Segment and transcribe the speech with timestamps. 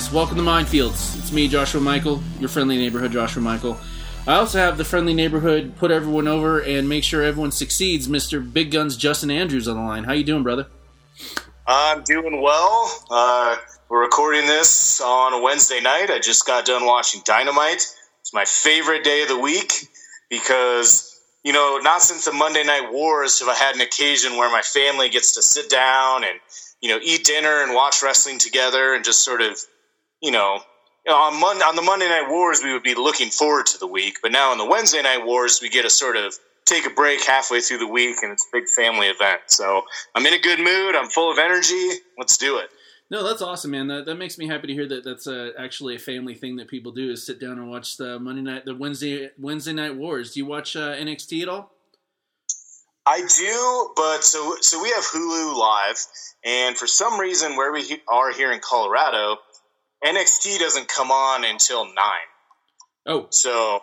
[0.00, 1.18] Guys, welcome to Minefields.
[1.18, 3.78] It's me, Joshua Michael, your friendly neighborhood Joshua Michael.
[4.26, 8.40] I also have the friendly neighborhood put everyone over and make sure everyone succeeds, Mr.
[8.50, 10.04] Big Guns Justin Andrews on the line.
[10.04, 10.68] How you doing, brother?
[11.66, 13.04] I'm doing well.
[13.10, 13.56] Uh,
[13.90, 16.06] we're recording this on a Wednesday night.
[16.08, 17.84] I just got done watching Dynamite.
[18.22, 19.70] It's my favorite day of the week
[20.30, 24.50] because, you know, not since the Monday Night Wars have I had an occasion where
[24.50, 26.40] my family gets to sit down and,
[26.80, 29.58] you know, eat dinner and watch wrestling together and just sort of,
[30.20, 30.60] you know,
[31.08, 34.18] on, Mon- on the Monday Night Wars, we would be looking forward to the week,
[34.22, 36.34] but now on the Wednesday Night Wars, we get a sort of
[36.66, 39.40] take a break halfway through the week, and it's a big family event.
[39.46, 39.82] So
[40.14, 40.94] I'm in a good mood.
[40.94, 41.90] I'm full of energy.
[42.18, 42.70] Let's do it.
[43.10, 43.88] No, that's awesome, man.
[43.88, 46.68] That, that makes me happy to hear that that's uh, actually a family thing that
[46.68, 50.34] people do is sit down and watch the Monday night, the Wednesday Wednesday night wars.
[50.34, 51.72] Do you watch uh, NXT at all?
[53.04, 56.06] I do, but so so we have Hulu Live,
[56.44, 59.38] and for some reason, where we are here in Colorado,
[60.04, 62.28] NXT doesn't come on until nine.
[63.06, 63.76] Oh, So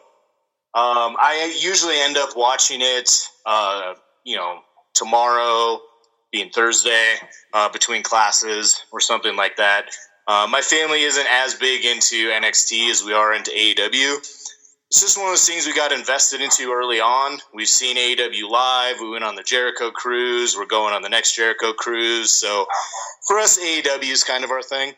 [0.74, 3.10] um, I usually end up watching it,
[3.46, 4.60] uh, you know,
[4.94, 5.80] tomorrow
[6.32, 7.16] being Thursday
[7.54, 9.86] uh, between classes or something like that.
[10.28, 14.18] Uh, my family isn't as big into NXT as we are into AEW.
[14.90, 17.40] It's just one of those things we got invested into early on.
[17.54, 18.98] We've seen AEW live.
[19.02, 20.56] We went on the Jericho cruise.
[20.56, 22.34] We're going on the next Jericho cruise.
[22.34, 22.66] So
[23.28, 24.94] for us, AEW is kind of our thing.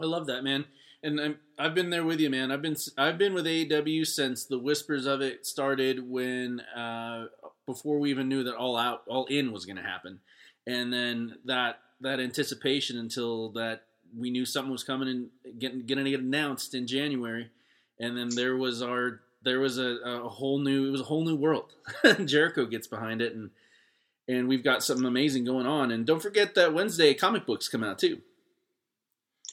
[0.00, 0.64] I love that, man.
[1.02, 2.52] And I'm, I've been there with you, man.
[2.52, 7.26] I've been I've been with AEW since the whispers of it started when uh,
[7.66, 10.20] before we even knew that all out all in was going to happen,
[10.66, 13.82] and then that that anticipation until that
[14.16, 17.50] we knew something was coming and getting getting to get announced in January,
[17.98, 21.24] and then there was our there was a, a whole new it was a whole
[21.24, 21.72] new world.
[22.24, 23.50] Jericho gets behind it, and
[24.28, 25.90] and we've got something amazing going on.
[25.90, 28.20] And don't forget that Wednesday comic books come out too.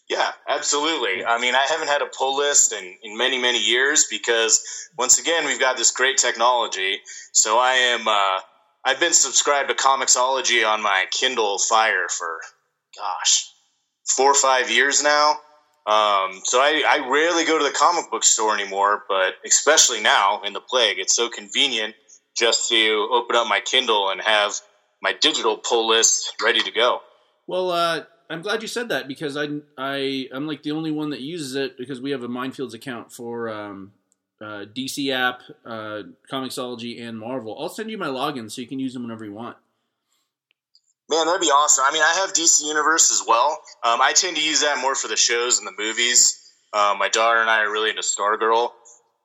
[0.10, 1.24] Yeah, absolutely.
[1.24, 4.60] I mean, I haven't had a pull list in, in many, many years because
[4.98, 7.00] once again, we've got this great technology.
[7.32, 8.40] So I am, uh,
[8.84, 12.40] I've been subscribed to Comixology on my Kindle Fire for,
[12.98, 13.54] gosh,
[14.08, 15.38] four or five years now.
[15.86, 20.42] Um, so I, I rarely go to the comic book store anymore, but especially now
[20.42, 21.94] in the plague, it's so convenient
[22.36, 24.54] just to open up my Kindle and have
[25.04, 27.00] my digital pull list ready to go.
[27.48, 29.48] Well, uh, I'm glad you said that because I,
[29.78, 33.12] I, I'm like the only one that uses it because we have a Minefields account
[33.12, 33.92] for um,
[34.40, 37.58] uh, DC app, uh, Comixology, and Marvel.
[37.60, 39.58] I'll send you my login so you can use them whenever you want.
[41.10, 41.86] Man, that'd be awesome.
[41.88, 43.60] I mean, I have DC Universe as well.
[43.84, 46.54] Um, I tend to use that more for the shows and the movies.
[46.72, 48.70] Um, my daughter and I are really into Stargirl.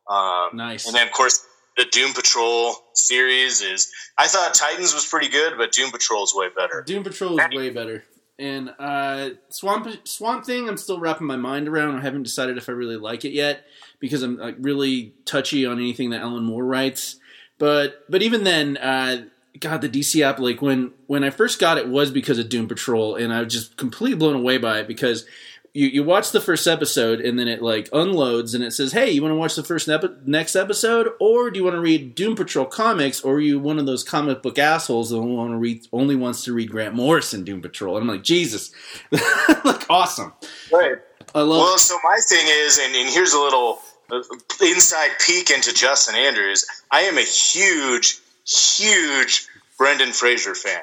[0.08, 0.86] Um, Nice.
[0.86, 1.44] And then, of course,
[1.76, 3.92] the Doom Patrol series is.
[4.16, 6.82] I thought Titans was pretty good, but Doom Patrol is way better.
[6.86, 8.04] Doom Patrol is way better.
[8.38, 11.96] And uh, Swamp Swamp Thing, I'm still wrapping my mind around.
[11.96, 13.64] I haven't decided if I really like it yet
[14.00, 17.16] because I'm like, really touchy on anything that Alan Moore writes.
[17.58, 19.26] But but even then, uh,
[19.60, 22.66] God, the DC app, like when when I first got it was because of Doom
[22.66, 25.26] Patrol, and I was just completely blown away by it because
[25.74, 29.10] you, you watch the first episode and then it like unloads and it says, "Hey,
[29.10, 32.14] you want to watch the first epi- next episode, or do you want to read
[32.14, 35.56] Doom Patrol comics, or are you one of those comic book assholes that want to
[35.56, 38.70] read only wants to read Grant Morrison Doom Patrol?" And I'm like, Jesus,
[39.10, 40.32] like awesome.
[40.72, 40.96] Right.
[41.34, 41.58] I love.
[41.58, 43.80] Well, so my thing is, and, and here's a little
[44.12, 44.22] uh,
[44.62, 46.64] inside peek into Justin Andrews.
[46.92, 50.82] I am a huge, huge Brendan Fraser fan.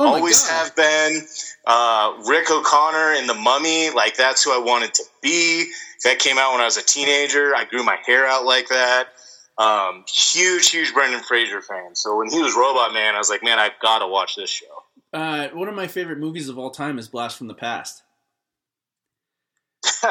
[0.00, 0.50] Oh always God.
[0.50, 1.22] have been.
[1.66, 5.70] Uh, Rick O'Connor in The Mummy, like that's who I wanted to be.
[6.04, 7.54] That came out when I was a teenager.
[7.54, 9.08] I grew my hair out like that.
[9.58, 11.94] Um, huge, huge Brendan Fraser fan.
[11.94, 14.48] So when he was Robot Man, I was like, man, I've got to watch this
[14.48, 14.66] show.
[15.12, 18.02] Uh, one of my favorite movies of all time is Blast from the Past.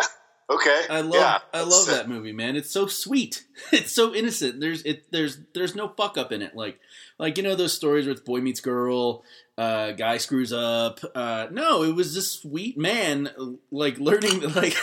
[0.52, 2.56] Okay, I love yeah, I love that movie, man.
[2.56, 3.46] It's so sweet.
[3.72, 4.60] It's so innocent.
[4.60, 6.56] There's it there's there's no fuck up in it.
[6.56, 6.80] Like
[7.20, 9.24] like you know those stories where it's boy meets girl,
[9.60, 11.02] uh, guy screws up.
[11.14, 13.30] Uh, no, it was this sweet man
[13.72, 14.78] like learning like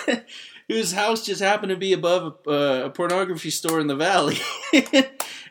[0.69, 4.37] whose house just happened to be above a, uh, a pornography store in the valley,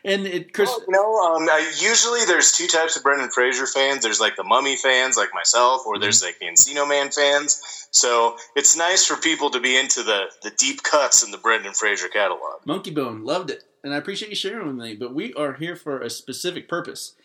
[0.04, 0.68] and it Chris.
[0.68, 4.04] Well, you know, um, I, usually there's two types of Brendan Fraser fans.
[4.04, 7.60] There's like the Mummy fans, like myself, or there's like the Encino Man fans.
[7.90, 11.72] So it's nice for people to be into the the deep cuts in the Brendan
[11.72, 12.62] Fraser catalog.
[12.64, 14.94] Monkeybone loved it, and I appreciate you sharing with me.
[14.94, 17.16] But we are here for a specific purpose.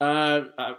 [0.00, 0.74] Uh, uh,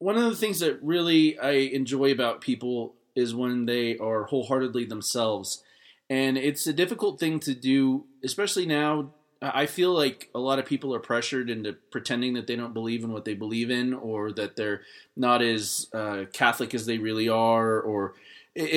[0.00, 4.86] one of the things that really I enjoy about people is when they are wholeheartedly
[4.86, 5.62] themselves,
[6.08, 9.12] and it's a difficult thing to do, especially now.
[9.42, 13.04] I feel like a lot of people are pressured into pretending that they don't believe
[13.04, 14.82] in what they believe in, or that they're
[15.16, 18.14] not as uh, Catholic as they really are, or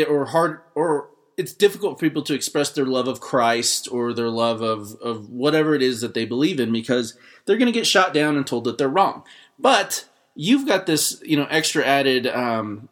[0.07, 4.29] or hard or it's difficult for people to express their love of Christ or their
[4.29, 7.87] love of, of whatever it is that they believe in because they're going to get
[7.87, 9.23] shot down and told that they're wrong.
[9.57, 12.89] But you've got this, you know, extra added um,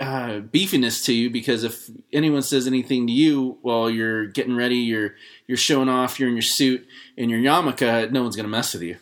[0.00, 4.76] uh, beefiness to you because if anyone says anything to you while you're getting ready,
[4.76, 5.14] you're
[5.46, 6.86] you're showing off, you're in your suit
[7.16, 8.96] and your yarmulke, no one's going to mess with you.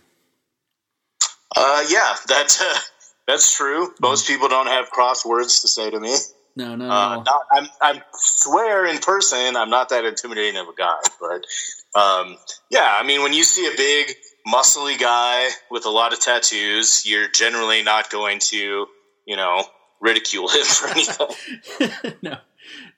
[1.54, 2.78] Uh, yeah, that's uh,
[3.26, 3.92] that's true.
[4.00, 6.14] Most people don't have cross words to say to me.
[6.56, 10.74] No, no, Uh, not, I'm, I swear in person, I'm not that intimidating of a
[10.74, 12.38] guy, but um,
[12.70, 14.16] yeah, I mean, when you see a big,
[14.46, 18.86] muscly guy with a lot of tattoos, you're generally not going to,
[19.26, 19.64] you know,
[20.00, 22.14] ridicule him for anything.
[22.22, 22.38] no,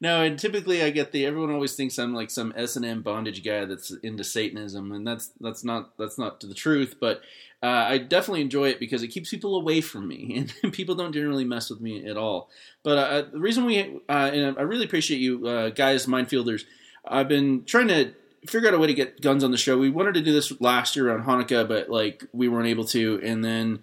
[0.01, 3.03] no, and typically I get the everyone always thinks I'm like some S and M
[3.03, 6.97] bondage guy that's into Satanism, and that's that's not that's not to the truth.
[7.01, 7.21] But
[7.63, 11.13] uh, I definitely enjoy it because it keeps people away from me, and people don't
[11.13, 12.51] generally mess with me at all.
[12.83, 16.65] But uh, the reason we uh, and I really appreciate you uh, guys, minefielders.
[17.11, 18.13] I've been trying to
[18.47, 19.79] figure out a way to get guns on the show.
[19.79, 23.21] We wanted to do this last year on Hanukkah, but like we weren't able to,
[23.23, 23.81] and then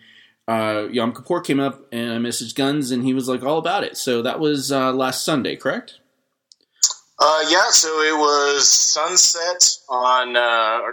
[0.48, 3.84] uh, Yom Kippur came up and I messaged Guns and he was like all about
[3.84, 3.98] it.
[3.98, 6.00] So that was uh, last Sunday, correct?
[7.18, 10.92] Uh, yeah, so it was sunset on, uh,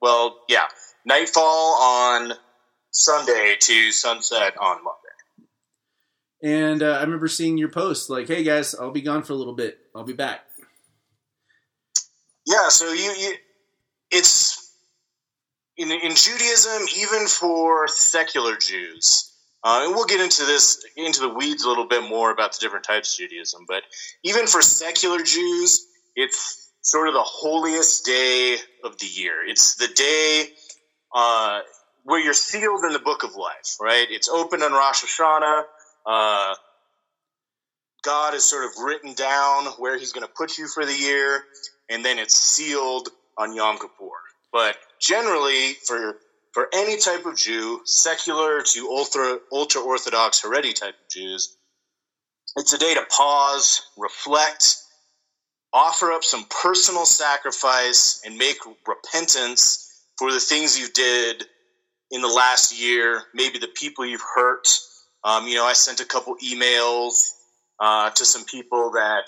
[0.00, 0.66] well, yeah,
[1.06, 2.32] nightfall on
[2.90, 4.98] Sunday to sunset on Monday.
[6.42, 9.36] And uh, I remember seeing your post like, "Hey guys, I'll be gone for a
[9.36, 9.78] little bit.
[9.94, 10.40] I'll be back."
[12.46, 13.34] Yeah, so you, you
[14.10, 14.58] it's
[15.78, 19.32] in, in Judaism, even for secular Jews,
[19.64, 22.58] uh, and we'll get into this into the weeds a little bit more about the
[22.60, 23.64] different types of Judaism.
[23.68, 23.84] But
[24.24, 25.86] even for secular Jews,
[26.16, 29.36] it's sort of the holiest day of the year.
[29.46, 30.46] It's the day
[31.14, 31.60] uh,
[32.04, 34.06] where you're sealed in the book of life, right?
[34.10, 35.64] It's open on Rosh Hashanah.
[36.06, 36.54] Uh,
[38.04, 41.44] God has sort of written down where He's going to put you for the year,
[41.88, 43.08] and then it's sealed
[43.38, 44.10] on Yom Kippur.
[44.52, 46.16] But generally, for
[46.52, 51.56] for any type of Jew, secular to ultra ultra orthodox Haredi type of Jews,
[52.56, 54.76] it's a day to pause, reflect,
[55.72, 59.88] offer up some personal sacrifice, and make repentance
[60.18, 61.44] for the things you did
[62.10, 64.68] in the last year, maybe the people you've hurt.
[65.24, 67.30] Um, you know, I sent a couple emails
[67.80, 69.24] uh, to some people that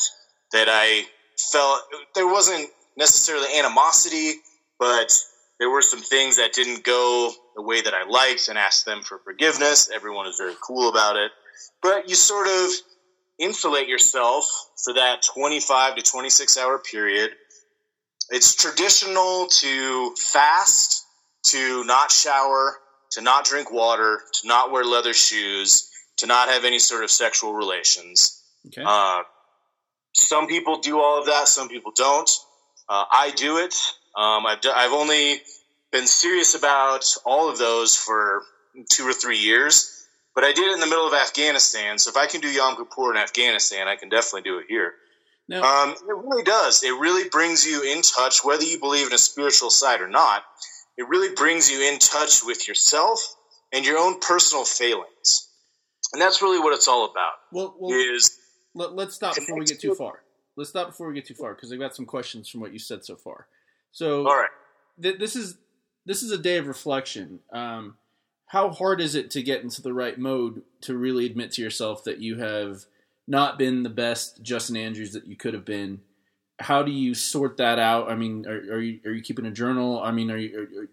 [0.53, 1.07] that I
[1.39, 1.81] felt
[2.15, 4.35] there wasn't necessarily animosity,
[4.79, 5.13] but
[5.59, 9.03] there were some things that didn't go the way that I liked and asked them
[9.03, 9.91] for forgiveness.
[9.93, 11.31] Everyone was very cool about it.
[11.83, 12.71] But you sort of
[13.39, 14.47] insulate yourself
[14.83, 17.31] for that 25 to 26 hour period.
[18.31, 21.05] It's traditional to fast,
[21.47, 22.79] to not shower,
[23.13, 27.11] to not drink water, to not wear leather shoes, to not have any sort of
[27.11, 28.43] sexual relations.
[28.67, 28.83] Okay.
[28.85, 29.23] Uh,
[30.15, 32.31] some people do all of that, some people don't.
[32.89, 33.75] Uh, I do it.
[34.17, 35.43] Um, I've, do, I've only
[35.91, 38.43] been serious about all of those for
[38.93, 41.99] two or three years, but I did it in the middle of Afghanistan.
[41.99, 44.95] So if I can do Yom Kippur in Afghanistan, I can definitely do it here.
[45.49, 46.83] now, Um, it really does.
[46.83, 50.45] It really brings you in touch, whether you believe in a spiritual side or not.
[50.97, 53.21] It really brings you in touch with yourself
[53.73, 55.51] and your own personal failings,
[56.13, 57.33] and that's really what it's all about.
[57.51, 58.39] well, well Is
[58.75, 60.21] let, us stop before we get too far.
[60.57, 62.79] Let's stop before we get too far because I've got some questions from what you
[62.79, 63.47] said so far.
[63.93, 64.51] So, all right.
[65.01, 65.57] th- this is
[66.07, 67.41] this is a day of reflection.
[67.53, 67.97] Um,
[68.47, 72.05] how hard is it to get into the right mode to really admit to yourself
[72.05, 72.85] that you have
[73.27, 76.01] not been the best Justin Andrews that you could have been?
[76.61, 78.11] How do you sort that out?
[78.11, 80.01] I mean, are, are you are you keeping a journal?
[80.01, 80.59] I mean, are you?
[80.59, 80.89] Are, are,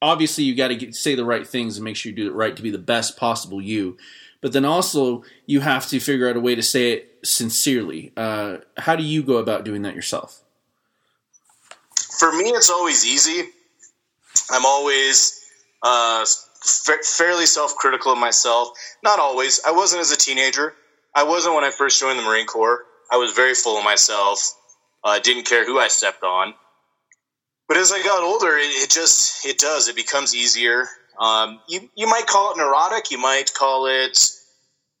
[0.00, 2.56] obviously, you got to say the right things and make sure you do it right
[2.56, 3.98] to be the best possible you.
[4.40, 8.12] But then also, you have to figure out a way to say it sincerely.
[8.16, 10.42] Uh, how do you go about doing that yourself?
[12.18, 13.48] For me, it's always easy.
[14.50, 15.44] I'm always
[15.82, 16.24] uh,
[16.62, 18.70] fa- fairly self-critical of myself.
[19.02, 19.60] Not always.
[19.66, 20.74] I wasn't as a teenager.
[21.14, 22.84] I wasn't when I first joined the Marine Corps.
[23.10, 24.54] I was very full of myself.
[25.04, 26.54] I uh, didn't care who I stepped on.
[27.68, 29.88] But as I got older, it, it just it does.
[29.88, 30.86] It becomes easier.
[31.20, 33.10] Um, you you might call it neurotic.
[33.12, 34.18] You might call it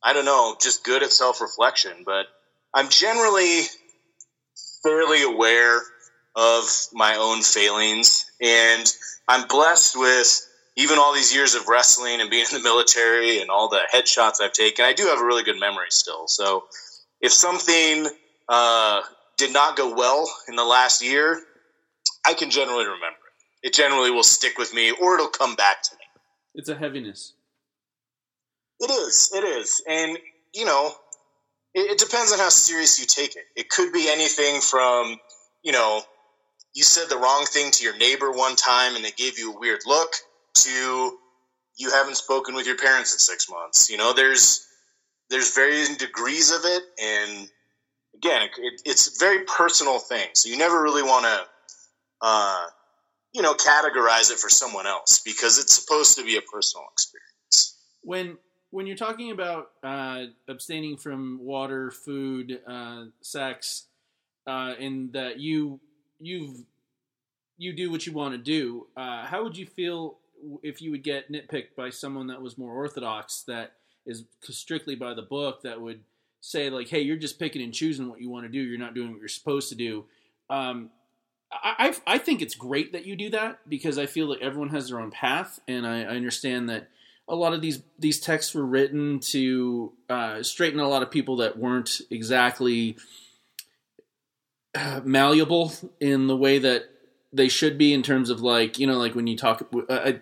[0.02, 1.92] I don't know, just good at self reflection.
[2.06, 2.26] But
[2.74, 3.62] I'm generally
[4.82, 5.82] fairly aware
[6.36, 8.86] of my own failings, and
[9.28, 10.40] I'm blessed with
[10.76, 14.40] even all these years of wrestling and being in the military and all the headshots
[14.40, 14.84] I've taken.
[14.84, 16.28] I do have a really good memory still.
[16.28, 16.64] So
[17.20, 18.08] if something
[18.48, 19.02] uh,
[19.38, 21.42] did not go well in the last year,
[22.26, 23.06] I can generally remember
[23.62, 23.68] it.
[23.68, 25.99] It generally will stick with me, or it'll come back to me.
[26.54, 27.34] It's a heaviness.
[28.80, 29.30] It is.
[29.34, 29.82] It is.
[29.86, 30.18] And,
[30.54, 30.92] you know,
[31.74, 33.44] it, it depends on how serious you take it.
[33.56, 35.16] It could be anything from,
[35.62, 36.02] you know,
[36.74, 39.58] you said the wrong thing to your neighbor one time and they gave you a
[39.58, 40.12] weird look
[40.54, 41.18] to
[41.80, 43.88] you haven't spoken with your parents in six months.
[43.90, 44.66] You know, there's
[45.30, 47.48] there's varying degrees of it, and
[48.14, 50.28] again, it, it's very personal thing.
[50.34, 51.46] So you never really want to,
[52.20, 52.66] uh,
[53.32, 57.78] you know, categorize it for someone else because it's supposed to be a personal experience.
[58.02, 58.38] When
[58.70, 63.86] when you're talking about uh, abstaining from water, food, uh, sex,
[64.46, 65.80] uh, and that you
[66.20, 66.64] you've
[67.58, 70.18] you do what you want to do, uh, how would you feel
[70.62, 73.72] if you would get nitpicked by someone that was more orthodox, that
[74.06, 76.00] is strictly by the book, that would
[76.40, 78.60] say like, "Hey, you're just picking and choosing what you want to do.
[78.60, 80.06] You're not doing what you're supposed to do."
[80.48, 80.90] Um,
[81.52, 84.88] I, I, think it's great that you do that because I feel like everyone has
[84.88, 86.88] their own path, and I, I understand that
[87.28, 91.36] a lot of these these texts were written to uh, straighten a lot of people
[91.36, 92.96] that weren't exactly
[94.74, 96.88] uh, malleable in the way that
[97.32, 99.68] they should be in terms of like you know like when you talk.
[99.74, 100.20] Uh, I,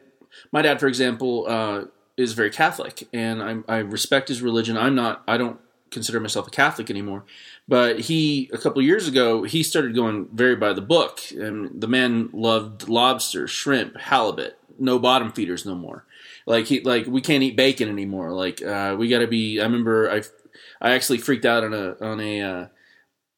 [0.52, 1.84] my dad, for example, uh,
[2.16, 4.76] is very Catholic, and I, I respect his religion.
[4.76, 5.22] I'm not.
[5.26, 5.58] I don't
[5.90, 7.24] consider myself a Catholic anymore.
[7.66, 11.20] But he, a couple years ago, he started going very by the book.
[11.32, 16.04] And the man loved lobster, shrimp, halibut, no bottom feeders no more.
[16.46, 18.32] Like he, like we can't eat bacon anymore.
[18.32, 19.60] Like uh, we got to be.
[19.60, 20.22] I remember I,
[20.80, 22.40] I actually freaked out on a on a.
[22.40, 22.66] Uh,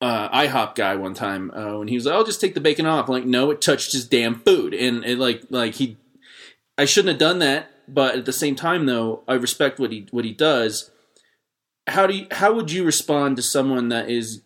[0.03, 2.87] uh, IHOP guy one time uh, when he was like, "I'll just take the bacon
[2.87, 5.99] off." I'm like, no, it touched his damn food, and it like like he,
[6.79, 7.71] I shouldn't have done that.
[7.87, 10.91] But at the same time, though, I respect what he what he does.
[11.91, 14.43] How do you, how would you respond to someone that is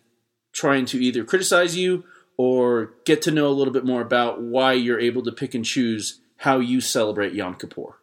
[0.51, 2.03] trying to either criticize you
[2.37, 5.63] or get to know a little bit more about why you're able to pick and
[5.63, 7.99] choose how you celebrate Yom Kippur?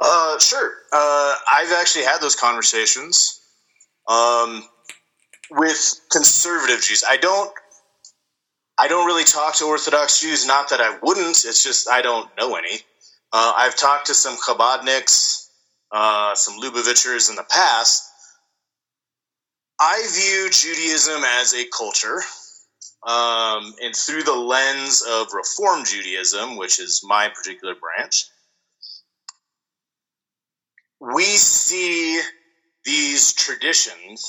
[0.00, 0.72] Uh, sure.
[0.92, 3.40] Uh, I've actually had those conversations
[4.08, 4.64] um,
[5.50, 7.04] with conservative Jews.
[7.08, 7.52] I don't.
[8.78, 10.46] I don't really talk to Orthodox Jews.
[10.46, 11.44] Not that I wouldn't.
[11.44, 12.76] It's just I don't know any.
[13.32, 15.48] Uh, I've talked to some Chabadniks,
[15.92, 18.09] uh, some Lubavitchers in the past.
[19.80, 22.22] I view Judaism as a culture,
[23.06, 28.26] um, and through the lens of Reform Judaism, which is my particular branch,
[31.00, 32.20] we see
[32.84, 34.22] these traditions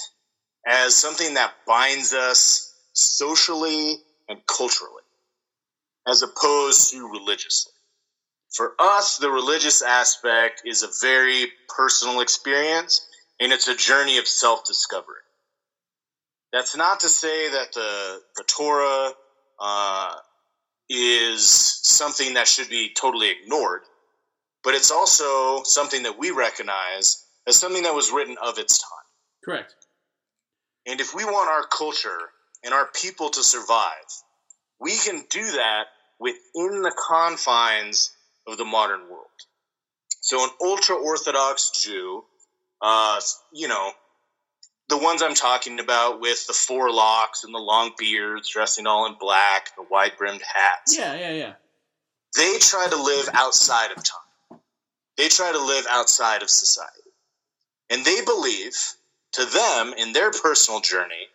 [0.66, 3.98] as something that binds us socially
[4.30, 5.04] and culturally,
[6.08, 7.74] as opposed to religiously.
[8.56, 13.06] For us, the religious aspect is a very personal experience
[13.40, 15.21] and it's a journey of self discovery.
[16.54, 19.12] That's not to say that the, the Torah
[19.60, 20.16] uh,
[20.90, 23.82] is something that should be totally ignored
[24.64, 28.90] but it's also something that we recognize as something that was written of its time.
[29.44, 29.76] Correct.
[30.86, 32.30] And if we want our culture
[32.64, 34.06] and our people to survive,
[34.80, 35.86] we can do that
[36.20, 38.12] within the confines
[38.48, 39.28] of the modern world.
[40.22, 42.24] So, an ultra Orthodox Jew,
[42.82, 43.20] uh,
[43.52, 43.92] you know,
[44.92, 49.06] the ones I'm talking about with the four locks and the long beards, dressing all
[49.06, 50.98] in black, the wide brimmed hats.
[50.98, 51.54] Yeah, yeah, yeah.
[52.36, 54.60] They try to live outside of time.
[55.18, 57.10] They try to live outside of society.
[57.90, 58.76] And they believe,
[59.34, 61.30] to them, in their personal journey,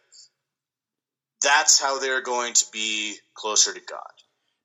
[1.42, 4.00] that's how they're going to be closer to God.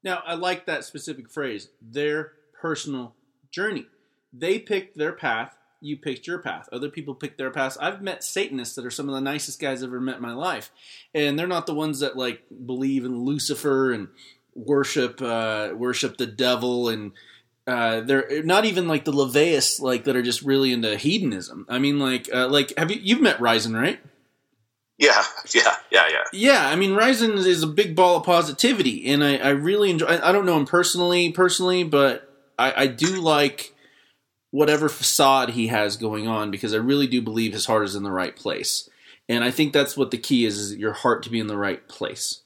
[0.04, 3.16] Now, I like that specific phrase, their personal
[3.52, 3.86] journey.
[4.34, 6.70] They picked their path, you picked your path.
[6.72, 7.78] Other people picked their path.
[7.82, 10.34] I've met Satanists that are some of the nicest guys I've ever met in my
[10.34, 10.72] life.
[11.14, 14.08] And they're not the ones that like believe in Lucifer and
[14.54, 17.14] worship uh, worship the devil and
[17.68, 21.66] uh, they're not even like the LaVeyans like that are just really into hedonism.
[21.70, 24.00] I mean, like, uh, like have you you've met Ryzen, right?
[24.98, 25.24] Yeah,
[25.54, 26.24] yeah, yeah, yeah.
[26.34, 30.06] Yeah, I mean, Ryzen is a big ball of positivity, and I, I really enjoy.
[30.06, 33.74] I, I, don't know him personally, personally, but I, I do like
[34.52, 38.04] whatever facade he has going on because I really do believe his heart is in
[38.04, 38.90] the right place,
[39.28, 41.58] and I think that's what the key is: is your heart to be in the
[41.58, 42.44] right place.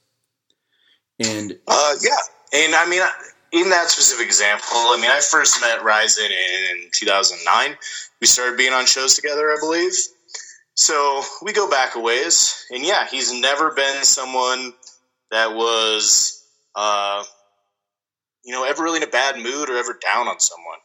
[1.19, 2.17] And uh, yeah,
[2.53, 3.01] and I mean,
[3.51, 7.77] in that specific example, I mean, I first met Ryzen in 2009.
[8.19, 9.93] We started being on shows together, I believe.
[10.75, 14.73] So we go back a ways, and yeah, he's never been someone
[15.31, 16.43] that was,
[16.75, 17.23] uh,
[18.43, 20.79] you know, ever really in a bad mood or ever down on someone.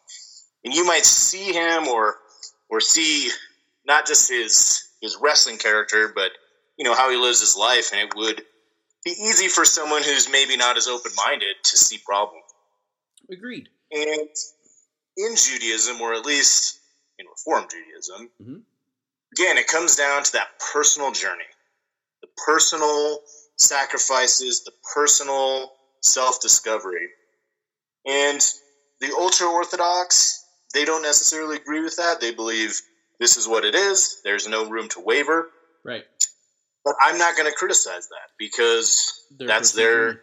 [0.65, 2.17] And you might see him or
[2.69, 3.31] or see
[3.87, 6.33] not just his his wrestling character, but
[6.77, 8.43] you know how he lives his life, and it would
[9.05, 12.41] be easy for someone who's maybe not as open minded to see problem.
[13.31, 13.69] Agreed.
[13.91, 14.29] And
[15.17, 16.81] in Judaism, or at least
[17.19, 18.59] in Reform Judaism, mm-hmm.
[19.33, 21.45] again, it comes down to that personal journey,
[22.21, 23.21] the personal
[23.57, 27.09] sacrifices, the personal self discovery.
[28.07, 28.41] And
[29.01, 30.40] the ultra Orthodox,
[30.75, 32.21] they don't necessarily agree with that.
[32.21, 32.81] They believe
[33.19, 35.49] this is what it is, there's no room to waver.
[35.85, 36.05] Right.
[36.85, 40.19] But I'm not going to criticize that because their that's their journey.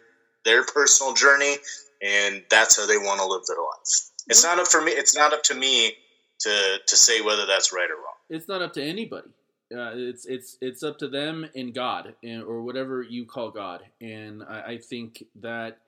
[0.45, 1.57] their personal journey
[2.01, 4.11] and that's how they want to live their life.
[4.27, 4.91] It's not up for me.
[4.91, 5.93] It's not up to me
[6.41, 8.15] to to say whether that's right or wrong.
[8.29, 9.29] It's not up to anybody.
[9.73, 13.81] Uh, it's it's it's up to them and God, and, or whatever you call God.
[14.01, 15.79] And I, I think that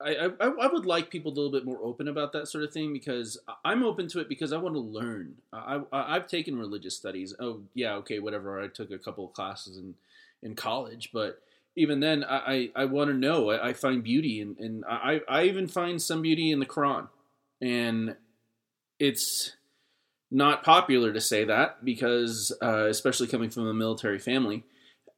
[0.00, 2.72] I, I, I would like people a little bit more open about that sort of
[2.72, 5.36] thing because I'm open to it because I want to learn.
[5.52, 7.34] I, I have taken religious studies.
[7.40, 8.60] Oh yeah, okay, whatever.
[8.60, 9.94] I took a couple of classes in
[10.42, 11.40] in college, but
[11.76, 13.50] even then, I I, I want to know.
[13.50, 17.08] I, I, find beauty and and I I even find some beauty in the Quran,
[17.62, 18.16] and
[18.98, 19.56] it's
[20.30, 24.64] not popular to say that because, uh, especially coming from a military family,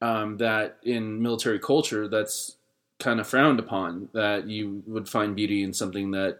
[0.01, 2.55] um, that in military culture, that's
[2.99, 4.09] kind of frowned upon.
[4.13, 6.39] That you would find beauty in something that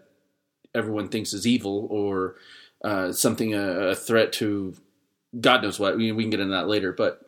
[0.74, 2.36] everyone thinks is evil or
[2.84, 4.74] uh, something a, a, threat to
[5.38, 5.96] God knows what.
[5.96, 7.20] We, we, can get into that later, but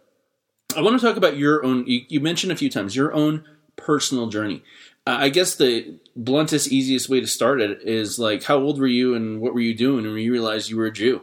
[0.76, 1.86] I want to talk about your own.
[1.86, 3.44] You, you mentioned a few times your own
[3.76, 4.62] personal journey.
[5.06, 8.86] Uh, I guess the bluntest, easiest way to start it is like, how old were
[8.86, 11.22] you and what were you doing when you realized you were a Jew?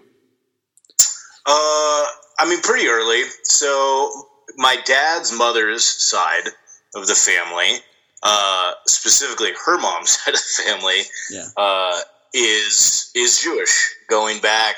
[1.46, 2.06] Uh,
[2.38, 3.24] I mean, pretty early.
[3.44, 4.12] So
[4.58, 6.50] my dad's mother's side
[6.94, 7.80] of the family,
[8.24, 11.02] uh, specifically her mom's side of the family,
[11.32, 11.48] yeah.
[11.58, 12.00] uh,
[12.34, 14.76] is is Jewish, going back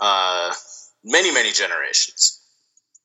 [0.00, 0.52] uh,
[1.04, 2.40] many many generations.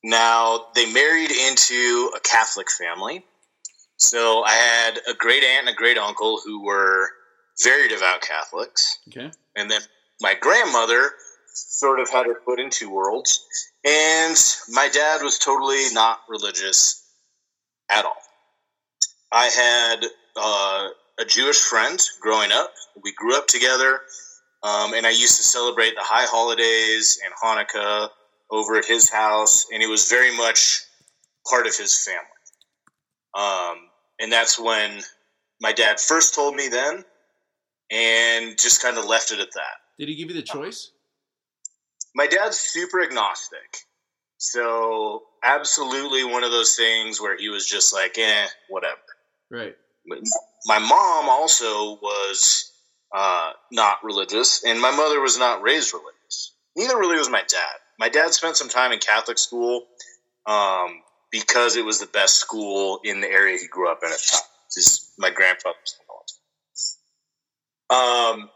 [0.03, 3.25] Now they married into a Catholic family,
[3.97, 7.09] so I had a great aunt and a great uncle who were
[7.63, 8.99] very devout Catholics.
[9.09, 9.81] Okay, and then
[10.21, 11.11] my grandmother
[11.53, 13.45] sort of had her foot in two worlds.
[13.85, 14.35] And
[14.69, 17.05] my dad was totally not religious
[17.89, 18.17] at all.
[19.31, 20.89] I had uh,
[21.19, 22.73] a Jewish friend growing up.
[23.03, 24.01] We grew up together,
[24.63, 28.09] um, and I used to celebrate the high holidays and Hanukkah
[28.51, 30.81] over at his house, and it was very much
[31.49, 32.25] part of his family.
[33.35, 33.77] Um,
[34.19, 35.01] and that's when
[35.61, 37.05] my dad first told me then,
[37.91, 39.77] and just kind of left it at that.
[39.97, 40.91] Did he give you the choice?
[42.15, 43.85] my dad's super agnostic.
[44.37, 48.99] So absolutely one of those things where he was just like, eh, whatever.
[49.51, 49.75] Right.
[50.65, 52.71] My mom also was
[53.15, 56.53] uh, not religious, and my mother was not raised religious.
[56.75, 57.75] Neither really was my dad.
[57.99, 59.83] My dad spent some time in Catholic school
[60.45, 64.17] um, because it was the best school in the area he grew up in at
[64.17, 64.41] the time.
[64.75, 65.95] His, my grandfather's
[67.89, 68.49] um,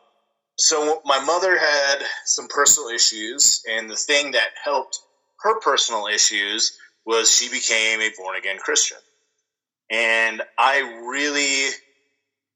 [0.58, 5.00] so my mother had some personal issues, and the thing that helped
[5.40, 9.00] her personal issues was she became a born again Christian.
[9.94, 11.70] And I really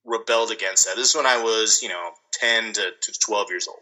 [0.04, 0.96] rebelled against that.
[0.96, 3.78] This is when I was, you know, 10 to, to 12 years old.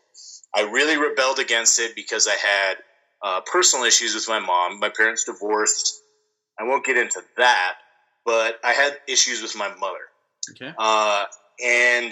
[0.53, 2.77] I really rebelled against it because I had
[3.23, 4.79] uh, personal issues with my mom.
[4.79, 6.01] My parents divorced.
[6.59, 7.75] I won't get into that,
[8.25, 9.99] but I had issues with my mother.
[10.51, 10.73] Okay.
[10.77, 11.23] Uh,
[11.63, 12.11] and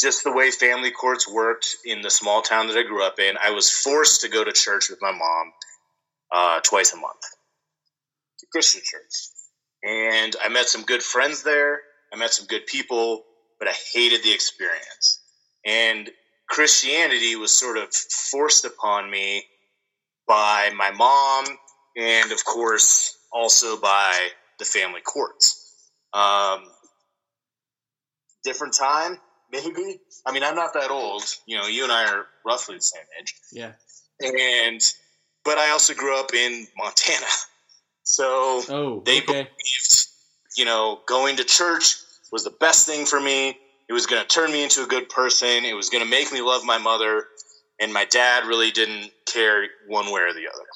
[0.00, 3.36] just the way family courts worked in the small town that I grew up in,
[3.42, 5.52] I was forced to go to church with my mom
[6.32, 7.20] uh, twice a month,
[8.38, 9.12] to Christian church.
[9.82, 11.80] And I met some good friends there.
[12.12, 13.24] I met some good people,
[13.58, 15.20] but I hated the experience.
[15.64, 16.10] And
[16.48, 17.92] Christianity was sort of
[18.30, 19.44] forced upon me
[20.26, 21.44] by my mom,
[21.96, 25.88] and of course, also by the family courts.
[26.12, 26.64] Um,
[28.44, 29.18] different time,
[29.50, 30.00] maybe.
[30.26, 31.22] I mean, I'm not that old.
[31.46, 33.34] You know, you and I are roughly the same age.
[33.52, 33.72] Yeah.
[34.20, 34.80] And,
[35.44, 37.26] but I also grew up in Montana.
[38.10, 39.24] So oh, they okay.
[39.24, 40.06] believed,
[40.56, 41.94] you know, going to church
[42.32, 43.56] was the best thing for me.
[43.88, 45.64] It was going to turn me into a good person.
[45.64, 47.26] It was going to make me love my mother.
[47.80, 50.66] And my dad really didn't care one way or the other.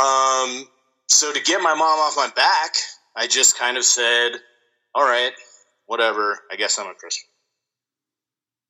[0.00, 0.68] Um,
[1.08, 2.74] so to get my mom off my back,
[3.16, 4.34] I just kind of said,
[4.94, 5.32] all right,
[5.86, 7.26] whatever, I guess I'm a Christian.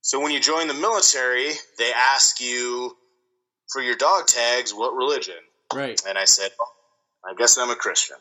[0.00, 2.96] So when you join the military, they ask you
[3.70, 5.34] for your dog tags, what religion?
[5.74, 6.00] Right.
[6.08, 6.52] And I said,
[7.28, 8.16] I guess I'm a Christian.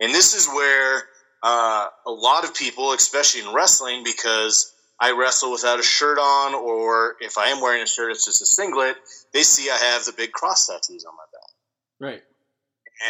[0.00, 1.04] And this is where
[1.42, 6.54] uh, a lot of people, especially in wrestling, because I wrestle without a shirt on,
[6.54, 8.96] or if I am wearing a shirt, it's just a singlet,
[9.32, 12.12] they see I have the big cross tattoos on my back.
[12.12, 12.22] Right.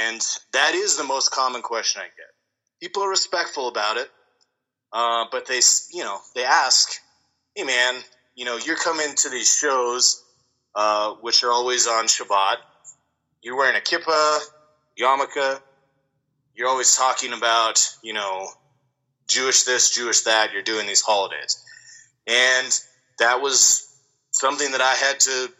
[0.06, 0.20] And
[0.52, 2.32] that is the most common question I get.
[2.80, 4.10] People are respectful about it.
[4.92, 5.60] Uh, but they,
[5.92, 6.90] you know, they ask,
[7.54, 8.02] "Hey, man,
[8.34, 10.22] you know, you're coming to these shows.
[10.74, 12.56] uh, which are always on Shabbat.
[13.42, 14.40] You're wearing a kippah,
[14.98, 15.60] yarmulke.
[16.54, 18.46] You're always talking about, you know,
[19.28, 20.52] Jewish this, Jewish that.
[20.52, 21.62] You're doing these holidays,
[22.26, 22.78] and
[23.18, 23.88] that was
[24.30, 25.52] something that I had to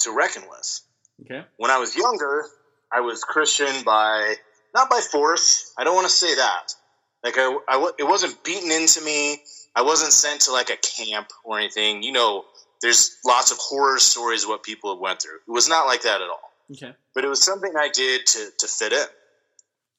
[0.00, 0.80] to reckon with.
[1.22, 1.44] Okay.
[1.56, 2.46] When I was younger,
[2.92, 4.36] I was Christian by
[4.74, 5.72] not by force.
[5.78, 6.74] I don't want to say that.
[7.22, 9.38] Like I, I, it wasn't beaten into me.
[9.74, 12.02] I wasn't sent to like a camp or anything.
[12.02, 12.44] You know,
[12.82, 15.36] there's lots of horror stories of what people have went through.
[15.36, 16.52] It was not like that at all.
[16.72, 16.92] Okay.
[17.14, 19.06] But it was something I did to to fit in.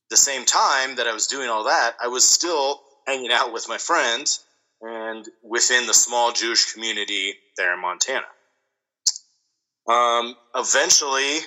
[0.10, 3.68] The same time that I was doing all that, I was still hanging out with
[3.70, 4.44] my friends
[4.82, 8.26] and within the small Jewish community there in Montana.
[9.88, 11.40] Um, eventually,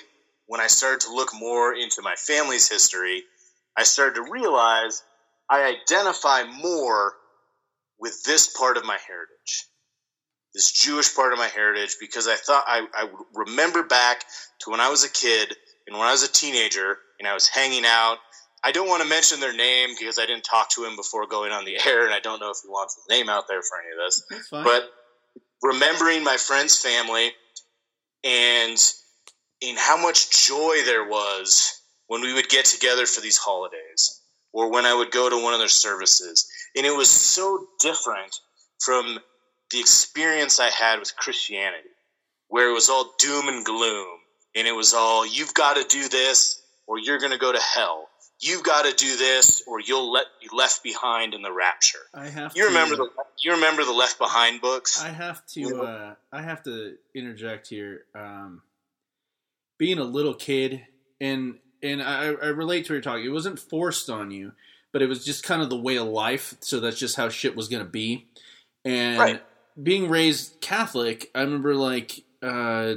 [0.47, 3.23] when I started to look more into my family's history,
[3.77, 5.03] I started to realize
[5.49, 7.13] I identify more
[7.99, 9.67] with this part of my heritage,
[10.53, 14.25] this Jewish part of my heritage, because I thought I, I would remember back
[14.61, 15.55] to when I was a kid
[15.87, 18.17] and when I was a teenager and I was hanging out.
[18.63, 21.51] I don't want to mention their name because I didn't talk to him before going
[21.51, 23.77] on the air, and I don't know if he wants his name out there for
[23.81, 24.23] any of this.
[24.63, 24.91] But
[25.61, 27.31] remembering my friend's family
[28.23, 28.77] and
[29.61, 34.21] in how much joy there was when we would get together for these holidays
[34.53, 36.47] or when I would go to one of their services.
[36.75, 38.35] And it was so different
[38.79, 39.19] from
[39.71, 41.89] the experience I had with Christianity,
[42.47, 44.07] where it was all doom and gloom.
[44.55, 47.59] And it was all, you've got to do this or you're going to go to
[47.59, 48.07] hell.
[48.41, 51.99] You've got to do this or you'll let be left behind in the rapture.
[52.13, 52.53] I have.
[52.55, 53.09] You to, remember the
[53.43, 55.01] you remember the Left Behind books?
[55.01, 55.83] I have to.
[55.83, 58.03] Uh, I have to interject here.
[58.15, 58.61] Um,
[59.77, 60.85] being a little kid,
[61.19, 63.25] and and I, I relate to what you're talking.
[63.25, 64.53] It wasn't forced on you,
[64.91, 66.55] but it was just kind of the way of life.
[66.59, 68.27] So that's just how shit was gonna be.
[68.85, 69.43] And Right.
[69.81, 72.95] Being raised Catholic, I remember like uh,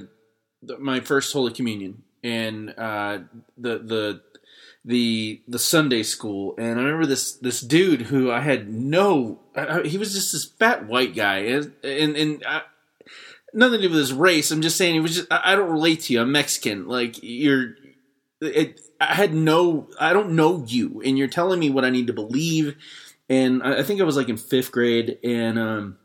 [0.78, 3.20] my first Holy Communion and uh,
[3.56, 4.20] the the
[4.84, 9.40] the the Sunday school, and I remember this this dude who I had no.
[9.54, 12.62] I- he was just this fat white guy, and and, and I,
[13.54, 14.50] nothing to do with his race.
[14.50, 15.32] I'm just saying he was just.
[15.32, 16.20] I, I don't relate to you.
[16.20, 16.88] I'm Mexican.
[16.88, 17.74] Like you're.
[18.40, 19.88] It, I had no.
[20.00, 22.76] I don't know you, and you're telling me what I need to believe.
[23.28, 25.98] And I, I think I was like in fifth grade, and um,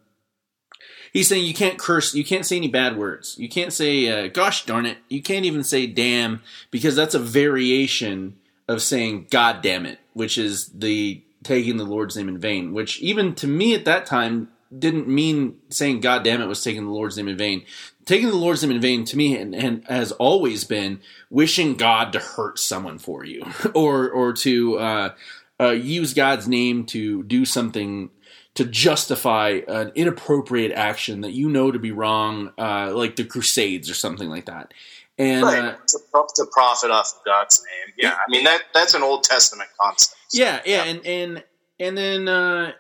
[1.18, 4.28] he's saying you can't curse, you can't say any bad words, you can't say uh,
[4.28, 9.62] "gosh darn it," you can't even say "damn" because that's a variation of saying "god
[9.62, 12.72] damn it," which is the taking the Lord's name in vain.
[12.72, 16.86] Which even to me at that time didn't mean saying "god damn it" was taking
[16.86, 17.66] the Lord's name in vain.
[18.06, 22.14] Taking the Lord's name in vain to me and, and has always been wishing God
[22.14, 25.14] to hurt someone for you, or or to uh,
[25.60, 28.12] uh, use God's name to do something
[28.58, 33.88] to justify an inappropriate action that you know to be wrong, uh, like the Crusades
[33.88, 34.74] or something like that.
[35.20, 35.60] And right.
[35.60, 37.94] uh, to, to profit off of God's name.
[38.00, 40.18] Yeah, I mean that that's an Old Testament concept.
[40.34, 41.44] yeah, yeah, and and
[41.80, 42.72] and then uh,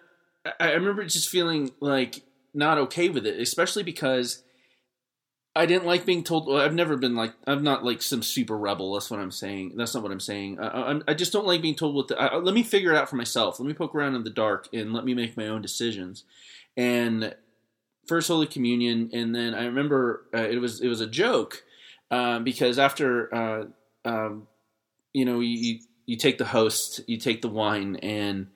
[0.59, 2.23] I remember just feeling like
[2.55, 4.41] not okay with it, especially because
[5.58, 6.48] I didn't like being told.
[6.48, 8.93] Well, I've never been like I'm not like some super rebel.
[8.93, 9.74] That's what I'm saying.
[9.76, 10.60] That's not what I'm saying.
[10.60, 12.08] I, I, I just don't like being told what.
[12.08, 13.60] The, I, let me figure it out for myself.
[13.60, 16.24] Let me poke around in the dark and let me make my own decisions.
[16.76, 17.36] And
[18.08, 21.63] first Holy Communion, and then I remember uh, it was it was a joke
[22.12, 23.65] um, because after uh,
[24.06, 24.48] um,
[25.13, 28.48] you know you, you you take the host, you take the wine, and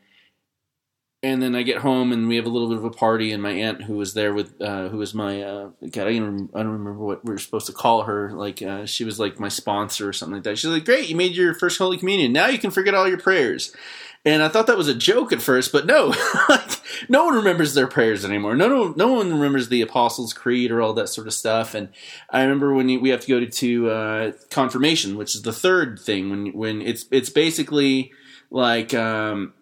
[1.24, 3.44] and then I get home and we have a little bit of a party, and
[3.44, 6.64] my aunt who was there with uh, who was my uh, God, I don't, I
[6.64, 8.32] don't remember what we were supposed to call her.
[8.32, 10.58] Like uh, she was like my sponsor or something like that.
[10.58, 12.34] She's like, "Great, you made your first Holy Communion.
[12.34, 13.76] Now you can forget all your prayers."
[14.24, 16.14] And I thought that was a joke at first, but no,
[16.50, 18.56] like, no one remembers their prayers anymore.
[18.56, 21.74] No, no, no one remembers the Apostles' Creed or all that sort of stuff.
[21.74, 21.90] And
[22.30, 26.00] I remember when we have to go to, to uh, confirmation, which is the third
[26.00, 26.30] thing.
[26.30, 28.12] When when it's it's basically
[28.52, 29.54] like um,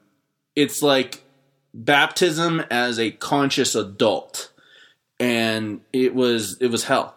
[0.55, 1.23] it's like
[1.73, 4.51] baptism as a conscious adult,
[5.19, 7.15] and it was it was hell.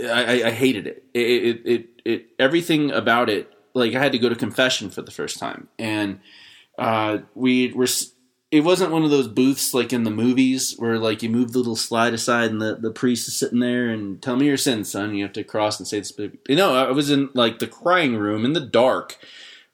[0.00, 1.04] I, I, hated it.
[1.14, 1.62] It, it.
[1.64, 3.52] it it everything about it.
[3.74, 6.20] Like I had to go to confession for the first time, and
[6.78, 7.88] uh, we were.
[8.52, 11.58] It wasn't one of those booths like in the movies where like you move the
[11.58, 14.92] little slide aside and the, the priest is sitting there and tell me your sins,
[14.92, 15.16] son.
[15.16, 16.12] You have to cross and say this.
[16.48, 19.18] You know, I was in like the crying room in the dark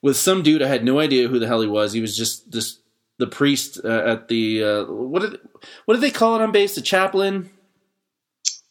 [0.00, 1.92] with some dude I had no idea who the hell he was.
[1.92, 2.78] He was just this
[3.22, 5.38] the priest uh, at the uh, what did
[5.84, 6.74] what did they call it on base?
[6.74, 7.50] The chaplain,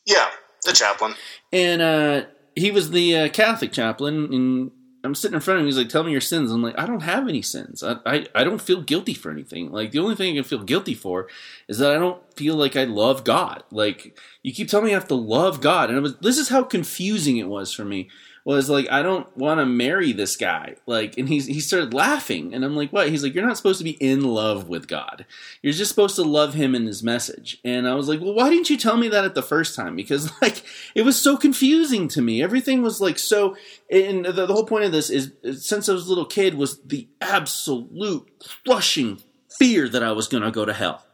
[0.05, 0.29] Yeah,
[0.65, 1.13] the chaplain.
[1.53, 4.71] and uh, he was the uh, Catholic chaplain, and
[5.03, 5.67] I'm sitting in front of him.
[5.67, 7.81] He's like, "Tell me your sins." I'm like, "I don't have any sins.
[7.81, 9.71] I, I, I don't feel guilty for anything.
[9.71, 11.27] Like the only thing I can feel guilty for
[11.67, 13.63] is that I don't feel like I love God.
[13.71, 16.49] Like you keep telling me I have to love God, and it was this is
[16.49, 18.09] how confusing it was for me
[18.43, 20.75] was like, I don't want to marry this guy.
[20.87, 22.53] Like, and he's, he started laughing.
[22.53, 23.09] And I'm like, what?
[23.09, 25.25] He's like, you're not supposed to be in love with God.
[25.61, 27.59] You're just supposed to love him and his message.
[27.63, 29.95] And I was like, well, why didn't you tell me that at the first time?
[29.95, 30.63] Because, like,
[30.95, 32.41] it was so confusing to me.
[32.41, 33.55] Everything was like so.
[33.91, 36.81] And the, the whole point of this is, since I was a little kid, was
[36.81, 38.31] the absolute
[38.65, 39.21] crushing
[39.59, 41.05] fear that I was going to go to hell.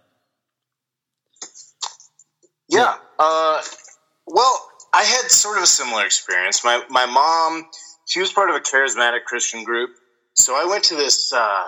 [2.70, 2.96] Yeah.
[3.20, 3.62] Uh,
[4.26, 6.64] well, I had sort of a similar experience.
[6.64, 7.70] My my mom,
[8.08, 9.92] she was part of a charismatic Christian group,
[10.34, 11.32] so I went to this.
[11.32, 11.66] Uh,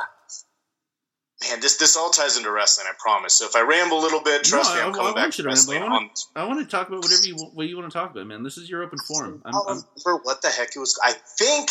[1.47, 2.87] man, this this all ties into wrestling.
[2.89, 3.35] I promise.
[3.35, 5.31] So if I ramble a little bit, trust no, me, I'm I, coming I back
[5.33, 5.83] to wrestling.
[5.83, 8.25] I want, I want, to talk about whatever you what you want to talk about,
[8.25, 8.41] man.
[8.41, 9.43] This is your open forum.
[9.45, 10.99] I'm, I'm, for what the heck it was.
[11.03, 11.69] I think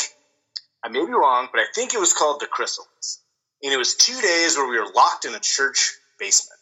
[0.84, 3.24] I may be wrong, but I think it was called the Chrysalis,
[3.64, 6.60] and it was two days where we were locked in a church basement,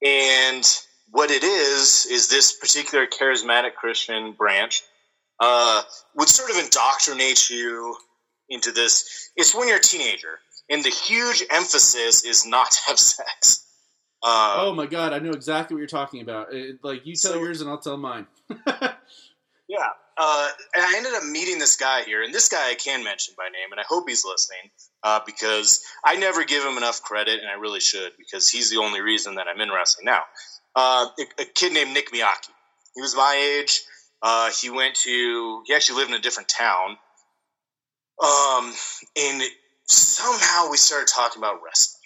[0.00, 0.64] and
[1.10, 4.82] what it is is this particular charismatic Christian branch
[5.40, 5.82] uh,
[6.14, 7.96] would sort of indoctrinate you
[8.48, 9.30] into this.
[9.36, 13.66] It's when you're a teenager, and the huge emphasis is not to have sex.
[14.22, 16.52] Uh, oh my god, I know exactly what you're talking about.
[16.52, 18.26] It, like you tell so, yours, and I'll tell mine.
[18.50, 23.02] yeah, uh, and I ended up meeting this guy here, and this guy I can
[23.02, 24.70] mention by name, and I hope he's listening
[25.02, 28.76] uh, because I never give him enough credit, and I really should because he's the
[28.76, 30.24] only reason that I'm in wrestling now
[30.74, 31.06] uh,
[31.38, 32.50] a, kid named Nick Miyaki.
[32.94, 33.80] He was my age.
[34.22, 36.96] Uh, he went to, he actually lived in a different town.
[38.22, 38.74] Um,
[39.16, 39.42] and
[39.86, 42.00] somehow we started talking about wrestling.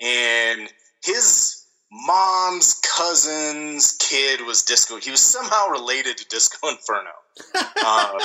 [0.00, 0.68] And
[1.04, 4.96] his mom's cousin's kid was Disco.
[4.96, 7.10] He was somehow related to Disco Inferno.
[7.54, 8.18] Uh,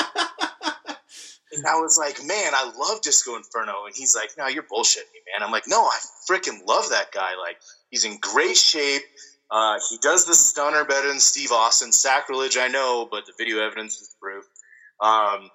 [1.54, 3.86] and I was like, man, I love Disco Inferno.
[3.86, 5.44] And he's like, no, you're bullshitting me, man.
[5.44, 5.98] I'm like, no, I
[6.30, 7.32] freaking love that guy.
[7.40, 7.58] Like,
[7.92, 9.04] he's in great shape.
[9.52, 11.92] Uh, he does the stunner better than Steve Austin.
[11.92, 14.46] Sacrilege, I know, but the video evidence is proof.
[15.02, 15.50] Um,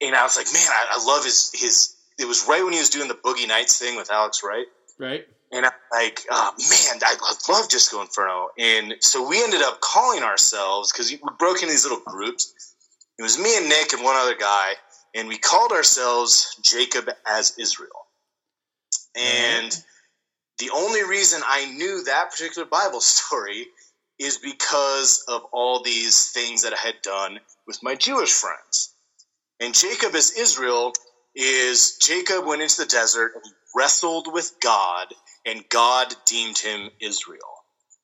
[0.00, 1.96] and I was like, man, I, I, love his his.
[2.18, 4.66] It was right when he was doing the Boogie Nights thing with Alex Wright.
[4.98, 5.26] Right.
[5.50, 8.48] And I'm like, oh, man, I, I love Disco Inferno.
[8.58, 12.74] And so we ended up calling ourselves because we broke into these little groups.
[13.18, 14.72] It was me and Nick and one other guy,
[15.14, 17.90] and we called ourselves Jacob as Israel.
[19.14, 19.76] And
[20.58, 23.66] the only reason I knew that particular Bible story
[24.18, 28.94] is because of all these things that I had done with my Jewish friends.
[29.60, 30.92] And Jacob as Israel
[31.34, 35.08] is Jacob went into the desert and wrestled with God,
[35.46, 37.40] and God deemed him Israel.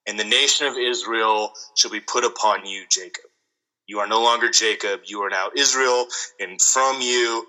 [0.06, 3.24] And the nation of Israel shall be put upon you, Jacob.
[3.86, 6.06] You are no longer Jacob, you are now Israel,
[6.40, 7.46] and from you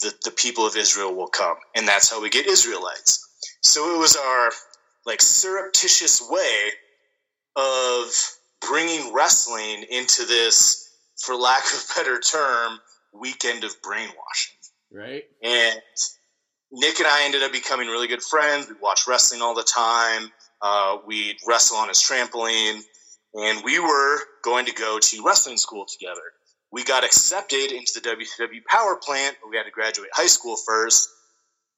[0.00, 1.56] the, the people of Israel will come.
[1.76, 3.23] And that's how we get Israelites.
[3.64, 4.50] So it was our
[5.06, 6.70] like surreptitious way
[7.56, 8.12] of
[8.60, 12.78] bringing wrestling into this, for lack of a better term,
[13.12, 14.56] weekend of brainwashing.
[14.92, 15.24] Right.
[15.42, 15.80] And
[16.72, 18.68] Nick and I ended up becoming really good friends.
[18.68, 20.30] We'd watch wrestling all the time.
[20.60, 22.80] Uh, we'd wrestle on his trampoline.
[23.34, 26.20] And we were going to go to wrestling school together.
[26.70, 30.56] We got accepted into the WCW power plant, but we had to graduate high school
[30.66, 31.08] first.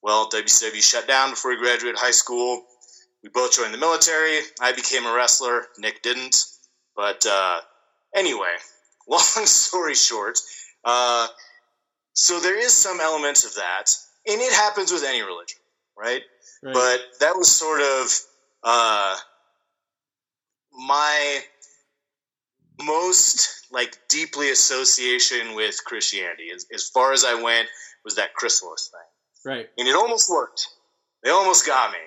[0.06, 2.62] Well, WCW shut down before we graduated high school.
[3.24, 4.38] We both joined the military.
[4.60, 5.66] I became a wrestler.
[5.80, 6.36] Nick didn't.
[6.94, 7.58] But uh,
[8.14, 8.54] anyway,
[9.08, 10.38] long story short,
[10.84, 11.26] uh,
[12.12, 13.86] so there is some elements of that,
[14.28, 15.58] and it happens with any religion,
[15.98, 16.22] right?
[16.62, 16.72] right.
[16.72, 18.16] But that was sort of
[18.62, 19.16] uh,
[20.86, 21.40] my
[22.80, 26.50] most like deeply association with Christianity.
[26.54, 27.66] As, as far as I went,
[28.04, 29.15] was that chrysalis thing.
[29.46, 29.68] Right.
[29.78, 30.66] And it almost worked.
[31.22, 31.98] They almost got me.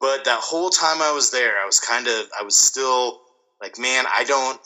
[0.00, 3.20] But that whole time I was there, I was kind of, I was still
[3.60, 4.58] like, man, I don't,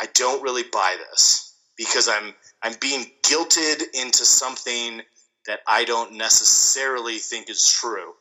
[0.00, 5.02] I don't really buy this because I'm, I'm being guilted into something
[5.46, 8.14] that I don't necessarily think is true.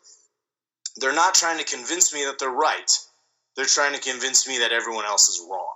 [0.97, 2.91] They're not trying to convince me that they're right.
[3.55, 5.73] They're trying to convince me that everyone else is wrong.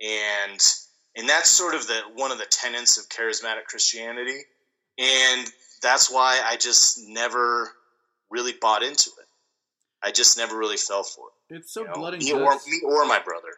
[0.00, 0.60] And
[1.16, 4.40] and that's sort of the one of the tenets of charismatic Christianity.
[4.98, 5.46] And
[5.84, 7.70] that's why I just never
[8.30, 9.26] really bought into it.
[10.02, 11.56] I just never really fell for it.
[11.56, 12.66] It's so you know, blood and me guts.
[12.66, 13.48] Or, me or my brother.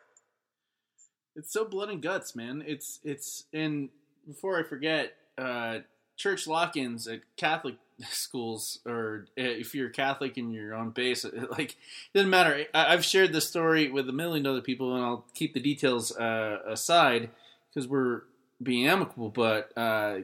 [1.36, 2.62] It's so blood and guts, man.
[2.66, 3.88] It's it's and
[4.26, 5.78] before I forget, uh,
[6.16, 7.76] church lock-ins at Catholic
[8.10, 11.76] schools, or uh, if you're Catholic and you're on base, like it
[12.14, 12.64] doesn't matter.
[12.74, 16.16] I, have shared this story with a million other people, and I'll keep the details
[16.16, 17.30] uh, aside
[17.70, 18.22] because we're
[18.62, 20.18] being amicable, but uh,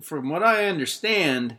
[0.00, 1.56] from what I understand,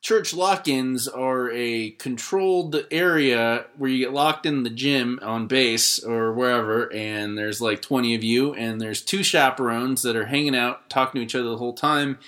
[0.00, 6.02] church lock-ins are a controlled area where you get locked in the gym on base
[6.02, 10.56] or wherever, and there's like 20 of you, and there's two chaperones that are hanging
[10.56, 12.18] out, talking to each other the whole time.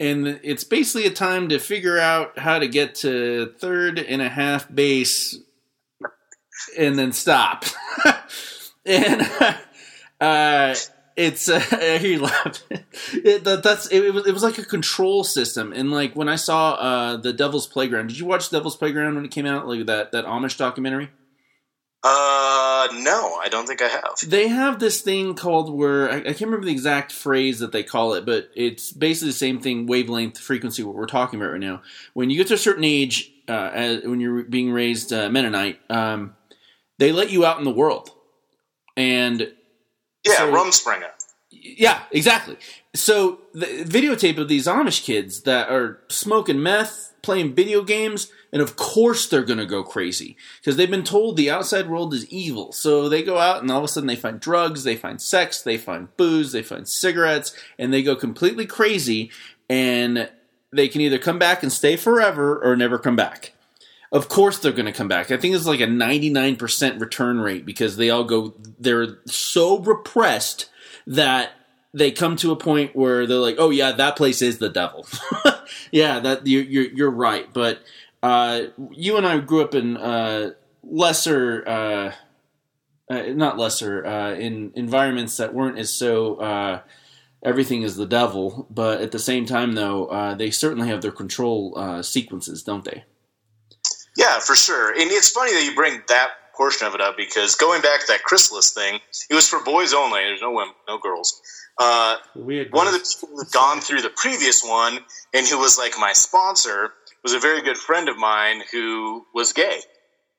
[0.00, 4.28] And it's basically a time to figure out how to get to third and a
[4.28, 5.38] half base
[6.76, 7.64] and then stop.
[8.86, 9.22] and
[10.20, 10.74] uh,
[11.16, 12.84] it's uh, I hear you laughing.
[13.12, 16.28] It, that, that's it, it, was, it was like a control system, and like when
[16.28, 18.08] I saw uh, the Devil's Playground.
[18.08, 19.68] Did you watch Devil's Playground when it came out?
[19.68, 21.10] Like that that Amish documentary.
[22.06, 24.16] Uh, no, I don't think I have.
[24.26, 27.82] They have this thing called where I, I, can't remember the exact phrase that they
[27.82, 31.60] call it, but it's basically the same thing, wavelength, frequency, what we're talking about right
[31.60, 31.80] now.
[32.12, 35.80] When you get to a certain age, uh, as, when you're being raised uh, Mennonite,
[35.88, 36.36] um,
[36.98, 38.10] they let you out in the world,
[38.98, 39.50] and
[40.26, 41.10] yeah, so, Rumspringa.
[41.50, 42.56] Yeah, exactly.
[42.94, 48.60] So the videotape of these Amish kids that are smoking meth, playing video games, and
[48.60, 52.26] of course they're going to go crazy because they've been told the outside world is
[52.28, 52.72] evil.
[52.72, 55.62] So they go out and all of a sudden they find drugs, they find sex,
[55.62, 59.30] they find booze, they find cigarettes, and they go completely crazy.
[59.68, 60.30] And
[60.72, 63.53] they can either come back and stay forever or never come back.
[64.12, 65.30] Of course they're going to come back.
[65.30, 70.70] I think it's like a 99% return rate because they all go, they're so repressed
[71.06, 71.52] that
[71.92, 75.06] they come to a point where they're like, oh yeah, that place is the devil.
[75.90, 77.52] yeah, that you're, you're, you're right.
[77.52, 77.80] But
[78.22, 82.12] uh, you and I grew up in uh, lesser, uh,
[83.12, 86.80] uh not lesser, uh, in environments that weren't as so uh,
[87.44, 88.66] everything is the devil.
[88.70, 93.04] But at the same time, though, they certainly have their control sequences, don't they?
[94.16, 94.90] Yeah, for sure.
[94.90, 98.06] And it's funny that you bring that portion of it up because going back to
[98.08, 100.20] that chrysalis thing, it was for boys only.
[100.20, 101.40] There's no women, no girls.
[101.78, 102.72] Uh, Weird.
[102.72, 105.00] One of the people who had gone through the previous one
[105.32, 109.52] and who was like my sponsor was a very good friend of mine who was
[109.52, 109.80] gay,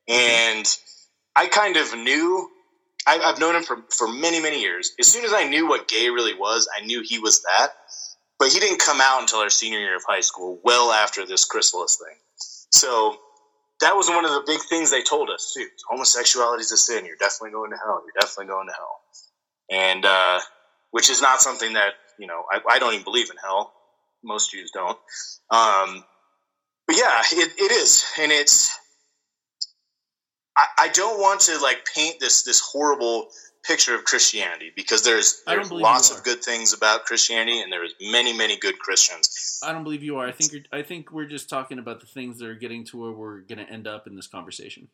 [0.07, 0.65] and
[1.35, 2.49] I kind of knew.
[3.07, 4.93] I, I've known him for for many many years.
[4.99, 7.69] As soon as I knew what gay really was, I knew he was that.
[8.39, 11.45] But he didn't come out until our senior year of high school, well after this
[11.45, 12.17] chrysalis thing.
[12.71, 13.17] So
[13.81, 15.67] that was one of the big things they told us too.
[15.89, 17.05] Homosexuality is a sin.
[17.05, 18.01] You're definitely going to hell.
[18.03, 19.01] You're definitely going to hell.
[19.69, 20.39] And uh,
[20.91, 22.43] which is not something that you know.
[22.49, 23.73] I, I, don't even believe in hell.
[24.23, 24.97] Most Jews don't.
[25.51, 26.03] Um,
[26.87, 28.73] but yeah, it, it is, and it's.
[30.57, 33.27] I, I don't want to like paint this this horrible
[33.65, 38.35] picture of Christianity because there's there's lots of good things about Christianity and there's many
[38.35, 39.59] many good Christians.
[39.63, 40.27] I don't believe you are.
[40.27, 42.97] I think you're, I think we're just talking about the things that are getting to
[42.97, 44.87] where we're going to end up in this conversation.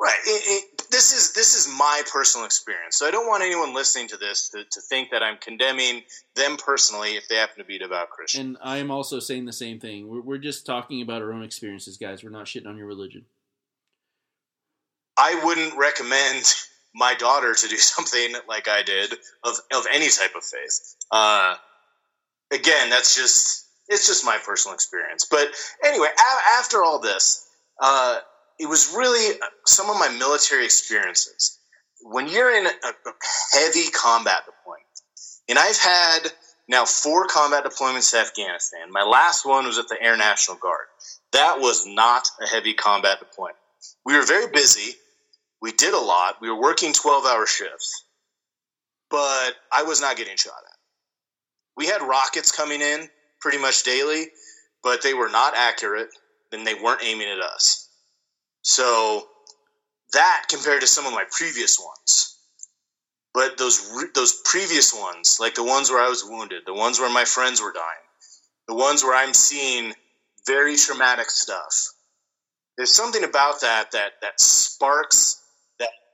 [0.00, 0.18] Right.
[0.26, 4.06] It, it, this is this is my personal experience, so I don't want anyone listening
[4.08, 6.02] to this to, to think that I'm condemning
[6.36, 8.46] them personally if they happen to be devout Christian.
[8.46, 10.08] And I am also saying the same thing.
[10.08, 12.22] We're, we're just talking about our own experiences, guys.
[12.22, 13.24] We're not shitting on your religion.
[15.16, 16.44] I wouldn't recommend
[16.94, 19.12] my daughter to do something like I did
[19.44, 20.96] of of any type of faith.
[21.10, 21.54] Uh,
[22.52, 25.26] again, that's just it's just my personal experience.
[25.30, 25.48] But
[25.84, 27.46] anyway, a- after all this,
[27.80, 28.18] uh,
[28.58, 31.58] it was really some of my military experiences.
[32.02, 32.70] When you're in a
[33.52, 34.84] heavy combat deployment,
[35.48, 36.32] and I've had
[36.68, 38.90] now four combat deployments to Afghanistan.
[38.90, 40.86] My last one was at the Air National Guard.
[41.32, 43.56] That was not a heavy combat deployment.
[44.04, 44.94] We were very busy
[45.60, 46.36] we did a lot.
[46.40, 48.04] We were working 12 hour shifts,
[49.10, 50.76] but I was not getting shot at.
[51.76, 53.08] We had rockets coming in
[53.40, 54.26] pretty much daily,
[54.82, 56.08] but they were not accurate
[56.52, 57.88] and they weren't aiming at us.
[58.62, 59.26] So
[60.12, 62.36] that compared to some of my previous ones.
[63.34, 67.12] But those those previous ones, like the ones where I was wounded, the ones where
[67.12, 68.08] my friends were dying,
[68.66, 69.94] the ones where I'm seeing
[70.46, 71.92] very traumatic stuff.
[72.76, 75.37] There's something about that that that sparks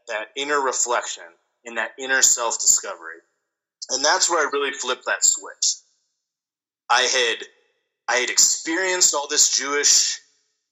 [0.09, 1.25] that inner reflection
[1.65, 3.21] in that inner self discovery.
[3.91, 5.77] And that's where I really flipped that switch.
[6.91, 7.47] I had
[8.09, 10.19] I had experienced all this Jewish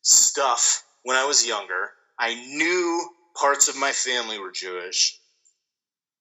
[0.03, 1.91] stuff when I was younger.
[2.19, 3.09] I knew
[3.39, 5.19] parts of my family were Jewish.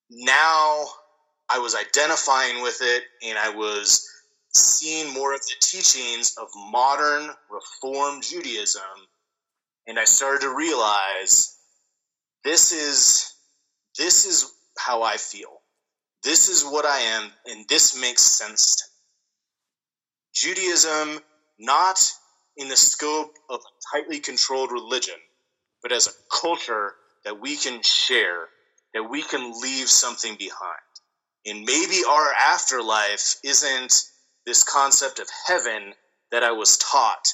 [0.10, 0.86] Now
[1.50, 4.08] I was identifying with it and I was
[4.54, 8.82] seeing more of the teachings of modern Reform Judaism.
[9.88, 11.58] And I started to realize
[12.44, 13.34] this is
[13.98, 15.62] this is how I feel.
[16.24, 20.56] This is what I am, and this makes sense to me.
[20.56, 21.20] Judaism,
[21.60, 22.00] not
[22.58, 23.62] in the scope of
[23.92, 25.16] tightly controlled religion,
[25.82, 26.94] but as a culture
[27.26, 28.48] that we can share,
[28.94, 30.80] that we can leave something behind.
[31.46, 33.94] And maybe our afterlife isn't
[34.46, 35.94] this concept of heaven
[36.32, 37.28] that I was taught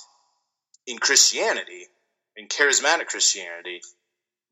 [0.85, 1.85] in Christianity,
[2.37, 3.81] in charismatic Christianity.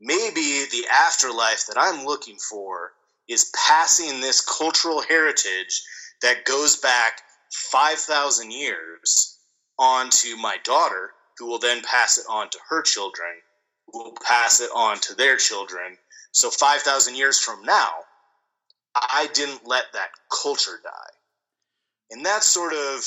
[0.01, 2.93] Maybe the afterlife that I'm looking for
[3.27, 5.81] is passing this cultural heritage
[6.21, 7.21] that goes back
[7.51, 9.37] 5,000 years
[9.79, 13.29] onto my daughter, who will then pass it on to her children,
[13.87, 15.97] who will pass it on to their children.
[16.31, 17.91] So 5,000 years from now,
[18.95, 21.13] I didn't let that culture die.
[22.11, 23.03] And that's sort of,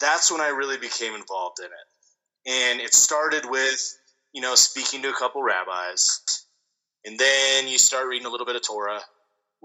[0.00, 2.50] that's when I really became involved in it.
[2.50, 3.98] And it started with,
[4.32, 6.46] you know, speaking to a couple rabbis.
[7.04, 9.00] And then you start reading a little bit of Torah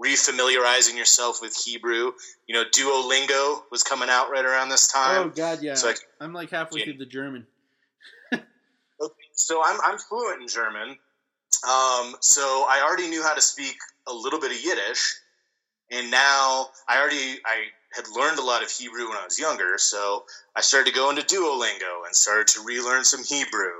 [0.00, 2.12] refamiliarizing yourself with Hebrew.
[2.46, 5.26] You know, Duolingo was coming out right around this time.
[5.26, 5.74] Oh God, yeah.
[5.74, 6.84] So I, am like halfway yeah.
[6.86, 7.46] through the German.
[8.32, 8.44] okay.
[9.32, 10.96] So I'm I'm fluent in German.
[11.64, 15.16] Um, so I already knew how to speak a little bit of Yiddish,
[15.90, 17.64] and now I already I
[17.94, 19.78] had learned a lot of Hebrew when I was younger.
[19.78, 23.72] So I started to go into Duolingo and started to relearn some Hebrew,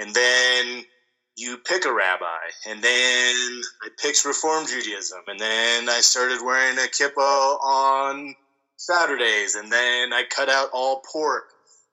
[0.00, 0.84] and then
[1.36, 2.24] you pick a rabbi,
[2.66, 3.34] and then
[3.82, 8.34] I picked Reform Judaism, and then I started wearing a kippah on
[8.76, 11.44] Saturdays, and then I cut out all pork,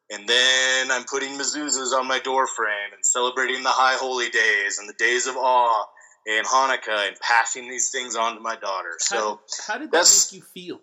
[0.09, 4.87] and then I'm putting mezuzahs on my doorframe and celebrating the high holy days and
[4.87, 5.85] the days of awe
[6.27, 8.95] and Hanukkah and passing these things on to my daughter.
[8.99, 10.81] So how, how did that make you feel?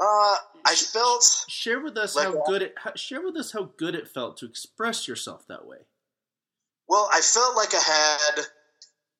[0.00, 1.44] Uh, I felt.
[1.48, 2.74] Share with us like how good it.
[2.96, 5.78] Share with us how good it felt to express yourself that way.
[6.88, 8.44] Well, I felt like I had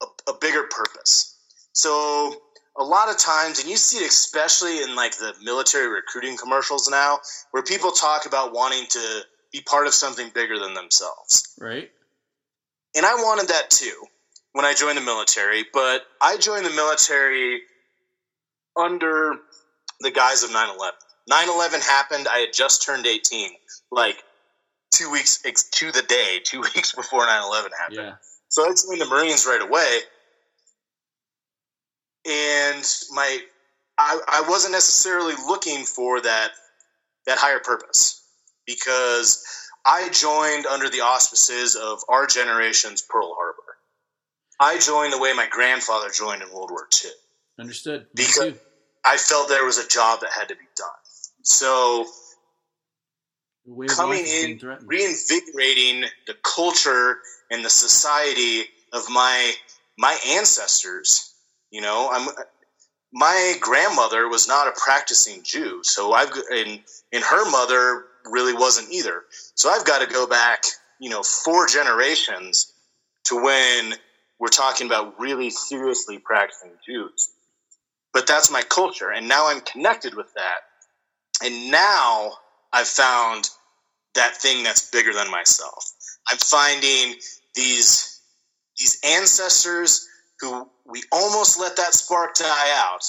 [0.02, 1.36] a, a bigger purpose.
[1.72, 2.34] So
[2.78, 6.88] a lot of times, and you see it especially in like the military recruiting commercials
[6.88, 7.18] now,
[7.50, 9.20] where people talk about wanting to
[9.52, 11.54] be part of something bigger than themselves.
[11.60, 11.90] Right.
[12.96, 14.06] And I wanted that too
[14.52, 17.60] when I joined the military, but I joined the military
[18.76, 19.34] under
[20.00, 20.94] the guise of 9 11.
[21.28, 22.26] 9 11 happened.
[22.30, 23.50] I had just turned 18.
[23.90, 24.22] Like,
[24.92, 27.96] two weeks to the day, two weeks before 9 11 happened.
[27.96, 28.14] Yeah.
[28.48, 30.00] So I joined the Marines right away.
[32.26, 33.38] And my
[33.96, 36.50] I, I wasn't necessarily looking for that
[37.26, 38.26] that higher purpose
[38.66, 39.42] because
[39.86, 43.56] I joined under the auspices of our generation's Pearl Harbor.
[44.58, 47.10] I joined the way my grandfather joined in World War II.
[47.58, 48.06] Understood.
[48.14, 48.54] Because
[49.04, 50.88] I felt there was a job that had to be done.
[51.42, 52.06] So
[53.88, 57.18] coming in, reinvigorating the culture
[57.50, 59.52] and the society of my
[59.98, 61.34] my ancestors.
[61.70, 62.28] You know, I'm
[63.12, 66.80] my grandmother was not a practicing Jew, so I've and
[67.12, 69.24] and her mother really wasn't either.
[69.54, 70.64] So I've got to go back,
[70.98, 72.72] you know, four generations
[73.24, 73.94] to when
[74.38, 77.30] we're talking about really seriously practicing Jews.
[78.12, 80.60] But that's my culture, and now I'm connected with that.
[81.44, 82.32] And now
[82.72, 83.50] I've found
[84.14, 85.84] that thing that's bigger than myself.
[86.30, 87.16] I'm finding
[87.54, 88.20] these
[88.78, 90.08] these ancestors
[90.40, 93.02] who we almost let that spark die out.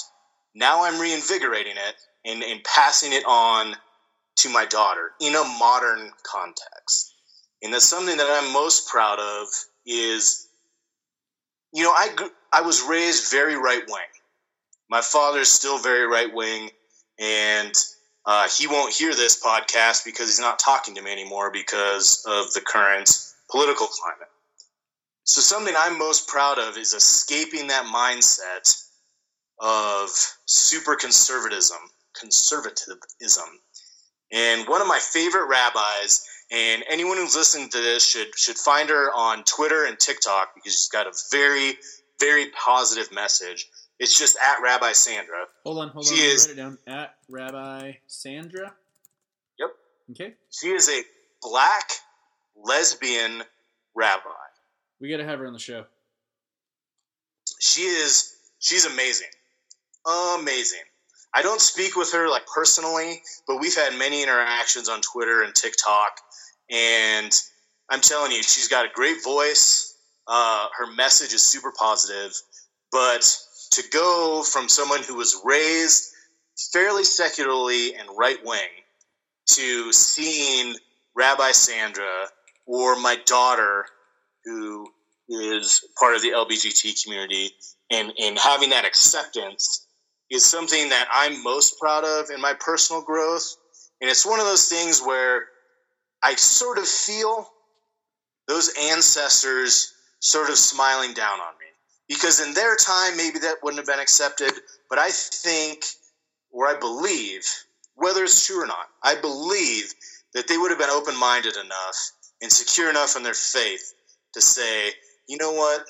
[0.54, 3.76] Now I'm reinvigorating it and, and passing it on
[4.38, 7.14] to my daughter in a modern context.
[7.62, 9.48] And that's something that I'm most proud of
[9.86, 10.48] is,
[11.72, 12.10] you know, I,
[12.52, 14.11] I was raised very right wing.
[14.92, 16.68] My father's still very right wing.
[17.18, 17.72] And
[18.26, 22.52] uh, he won't hear this podcast because he's not talking to me anymore because of
[22.52, 23.08] the current
[23.50, 24.28] political climate.
[25.24, 28.84] So, something I'm most proud of is escaping that mindset
[29.58, 30.10] of
[30.44, 31.78] super conservatism,
[32.14, 33.48] conservatism.
[34.30, 38.90] And one of my favorite rabbis, and anyone who's listening to this should should find
[38.90, 41.78] her on Twitter and TikTok because she's got a very,
[42.20, 43.70] very positive message.
[43.98, 45.46] It's just at Rabbi Sandra.
[45.64, 46.34] Hold on, hold she on.
[46.34, 46.78] Is, write it down.
[46.86, 48.72] At Rabbi Sandra.
[49.58, 49.70] Yep.
[50.10, 50.34] Okay.
[50.50, 51.02] She is a
[51.40, 51.90] black
[52.56, 53.42] lesbian
[53.94, 54.30] rabbi.
[55.00, 55.84] We got to have her on the show.
[57.60, 58.34] She is.
[58.58, 59.28] She's amazing.
[60.38, 60.80] Amazing.
[61.34, 65.54] I don't speak with her like personally, but we've had many interactions on Twitter and
[65.54, 66.20] TikTok,
[66.70, 67.32] and
[67.90, 69.96] I'm telling you, she's got a great voice.
[70.26, 72.32] Uh, her message is super positive,
[72.90, 73.24] but
[73.72, 76.12] to go from someone who was raised
[76.72, 78.68] fairly secularly and right wing
[79.46, 80.74] to seeing
[81.16, 82.28] Rabbi Sandra
[82.66, 83.86] or my daughter,
[84.44, 84.88] who
[85.28, 87.50] is part of the LGBT community,
[87.90, 89.86] and, and having that acceptance
[90.30, 93.56] is something that I'm most proud of in my personal growth.
[94.00, 95.44] And it's one of those things where
[96.22, 97.48] I sort of feel
[98.48, 101.61] those ancestors sort of smiling down on me
[102.12, 104.52] because in their time maybe that wouldn't have been accepted.
[104.90, 105.84] But I think,
[106.50, 107.42] or I believe,
[107.94, 109.94] whether it's true or not, I believe
[110.34, 111.96] that they would have been open minded enough
[112.42, 113.94] and secure enough in their faith
[114.34, 114.90] to say,
[115.26, 115.86] you know what,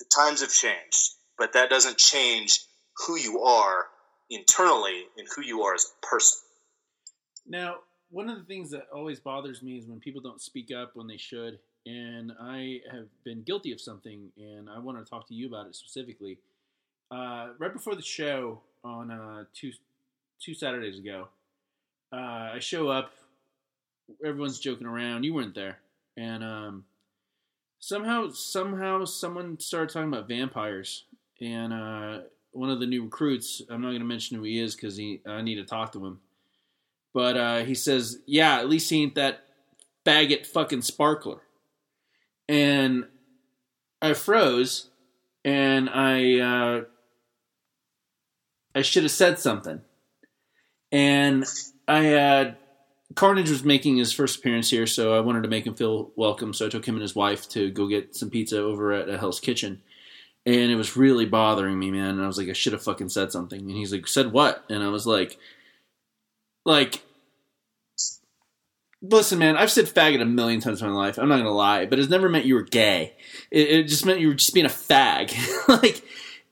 [0.00, 2.60] the times have changed, but that doesn't change
[3.06, 3.86] who you are
[4.30, 6.40] internally and who you are as a person.
[7.46, 7.76] Now,
[8.10, 11.06] one of the things that always bothers me is when people don't speak up when
[11.06, 11.60] they should.
[11.86, 15.66] And I have been guilty of something, and I want to talk to you about
[15.66, 16.38] it specifically.
[17.10, 19.72] Uh, right before the show on uh, two
[20.40, 21.28] two Saturdays ago,
[22.12, 23.12] uh, I show up.
[24.24, 25.24] Everyone's joking around.
[25.24, 25.78] You weren't there,
[26.16, 26.84] and um,
[27.80, 31.04] somehow somehow someone started talking about vampires,
[31.40, 32.20] and uh,
[32.52, 33.60] one of the new recruits.
[33.68, 36.20] I'm not going to mention who he is because I need to talk to him.
[37.12, 39.44] But uh, he says, "Yeah, at least he ain't that
[40.06, 41.40] faggot fucking sparkler."
[42.48, 43.04] And
[44.02, 44.90] I froze,
[45.44, 46.84] and I uh,
[48.74, 49.80] I should have said something.
[50.92, 51.44] And
[51.88, 52.54] I uh,
[53.14, 56.52] Carnage was making his first appearance here, so I wanted to make him feel welcome.
[56.52, 59.40] So I took him and his wife to go get some pizza over at Hell's
[59.40, 59.82] Kitchen.
[60.46, 62.10] And it was really bothering me, man.
[62.10, 63.60] And I was like, I should have fucking said something.
[63.60, 64.64] And he's like, said what?
[64.68, 65.38] And I was like,
[66.66, 67.02] like
[69.10, 71.18] listen, man, I've said faggot a million times in my life.
[71.18, 73.14] I'm not gonna lie, but it's never meant you were gay.
[73.50, 75.34] It, it just meant you were just being a fag.
[75.68, 76.02] like,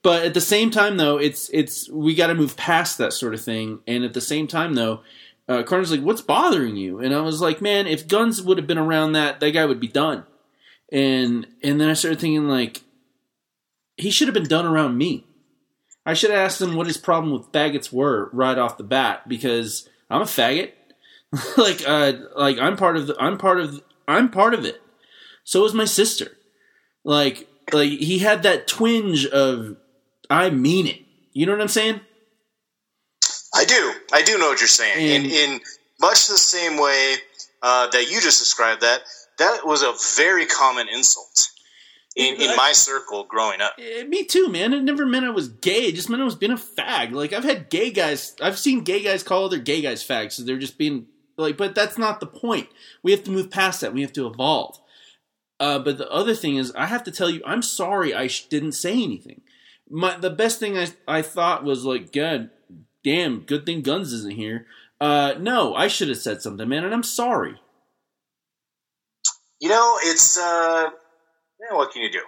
[0.03, 3.35] but at the same time, though, it's it's we got to move past that sort
[3.35, 3.81] of thing.
[3.87, 5.01] And at the same time, though,
[5.49, 8.67] uh, Carter's like, "What's bothering you?" And I was like, "Man, if guns would have
[8.67, 10.25] been around, that that guy would be done."
[10.91, 12.83] And and then I started thinking like,
[13.97, 15.27] he should have been done around me.
[16.05, 19.29] I should have asked him what his problem with faggots were right off the bat
[19.29, 20.73] because I'm a faggot
[21.57, 24.80] like uh like I'm part of the I'm part of I'm part of it.
[25.45, 26.37] So is my sister.
[27.05, 29.76] Like like he had that twinge of
[30.28, 31.01] I mean it.
[31.33, 32.01] You know what I'm saying?
[33.55, 33.95] I do.
[34.12, 35.16] I do know what you're saying.
[35.16, 35.61] And, in in
[36.01, 37.16] much the same way
[37.62, 39.03] uh, that you just described that,
[39.39, 41.49] that was a very common insult
[42.16, 43.74] in, in my circle growing up.
[43.78, 44.72] Eh, me too, man.
[44.72, 45.87] It never meant I was gay.
[45.87, 47.12] It just meant I was being a fag.
[47.12, 48.35] Like I've had gay guys.
[48.41, 50.33] I've seen gay guys call other gay guys fags.
[50.33, 51.07] So they're just being
[51.37, 52.68] like, but that's not the point.
[53.03, 53.95] We have to move past that.
[53.95, 54.78] We have to evolve.
[55.61, 58.47] Uh, but the other thing is, I have to tell you, I'm sorry I sh-
[58.47, 59.43] didn't say anything.
[59.89, 62.51] My the best thing I I thought was like, God
[63.05, 64.66] damn, good thing Guns isn't here.
[65.01, 67.61] Uh, no, I should have said something, man, and I'm sorry.
[69.61, 70.91] You know, it's uh,
[71.61, 72.22] yeah, what can you do?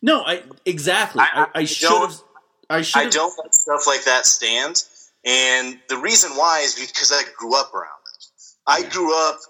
[0.00, 1.20] No, I exactly.
[1.22, 2.20] I, I, I should have.
[2.70, 3.06] I should.
[3.06, 4.82] I don't let stuff like that stand,
[5.24, 8.03] and the reason why is because I grew up around.
[8.66, 9.40] I grew up,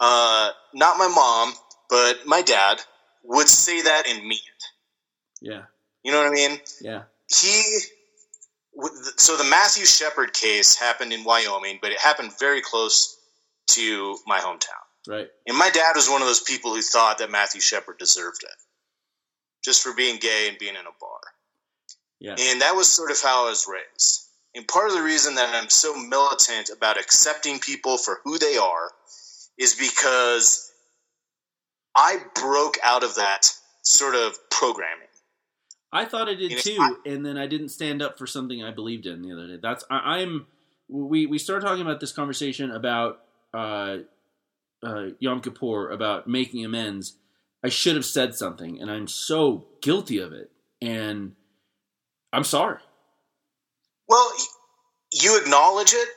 [0.00, 1.54] uh, not my mom,
[1.88, 2.80] but my dad
[3.24, 4.64] would say that and mean it.
[5.40, 5.62] Yeah.
[6.02, 6.60] You know what I mean?
[6.80, 7.02] Yeah.
[7.28, 7.78] He,
[9.16, 13.18] so the Matthew Shepard case happened in Wyoming, but it happened very close
[13.68, 14.68] to my hometown.
[15.06, 15.28] Right.
[15.46, 18.50] And my dad was one of those people who thought that Matthew Shepard deserved it
[19.64, 21.20] just for being gay and being in a bar.
[22.20, 22.36] Yeah.
[22.38, 24.21] And that was sort of how I was raised.
[24.54, 28.56] And part of the reason that I'm so militant about accepting people for who they
[28.56, 28.90] are
[29.58, 30.70] is because
[31.94, 33.48] I broke out of that
[33.82, 35.08] sort of programming.
[35.92, 38.26] I thought I did you know, too, I, and then I didn't stand up for
[38.26, 39.58] something I believed in the other day.
[39.62, 40.46] That's I, am
[40.88, 43.20] we we started talking about this conversation about
[43.52, 43.98] uh,
[44.82, 47.16] uh, Yom Kippur about making amends.
[47.62, 50.50] I should have said something, and I'm so guilty of it,
[50.80, 51.32] and
[52.32, 52.78] I'm sorry.
[54.08, 54.32] Well,
[55.12, 56.08] you acknowledge it,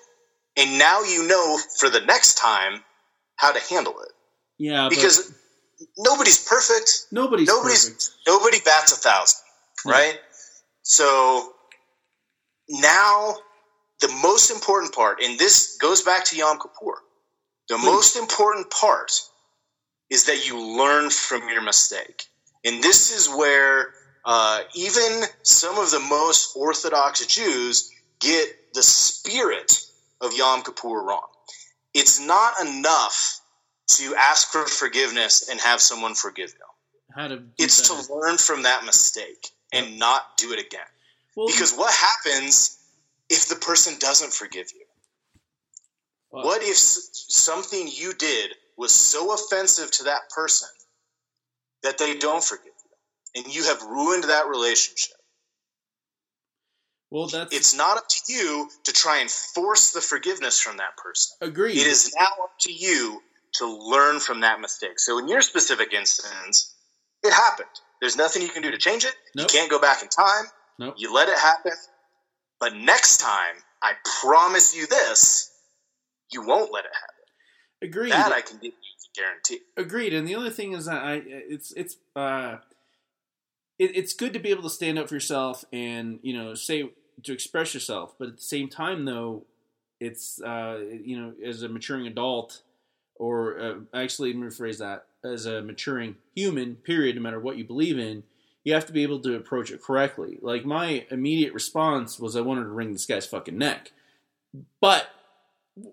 [0.58, 2.84] and now you know for the next time
[3.36, 4.12] how to handle it.
[4.58, 5.34] Yeah, because
[5.98, 7.08] nobody's perfect.
[7.12, 8.10] Nobody's nobody's perfect.
[8.28, 9.40] nobody bats a thousand,
[9.86, 9.92] yeah.
[9.92, 10.20] right?
[10.84, 11.54] So
[12.70, 13.36] now
[14.02, 17.02] the most important part, and this goes back to Yom Kippur.
[17.68, 17.86] The Please.
[17.86, 19.12] most important part
[20.10, 22.24] is that you learn from your mistake,
[22.64, 23.94] and this is where
[24.26, 29.86] uh, even some of the most Orthodox Jews get the spirit
[30.20, 31.28] of Yom Kippur wrong.
[31.94, 33.40] It's not enough
[33.88, 36.66] to ask for forgiveness and have someone forgive you.
[37.30, 40.00] To it's to learn from that mistake and yep.
[40.00, 40.82] not do it again.
[41.36, 42.80] Well, because what happens
[43.30, 44.86] if the person doesn't forgive you?
[46.32, 50.68] What if something you did was so offensive to that person
[51.84, 52.75] that they don't forgive
[53.36, 55.18] and you have ruined that relationship?
[57.12, 60.98] Well, that's it's not up to you to try and force the forgiveness from that
[60.98, 61.36] person.
[61.42, 61.78] Agreed.
[61.78, 63.22] It is now up to you
[63.54, 65.00] to learn from that mistake.
[65.00, 66.76] So in your specific instance,
[67.24, 67.70] it happened.
[68.02, 69.16] There's nothing you can do to change it.
[69.36, 69.48] Nope.
[69.52, 70.46] You can't go back in time.
[70.80, 70.96] Nope.
[70.98, 71.72] You let it happen.
[72.60, 75.52] But next time, I promise you this,
[76.32, 77.90] you won't let it happen.
[77.90, 78.12] Agreed.
[78.12, 79.60] That I can give you a guarantee.
[79.78, 80.14] Agreed.
[80.14, 82.58] And the other thing is that I it's it's uh
[83.80, 86.92] it, it's good to be able to stand up for yourself and you know say
[87.24, 89.46] to express yourself, but at the same time though,
[90.00, 92.62] it's uh you know as a maturing adult
[93.16, 97.58] or uh, actually let me rephrase that as a maturing human period no matter what
[97.58, 98.24] you believe in
[98.66, 100.40] you have to be able to approach it correctly.
[100.42, 103.92] Like my immediate response was i wanted to wring this guy's fucking neck.
[104.82, 105.08] But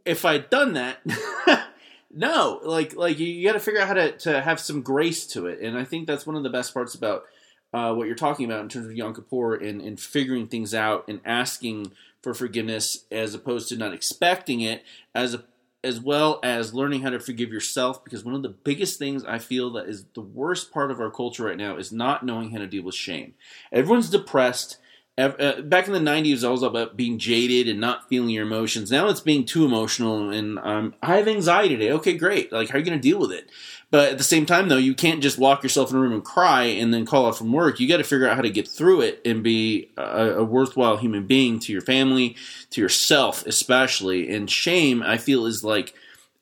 [0.04, 1.00] if i'd done that
[2.10, 2.60] no.
[2.64, 5.46] Like like you, you got to figure out how to, to have some grace to
[5.46, 7.24] it and i think that's one of the best parts about
[7.72, 11.04] uh, what you're talking about in terms of Yom Kippur and, and figuring things out
[11.08, 11.92] and asking
[12.22, 15.44] for forgiveness as opposed to not expecting it as a,
[15.84, 19.38] as well as learning how to forgive yourself because one of the biggest things I
[19.38, 22.58] feel that is the worst part of our culture right now is not knowing how
[22.58, 23.34] to deal with shame.
[23.72, 24.78] Everyone's depressed.
[25.18, 28.46] Uh, back in the 90s, it was all about being jaded and not feeling your
[28.46, 28.90] emotions.
[28.90, 31.92] Now it's being too emotional, and um, I have anxiety today.
[31.92, 32.50] Okay, great.
[32.50, 33.50] Like, how are you going to deal with it?
[33.90, 36.24] But at the same time, though, you can't just lock yourself in a room and
[36.24, 37.78] cry and then call off from work.
[37.78, 40.96] You got to figure out how to get through it and be a, a worthwhile
[40.96, 42.34] human being to your family,
[42.70, 44.34] to yourself, especially.
[44.34, 45.92] And shame, I feel, is like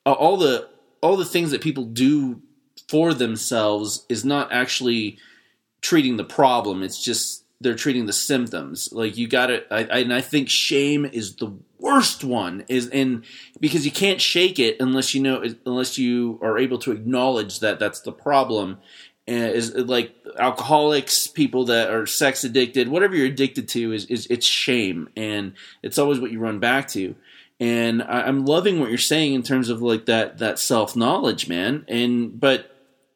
[0.07, 0.69] all the
[1.03, 2.41] all the things that people do
[2.89, 5.19] for themselves is not actually
[5.81, 6.85] treating the problem.
[6.85, 8.89] It's just they're treating the symptoms.
[8.93, 12.65] Like you got to, and I think shame is the worst one.
[12.69, 13.25] Is in
[13.61, 17.79] because you can't shake it unless you know, unless you are able to acknowledge that
[17.79, 18.79] that's the problem.
[19.27, 24.27] And is like alcoholics, people that are sex addicted, whatever you're addicted to, is is
[24.29, 25.53] it's shame, and
[25.83, 27.15] it's always what you run back to.
[27.61, 31.47] And I, I'm loving what you're saying in terms of like that that self knowledge,
[31.47, 31.85] man.
[31.87, 32.70] And but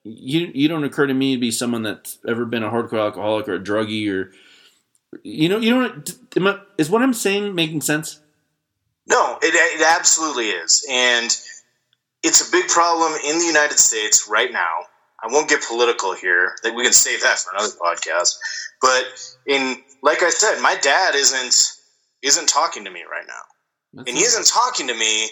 [0.05, 3.49] you you don't occur to me to be someone that's ever been a hardcore alcoholic
[3.49, 4.33] or a druggie or
[5.23, 8.21] you know you don't am I, is what I'm saying making sense?
[9.07, 10.87] No, it, it absolutely is.
[10.91, 11.31] And
[12.23, 14.87] it's a big problem in the United States right now.
[15.23, 16.53] I won't get political here.
[16.63, 18.37] That we can save that for another podcast.
[18.81, 19.05] But
[19.47, 21.81] in like I said, my dad isn't
[22.23, 23.43] isn't talking to me right now.
[23.95, 25.29] That's And he isn't talking to me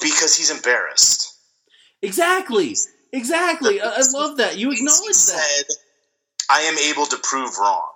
[0.00, 1.34] because he's embarrassed.
[2.02, 2.76] exactly
[3.16, 3.80] exactly.
[3.80, 5.64] I, I love that you He acknowledge that.
[6.48, 7.90] I am able to prove wrong.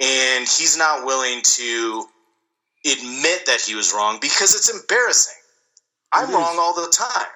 [0.00, 2.06] And he's not willing to
[2.86, 5.34] admit that he was wrong because it's embarrassing.
[6.12, 7.26] I'm It wrong all the time.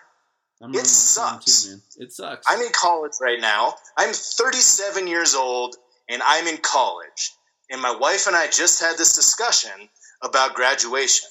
[0.62, 1.64] I'm it wrong all the time, sucks.
[1.64, 1.76] too.
[1.98, 2.46] It sucks.
[2.48, 3.74] I'm in college right now.
[3.98, 5.76] I'm 37 years old
[6.08, 7.32] and I'm in college.
[7.70, 9.88] And my wife and I just had this discussion
[10.22, 11.28] about graduation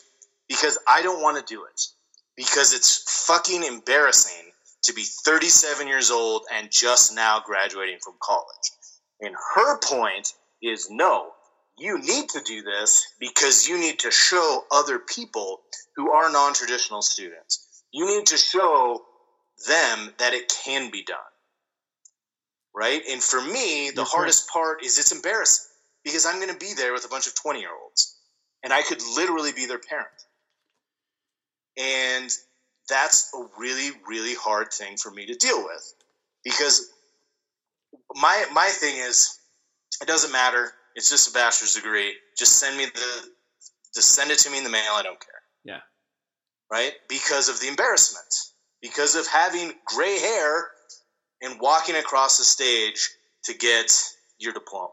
[0.47, 1.81] because I don't want to do it.
[2.35, 4.51] Because it's fucking embarrassing
[4.83, 8.71] to be 37 years old and just now graduating from college.
[9.21, 11.29] And her point is no,
[11.77, 15.61] you need to do this because you need to show other people
[15.95, 17.83] who are non traditional students.
[17.91, 19.01] You need to show
[19.67, 21.17] them that it can be done.
[22.75, 23.01] Right?
[23.09, 25.69] And for me, the That's hardest part is it's embarrassing
[26.03, 28.17] because I'm going to be there with a bunch of 20 year olds
[28.63, 30.07] and I could literally be their parent.
[31.77, 32.31] And
[32.89, 35.93] that's a really, really hard thing for me to deal with
[36.43, 36.91] because
[38.15, 39.39] my my thing is
[40.01, 40.71] it doesn't matter.
[40.95, 42.13] It's just a bachelor's degree.
[42.37, 43.29] Just send me the
[43.93, 44.91] just send it to me in the mail.
[44.93, 45.41] I don't care.
[45.63, 45.79] Yeah.
[46.71, 46.93] Right?
[47.07, 48.25] Because of the embarrassment.
[48.81, 50.67] Because of having gray hair
[51.41, 53.09] and walking across the stage
[53.45, 53.91] to get
[54.39, 54.89] your diploma.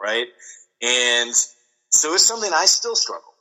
[0.00, 0.26] Right?
[0.80, 1.34] And
[1.90, 3.34] so it's something I still struggle.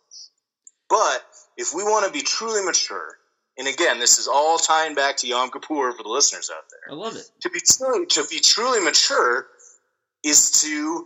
[0.90, 1.24] But
[1.58, 3.18] if we want to be truly mature,
[3.62, 6.92] and again, this is all tying back to Yom Kippur for the listeners out there.
[6.92, 7.30] I love it.
[7.42, 9.46] to be truly, to be truly mature
[10.24, 11.06] is to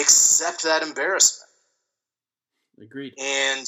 [0.00, 1.50] accept that embarrassment.
[2.80, 3.14] Agreed.
[3.18, 3.66] and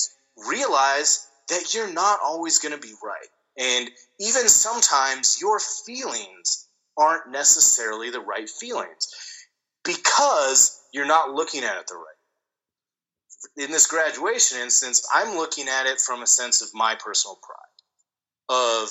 [0.49, 3.27] realize that you're not always going to be right.
[3.59, 9.09] And even sometimes your feelings aren't necessarily the right feelings
[9.85, 15.87] because you're not looking at it the right in this graduation instance i'm looking at
[15.87, 17.78] it from a sense of my personal pride
[18.49, 18.91] of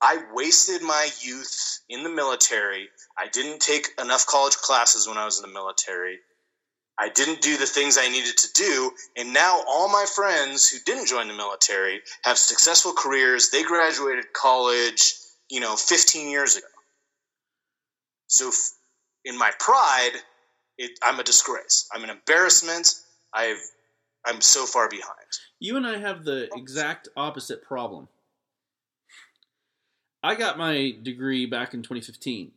[0.00, 2.88] I wasted my youth in the military.
[3.16, 6.18] I didn't take enough college classes when I was in the military.
[6.98, 8.92] I didn't do the things I needed to do.
[9.16, 13.50] And now all my friends who didn't join the military have successful careers.
[13.50, 15.14] They graduated college,
[15.48, 16.66] you know, 15 years ago.
[18.26, 18.72] So f-
[19.24, 20.12] in my pride,
[20.76, 21.88] it, I'm a disgrace.
[21.92, 22.94] I'm an embarrassment.
[23.32, 23.62] I've,
[24.26, 25.16] I'm so far behind.
[25.60, 26.58] You and I have the oh.
[26.58, 28.08] exact opposite problem.
[30.22, 32.50] I got my degree back in 2015,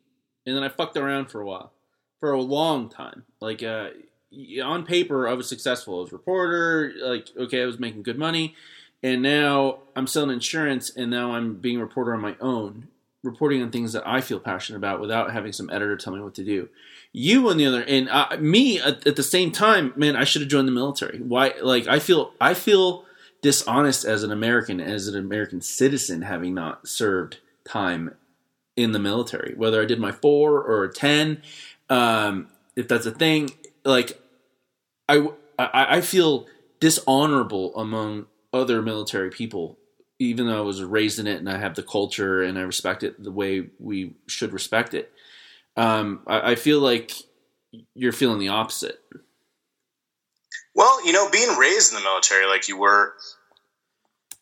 [0.46, 1.72] and then I fucked around for a while.
[2.20, 3.26] for a long time.
[3.40, 3.90] Like uh,
[4.64, 6.04] on paper, I was successful.
[6.04, 6.94] as a reporter.
[7.02, 8.56] Like okay, I was making good money,
[9.04, 12.88] and now I'm selling insurance, and now I'm being a reporter on my own,
[13.24, 16.36] reporting on things that I feel passionate about without having some editor tell me what
[16.36, 16.70] to do.
[17.14, 20.42] You, on the other, and uh, me at, at the same time, man, I should
[20.42, 21.20] have joined the military.
[21.20, 21.54] Why?
[21.62, 23.06] Like I feel, I feel
[23.42, 28.16] dishonest as an American, as an American citizen, having not served time
[28.76, 31.42] in the military, whether I did my four or ten,
[31.90, 33.50] um, if that's a thing.
[33.84, 34.20] Like
[35.08, 36.48] I, I, I feel
[36.80, 39.78] dishonorable among other military people,
[40.20, 43.04] even though I was raised in it and I have the culture and I respect
[43.04, 45.12] it the way we should respect it.
[45.78, 47.14] Um, I, I feel like
[47.94, 49.00] you're feeling the opposite.
[50.76, 53.14] Well, you know, being raised in the military like you were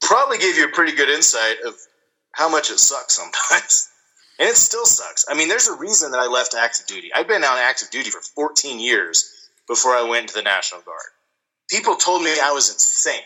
[0.02, 1.76] probably gave you a pretty good insight of
[2.34, 3.90] how much it sucks sometimes.
[4.40, 5.26] And it still sucks.
[5.30, 7.10] I mean, there's a reason that I left active duty.
[7.14, 11.12] I've been on active duty for 14 years before I went into the National Guard.
[11.70, 13.20] People told me I was insane.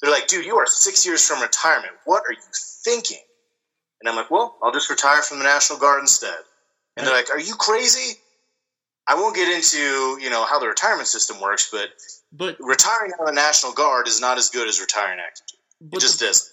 [0.00, 1.94] They're like, dude, you are six years from retirement.
[2.04, 2.38] What are you
[2.84, 3.18] thinking?
[4.00, 6.38] And I'm like, well, I'll just retire from the National Guard instead.
[6.96, 8.18] And they're like, "Are you crazy?"
[9.06, 11.90] I won't get into you know how the retirement system works, but
[12.32, 15.96] but retiring out of the National Guard is not as good as retiring active duty.
[15.96, 16.52] It just the, isn't.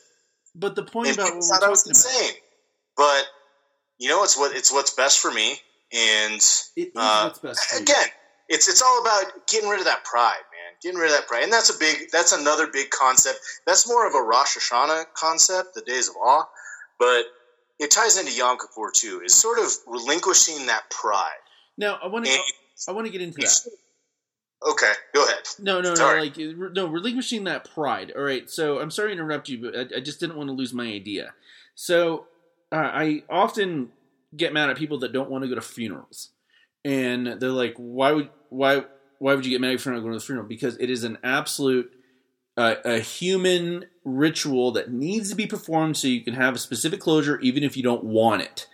[0.56, 2.34] But the point about what we're was talking insane,
[2.96, 3.26] but
[3.98, 5.58] you know it's what it's what's best for me,
[5.92, 6.40] and
[6.96, 8.08] uh, what's best for again,
[8.50, 10.74] it's it's all about getting rid of that pride, man.
[10.82, 13.40] Getting rid of that pride, and that's a big that's another big concept.
[13.66, 16.44] That's more of a Rosh Hashanah concept, the days of awe,
[17.00, 17.26] but
[17.80, 19.22] it ties into Yom Kippur too.
[19.26, 21.32] Is sort of relinquishing that pride.
[21.78, 22.40] Now I want to
[22.88, 23.72] I want to get into that.
[24.72, 25.48] Okay, go ahead.
[25.60, 26.32] No, no, Sorry.
[26.36, 26.44] no.
[26.46, 28.12] Like no, relinquishing that pride.
[28.16, 28.50] All right.
[28.50, 30.86] So I'm sorry to interrupt you, but I, I just didn't want to lose my
[30.86, 31.34] idea.
[31.76, 32.28] So
[32.72, 33.90] uh, I often
[34.36, 36.30] get mad at people that don't want to go to funerals,
[36.84, 38.84] and they're like, "Why would why
[39.20, 41.04] why would you get mad if you're not going to the funeral?" Because it is
[41.04, 41.92] an absolute
[42.58, 47.00] uh, a human ritual that needs to be performed so you can have a specific
[47.00, 48.68] closure, even if you don't want it.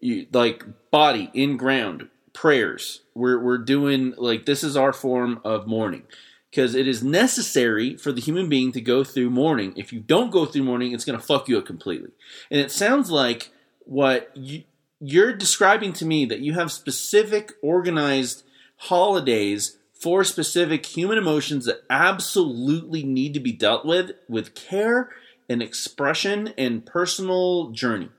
[0.00, 3.00] You, like body in ground prayers.
[3.14, 6.02] We're we're doing like this is our form of mourning
[6.50, 9.72] because it is necessary for the human being to go through mourning.
[9.76, 12.10] If you don't go through mourning, it's going to fuck you up completely.
[12.50, 13.50] And it sounds like
[13.86, 14.62] what you,
[15.00, 18.44] you're describing to me that you have specific organized
[18.76, 25.10] holidays for specific human emotions that absolutely need to be dealt with with care
[25.48, 28.10] and expression and personal journey.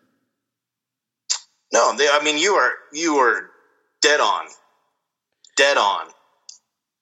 [1.71, 3.49] No, they, I mean you are you are
[4.05, 4.45] dead on,
[5.57, 6.07] dead on,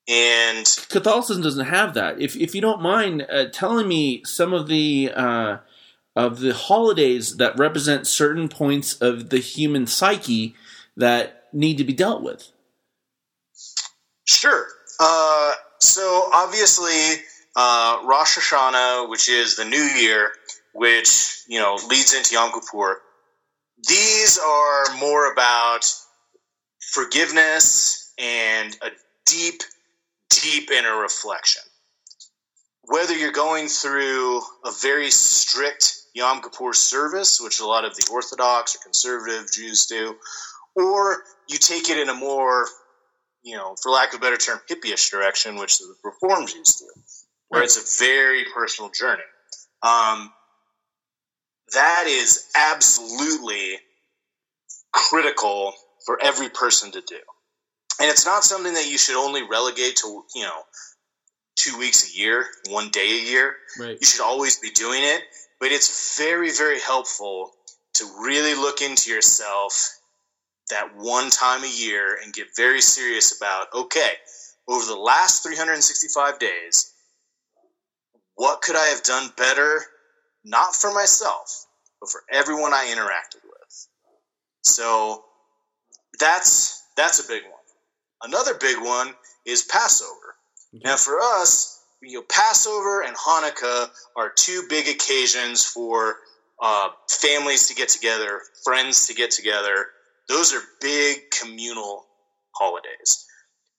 [0.08, 2.22] and Catholicism doesn't have that.
[2.22, 5.58] If if you don't mind uh, telling me some of the uh,
[6.16, 10.56] of the holidays that represent certain points of the human psyche
[10.96, 12.52] that need to be dealt with.
[14.26, 14.68] Sure.
[15.00, 17.24] Uh, so obviously,
[17.58, 20.32] uh, Rosh Hashanah, which is the New Year,
[20.74, 23.02] which you know leads into Yom Kippur.
[23.90, 25.86] These are more about
[26.92, 28.90] forgiveness and a
[29.26, 29.62] deep,
[30.30, 31.64] deep inner reflection.
[32.84, 38.08] Whether you're going through a very strict Yom Kippur service, which a lot of the
[38.12, 40.16] Orthodox or conservative Jews do,
[40.76, 42.68] or you take it in a more
[43.44, 47.02] you know, for lack of a better term, hippie-ish direction, which the Reformed Jews do,
[47.50, 49.24] where it's a very personal journey.
[49.84, 50.32] Um,
[51.74, 53.80] that is absolutely
[54.94, 55.74] critical
[56.06, 57.20] for every person to do,
[58.00, 60.64] and it's not something that you should only relegate to you know
[61.56, 63.56] two weeks a year, one day a year.
[63.80, 63.98] Right.
[64.00, 65.22] You should always be doing it,
[65.60, 67.52] but it's very, very helpful
[67.96, 70.00] to really look into yourself
[70.70, 74.12] that one time a year and get very serious about okay,
[74.68, 76.94] over the last 365 days,
[78.36, 79.82] what could I have done better,
[80.44, 81.66] not for myself,
[82.00, 83.88] but for everyone I interacted with?
[84.62, 85.24] So
[86.20, 87.62] that's that's a big one.
[88.22, 89.14] Another big one
[89.46, 90.36] is Passover.
[90.84, 96.18] Now, for us, you know, Passover and Hanukkah are two big occasions for
[96.62, 99.88] uh, families to get together, friends to get together.
[100.30, 102.08] Those are big communal
[102.56, 103.26] holidays.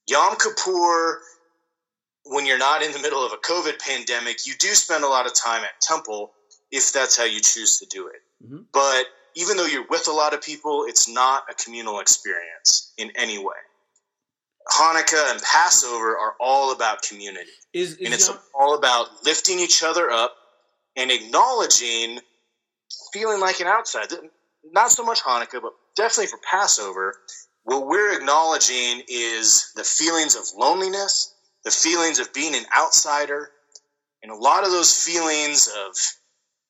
[0.08, 1.20] Yom Kippur,
[2.26, 5.26] when you're not in the middle of a COVID pandemic, you do spend a lot
[5.26, 6.32] of time at temple
[6.70, 8.22] if that's how you choose to do it.
[8.44, 8.66] Mhm.
[8.72, 9.06] But
[9.36, 13.38] even though you're with a lot of people, it's not a communal experience in any
[13.38, 13.54] way.
[14.72, 19.82] Hanukkah and Passover are all about community Is, and it's Yom- all about lifting each
[19.82, 20.34] other up
[20.96, 22.20] and acknowledging
[23.12, 24.16] feeling like an outsider.
[24.72, 27.14] Not so much Hanukkah, but definitely for Passover,
[27.64, 33.50] what we're acknowledging is the feelings of loneliness, the feelings of being an outsider,
[34.22, 35.94] and a lot of those feelings of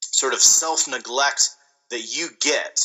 [0.01, 1.51] sort of self neglect
[1.91, 2.81] that you get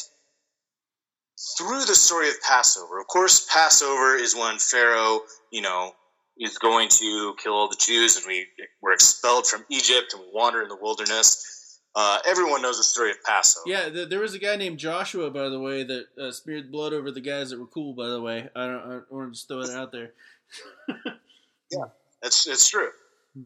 [1.58, 3.00] through the story of Passover.
[3.00, 5.22] Of course, Passover is when Pharaoh,
[5.52, 5.94] you know,
[6.38, 8.46] is going to kill all the Jews and we
[8.82, 11.80] were expelled from Egypt and we wander in the wilderness.
[11.96, 13.64] Uh, everyone knows the story of Passover.
[13.68, 16.94] Yeah, th- there was a guy named Joshua, by the way, that uh, smeared blood
[16.94, 17.94] over the guys that were cool.
[17.94, 20.12] By the way, I don't, I don't want to just throw it out there.
[21.72, 21.86] yeah,
[22.22, 22.90] that's it's true.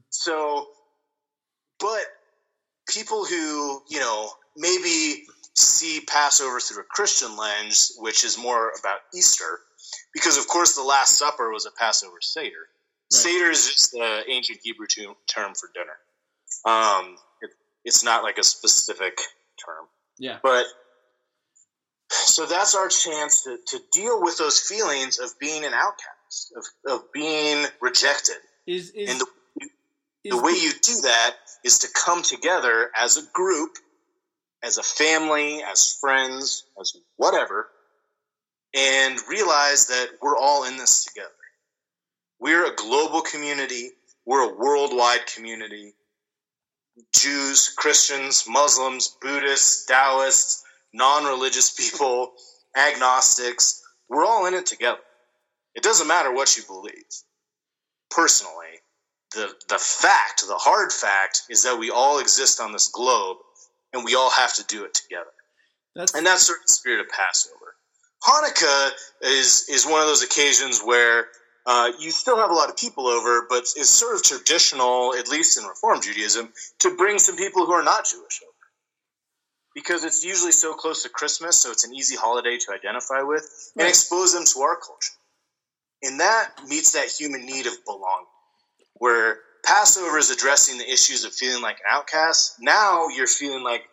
[0.09, 0.67] So,
[1.79, 2.03] but
[2.87, 5.23] people who you know maybe
[5.55, 9.59] see Passover through a Christian lens, which is more about Easter,
[10.13, 12.49] because of course the Last Supper was a Passover Seder.
[12.49, 13.21] Right.
[13.21, 15.97] Seder is just the ancient Hebrew term for dinner.
[16.65, 17.17] Um,
[17.85, 19.17] it's not like a specific
[19.63, 19.85] term.
[20.17, 20.37] Yeah.
[20.41, 20.65] But
[22.09, 26.65] so that's our chance to, to deal with those feelings of being an outcast, of,
[26.91, 28.37] of being rejected.
[28.65, 29.25] Is, is and the,
[30.23, 33.71] is the way you do that is to come together as a group,
[34.63, 37.67] as a family, as friends, as whatever,
[38.73, 41.29] and realize that we're all in this together.
[42.39, 43.91] We're a global community.
[44.25, 45.93] We're a worldwide community.
[47.15, 52.33] Jews, Christians, Muslims, Buddhists, Taoists, non religious people,
[52.75, 54.99] agnostics, we're all in it together.
[55.75, 56.93] It doesn't matter what you believe.
[58.11, 58.79] Personally,
[59.33, 63.37] the, the fact, the hard fact, is that we all exist on this globe
[63.93, 65.29] and we all have to do it together.
[65.95, 67.75] That's, and that's sort of the spirit of Passover.
[68.23, 68.91] Hanukkah
[69.21, 71.27] is, is one of those occasions where
[71.65, 75.29] uh, you still have a lot of people over, but it's sort of traditional, at
[75.29, 78.51] least in Reform Judaism, to bring some people who are not Jewish over.
[79.75, 83.71] Because it's usually so close to Christmas, so it's an easy holiday to identify with,
[83.77, 85.13] and expose them to our culture.
[86.03, 88.27] And that meets that human need of belonging,
[88.95, 92.55] where Passover is addressing the issues of feeling like an outcast.
[92.59, 93.83] Now you're feeling like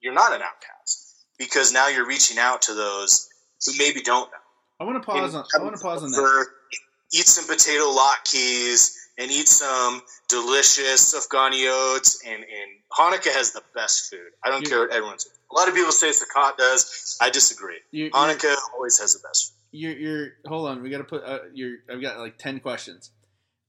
[0.00, 3.28] you're not an outcast, because now you're reaching out to those
[3.64, 4.38] who maybe don't know.
[4.80, 5.44] I want to pause on.
[5.54, 6.46] I want to pause on that
[7.12, 12.16] eat some potato latkes and eat some delicious Sufganiyot.
[12.26, 14.30] And, and Hanukkah has the best food.
[14.44, 15.32] I don't you, care what everyone says.
[15.50, 17.16] A lot of people say Sukkot does.
[17.20, 17.78] I disagree.
[17.90, 19.54] You, Hanukkah always has the best food.
[19.70, 20.82] You're, you're hold on.
[20.82, 21.24] We got to put.
[21.24, 21.76] Uh, you're.
[21.90, 23.10] I've got like ten questions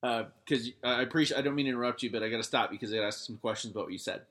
[0.01, 1.37] because uh, I appreciate.
[1.37, 3.07] I don't mean to interrupt you, but I got to stop because I got to
[3.07, 4.21] ask some questions about what you said.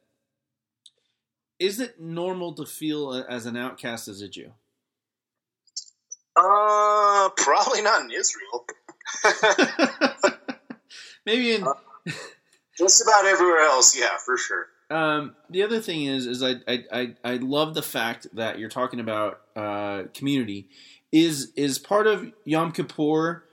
[1.58, 4.52] Is it normal to feel as an outcast as a Jew?
[6.36, 8.64] Uh, probably not in Israel.
[11.26, 11.72] Maybe in uh,
[12.78, 14.66] just about everywhere else, yeah, for sure.
[14.90, 18.68] Um, the other thing is, is I, I, I, I love the fact that you're
[18.68, 20.68] talking about uh, community.
[21.10, 23.44] Is is part of Yom Kippur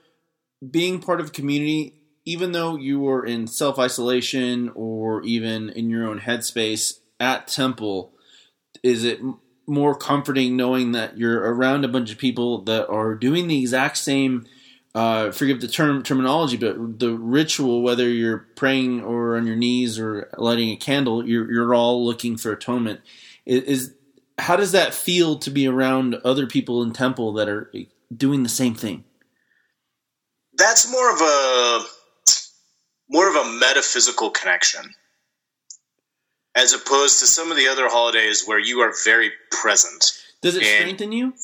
[0.70, 1.94] being part of community,
[2.26, 8.12] even though you were in self isolation or even in your own headspace at temple?
[8.82, 9.20] Is it
[9.66, 13.96] more comforting knowing that you're around a bunch of people that are doing the exact
[13.96, 14.46] same
[14.96, 19.98] uh, forgive the term terminology, but the ritual, whether you're praying or on your knees
[19.98, 23.00] or lighting a candle, you're you're all looking for atonement.
[23.44, 23.94] Is, is
[24.38, 27.70] how does that feel to be around other people in temple that are
[28.14, 29.04] doing the same thing?
[30.56, 31.84] That's more of a
[33.08, 34.94] more of a metaphysical connection
[36.54, 40.12] as opposed to some of the other holidays where you are very present.
[40.42, 41.34] Does it strengthen you?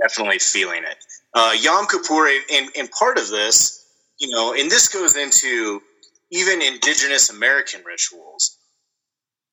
[0.00, 0.96] Definitely feeling it
[1.34, 3.84] uh, Yom Kippur, and, and part of this,
[4.18, 5.82] you know, and this goes into
[6.30, 8.58] even indigenous American rituals.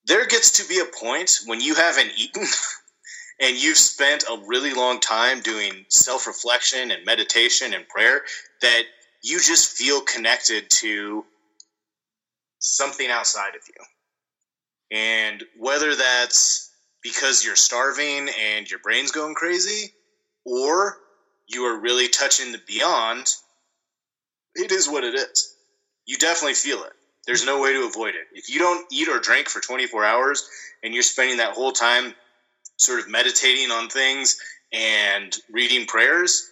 [0.05, 2.45] There gets to be a point when you haven't eaten
[3.41, 8.21] and you've spent a really long time doing self reflection and meditation and prayer
[8.61, 8.83] that
[9.23, 11.25] you just feel connected to
[12.61, 14.97] something outside of you.
[14.97, 16.71] And whether that's
[17.03, 19.91] because you're starving and your brain's going crazy,
[20.45, 20.97] or
[21.47, 23.27] you are really touching the beyond,
[24.55, 25.55] it is what it is.
[26.05, 26.93] You definitely feel it.
[27.25, 28.27] There's no way to avoid it.
[28.33, 30.47] If you don't eat or drink for 24 hours
[30.83, 32.13] and you're spending that whole time
[32.77, 34.39] sort of meditating on things
[34.71, 36.49] and reading prayers,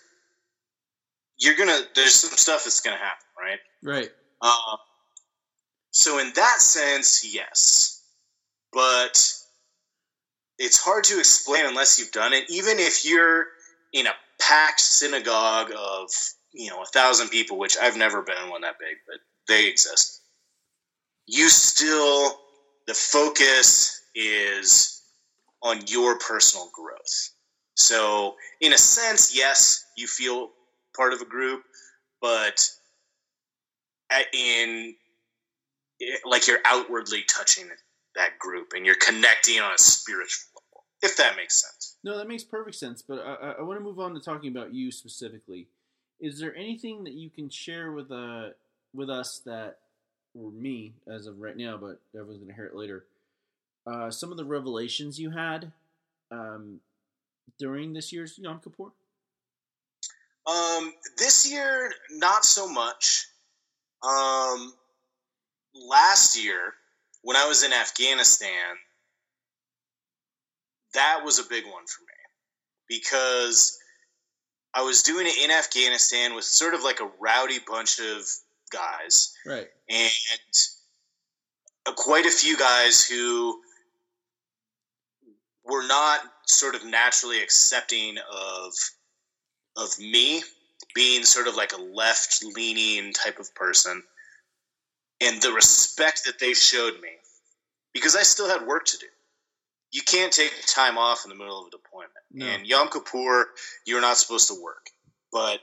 [1.38, 1.80] you're gonna.
[1.96, 3.60] There's some stuff that's gonna happen, right?
[3.82, 4.10] Right.
[4.42, 4.78] Uh,
[5.92, 8.04] so in that sense, yes,
[8.72, 9.34] but
[10.58, 12.46] it's hard to explain unless you've done it.
[12.50, 13.48] Even if you're
[13.94, 16.10] in a packed synagogue of
[16.54, 19.18] you know a thousand people, which I've never been in one that big, but
[19.48, 20.22] they exist.
[21.26, 22.40] You still
[22.88, 25.02] the focus is
[25.62, 27.30] on your personal growth.
[27.76, 30.50] So, in a sense, yes, you feel
[30.96, 31.64] part of a group,
[32.22, 32.68] but
[34.34, 34.96] in
[36.26, 37.66] like you're outwardly touching
[38.16, 41.98] that group and you're connecting on a spiritual level, if that makes sense.
[42.04, 43.02] No, that makes perfect sense.
[43.02, 45.68] But I, I want to move on to talking about you specifically.
[46.20, 48.50] Is there anything that you can share with uh
[48.94, 49.78] with us that,
[50.34, 53.06] or me as of right now, but everyone's gonna hear it later.
[53.86, 55.72] Uh, some of the revelations you had
[56.32, 56.80] um,
[57.58, 58.92] during this year's Yom Kippur.
[60.46, 63.28] Um, this year, not so much.
[64.04, 64.74] Um,
[65.74, 66.74] last year,
[67.22, 68.78] when I was in Afghanistan,
[70.94, 72.20] that was a big one for me
[72.88, 73.78] because
[74.74, 78.26] I was doing it in Afghanistan with sort of like a rowdy bunch of
[78.72, 79.34] guys.
[79.46, 79.68] Right.
[79.90, 80.12] And
[81.96, 83.60] quite a few guys who
[85.66, 88.74] were not sort of naturally accepting of
[89.78, 90.42] of me
[90.96, 94.04] being sort of like a left leaning type of person
[95.22, 97.10] and the respect that they showed me
[97.94, 99.08] because I still had work to do.
[99.92, 102.12] You can't take time off in the middle of a deployment.
[102.32, 102.46] No.
[102.46, 103.48] And Yom Kippur,
[103.86, 104.92] you're not supposed to work.
[105.32, 105.60] But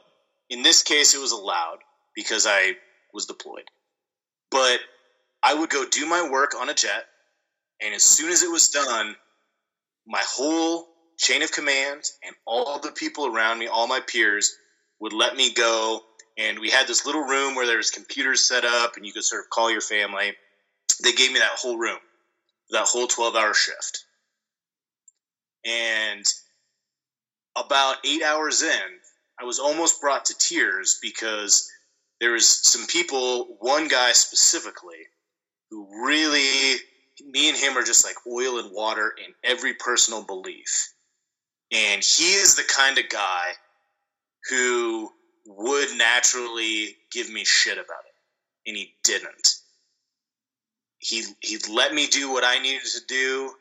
[0.51, 1.79] in this case, it was allowed
[2.15, 2.77] because I
[3.13, 3.71] was deployed.
[4.51, 4.81] But
[5.43, 7.07] I would go do my work on a jet,
[7.81, 9.15] and as soon as it was done,
[10.07, 10.89] my whole
[11.19, 14.57] chain of command and all the people around me, all my peers,
[15.01, 16.03] would let me go.
[16.39, 19.25] And we had this little room where there was computers set up, and you could
[19.25, 20.35] sort of call your family.
[21.03, 21.99] They gave me that whole room,
[22.71, 24.05] that whole twelve-hour shift.
[25.65, 26.25] And
[27.57, 29.01] about eight hours in,
[29.41, 31.71] I was almost brought to tears because
[32.21, 35.09] there was some people, one guy specifically,
[35.71, 36.79] who really
[37.25, 40.93] me and him are just like oil and water in every personal belief.
[41.73, 43.53] And he is the kind of guy
[44.51, 45.11] who
[45.47, 48.69] would naturally give me shit about it.
[48.69, 49.55] And he didn't.
[50.99, 53.53] He he let me do what I needed to do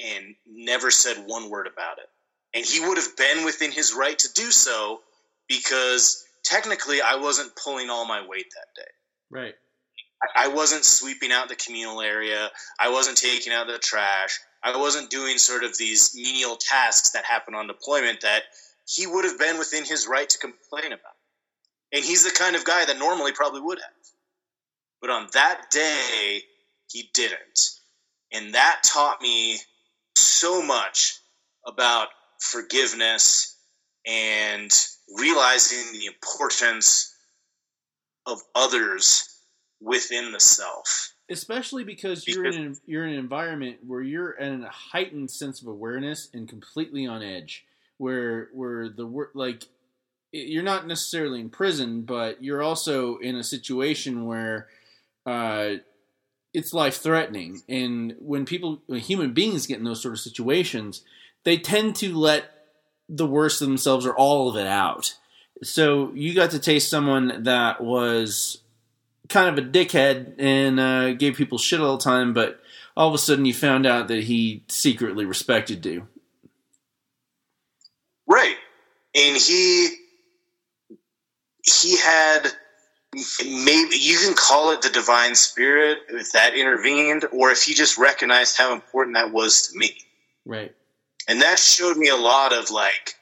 [0.00, 2.08] and never said one word about it.
[2.54, 5.00] And he would have been within his right to do so
[5.48, 8.90] because technically I wasn't pulling all my weight that day.
[9.30, 9.54] Right.
[10.36, 12.50] I wasn't sweeping out the communal area.
[12.78, 14.38] I wasn't taking out the trash.
[14.62, 18.44] I wasn't doing sort of these menial tasks that happen on deployment that
[18.92, 21.16] he would have been within his right to complain about.
[21.92, 24.06] And he's the kind of guy that normally probably would have.
[25.00, 26.42] But on that day,
[26.90, 27.60] he didn't.
[28.32, 29.58] And that taught me
[30.16, 31.18] so much
[31.66, 32.08] about
[32.40, 33.56] forgiveness
[34.06, 34.70] and
[35.16, 37.14] realizing the importance
[38.26, 39.40] of others
[39.80, 41.14] within the self.
[41.30, 45.62] Especially because you're in an, you're in an environment where you're in a heightened sense
[45.62, 47.64] of awareness and completely on edge,
[47.98, 49.64] where where the like
[50.32, 54.66] you're not necessarily in prison, but you're also in a situation where
[55.26, 55.74] uh,
[56.54, 57.62] it's life threatening.
[57.68, 61.02] And when people, when human beings get in those sort of situations,
[61.44, 62.44] they tend to let
[63.08, 65.14] the worst of themselves or all of it out.
[65.62, 68.62] So you got to taste someone that was
[69.28, 72.60] kind of a dickhead and uh, gave people shit all the time, but
[72.96, 76.08] all of a sudden you found out that he secretly respected you.
[78.26, 78.56] Right.
[79.14, 79.96] And he
[81.64, 82.48] he had
[83.44, 87.98] maybe you can call it the divine spirit if that intervened or if he just
[87.98, 89.96] recognized how important that was to me.
[90.46, 90.74] Right.
[91.28, 93.14] And that showed me a lot of like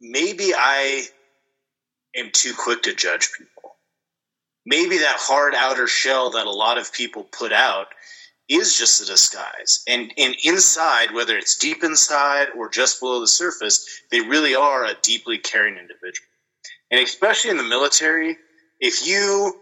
[0.00, 1.04] maybe I
[2.14, 3.56] am too quick to judge people
[4.66, 7.86] maybe that hard outer shell that a lot of people put out
[8.48, 9.82] is just a disguise.
[9.88, 14.84] And and inside, whether it's deep inside or just below the surface, they really are
[14.84, 16.28] a deeply caring individual.
[16.90, 18.36] And especially in the military,
[18.80, 19.60] if you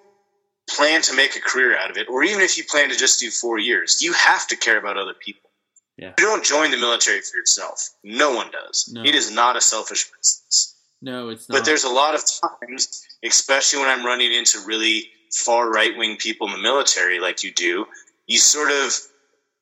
[0.68, 3.20] plan to make a career out of it, or even if you plan to just
[3.20, 5.50] do four years, you have to care about other people.
[5.96, 6.12] Yeah.
[6.18, 7.90] You don't join the military for yourself.
[8.02, 8.90] No one does.
[8.92, 9.02] No.
[9.02, 10.74] It is not a selfish business.
[11.00, 11.58] No, it's not.
[11.58, 12.22] But there's a lot of
[12.60, 17.44] times, especially when I'm running into really far right wing people in the military, like
[17.44, 17.86] you do,
[18.26, 18.92] you sort of,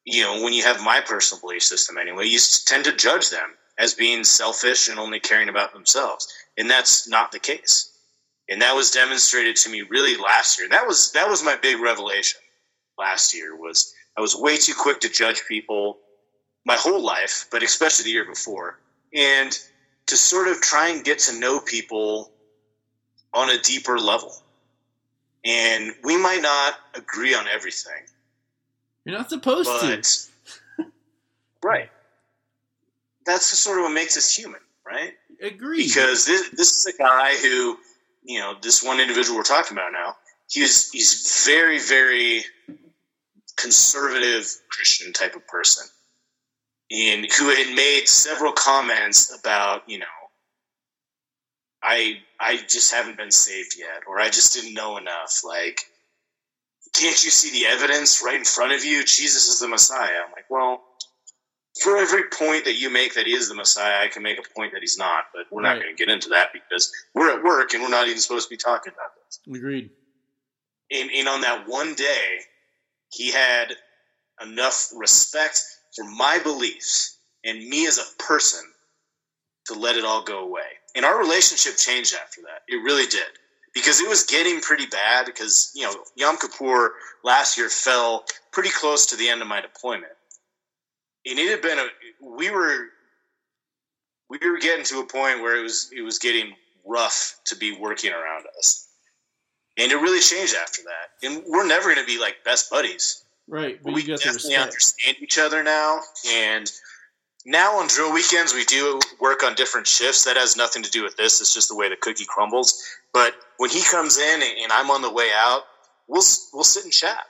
[0.04, 3.54] you know, when you have my personal belief system anyway, you tend to judge them
[3.78, 6.28] as being selfish and only caring about themselves.
[6.58, 7.90] And that's not the case.
[8.48, 10.68] And that was demonstrated to me really last year.
[10.68, 12.40] That was that was my big revelation
[12.98, 15.98] last year was I was way too quick to judge people
[16.64, 18.78] my whole life, but especially the year before.
[19.14, 19.56] And
[20.06, 22.32] to sort of try and get to know people
[23.32, 24.34] on a deeper level.
[25.44, 28.02] And we might not agree on everything.
[29.04, 30.86] You're not supposed but, to.
[31.62, 31.90] right.
[33.26, 35.12] that's sort of what makes us human, right?
[35.42, 35.88] Agreed.
[35.88, 37.76] Because this this is a guy who,
[38.22, 40.16] you know, this one individual we're talking about now,
[40.48, 42.44] he's he's very very
[43.56, 45.86] conservative Christian type of person,
[46.90, 50.06] and who had made several comments about you know.
[51.82, 55.40] I I just haven't been saved yet, or I just didn't know enough.
[55.42, 55.80] Like,
[56.94, 59.04] can't you see the evidence right in front of you?
[59.04, 60.18] Jesus is the Messiah.
[60.24, 60.82] I'm like, well,
[61.82, 64.54] for every point that you make that he is the Messiah, I can make a
[64.54, 65.24] point that he's not.
[65.34, 65.74] But we're Right.
[65.76, 68.48] not going to get into that because we're at work and we're not even supposed
[68.48, 69.40] to be talking about this.
[69.56, 69.90] Agreed.
[70.90, 72.40] And, and on that one day,
[73.10, 73.74] he had
[74.42, 75.62] enough respect
[75.94, 78.60] for my beliefs and me as a person
[79.66, 80.60] to let it all go away.
[80.94, 82.62] And our relationship changed after that.
[82.68, 83.22] It really did.
[83.74, 86.94] Because it was getting pretty bad because, you know, Yom Kippur
[87.24, 90.12] last year fell pretty close to the end of my deployment.
[91.24, 91.86] And it had been a
[92.20, 92.88] we were
[94.28, 96.52] we were getting to a point where it was it was getting
[96.86, 98.88] rough to be working around us.
[99.78, 101.26] And it really changed after that.
[101.26, 103.24] And we're never going to be like best buddies.
[103.48, 103.82] Right.
[103.82, 104.62] But we definitely respect.
[104.62, 106.00] understand each other now.
[106.28, 106.70] And
[107.44, 110.24] now on drill weekends, we do work on different shifts.
[110.24, 111.40] That has nothing to do with this.
[111.40, 112.80] It's just the way the cookie crumbles.
[113.12, 115.62] But when he comes in and I'm on the way out,
[116.08, 116.22] we'll
[116.52, 117.24] we'll sit and chat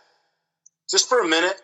[0.90, 1.60] just for a minute.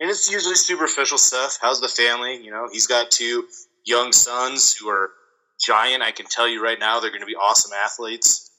[0.00, 1.58] And it's usually superficial stuff.
[1.60, 2.42] How's the family?
[2.42, 3.46] You know, he's got two
[3.84, 5.10] young sons who are
[5.64, 6.02] giant.
[6.02, 8.50] I can tell you right now, they're going to be awesome athletes.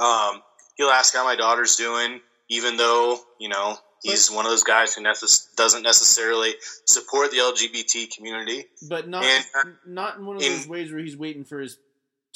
[0.00, 0.42] Um,
[0.76, 4.94] he'll ask how my daughter's doing, even though you know he's one of those guys
[4.94, 6.54] who necess- doesn't necessarily
[6.86, 8.66] support the LGBT community.
[8.88, 11.78] But not And, uh, not in one of those ways where he's waiting for his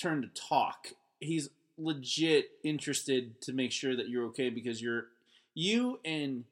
[0.01, 0.89] turn to talk.
[1.21, 5.07] He's legit interested to make sure that you're okay because you're
[5.55, 6.45] you and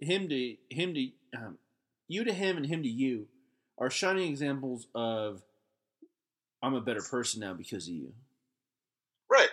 [0.00, 1.58] him to him to um,
[2.08, 3.26] you to him and him to you
[3.78, 5.42] are shining examples of
[6.62, 8.12] I'm a better person now because of you.
[9.30, 9.50] Right.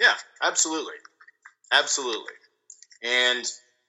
[0.00, 0.94] Yeah, absolutely.
[1.72, 2.32] Absolutely.
[3.02, 3.44] And,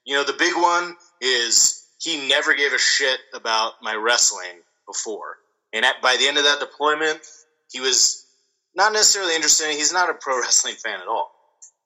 [0.05, 5.37] you know, the big one is he never gave a shit about my wrestling before.
[5.73, 7.19] And at, by the end of that deployment,
[7.71, 8.25] he was
[8.75, 9.69] not necessarily interested.
[9.69, 11.31] in- He's not a pro wrestling fan at all.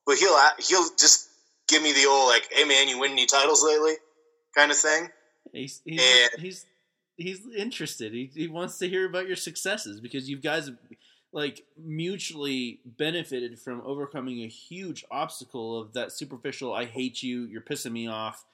[0.06, 1.30] But he'll, he'll just
[1.68, 3.94] give me the old, like, hey, man, you win any titles lately?
[4.56, 5.10] kind of thing.
[5.52, 6.66] He's he's And- he's,
[7.18, 8.14] he's interested.
[8.14, 10.78] He he wants to hear about your successes because you guys have
[11.36, 17.62] like mutually benefited from overcoming a huge obstacle of that superficial I hate you, you're
[17.62, 18.46] pissing me off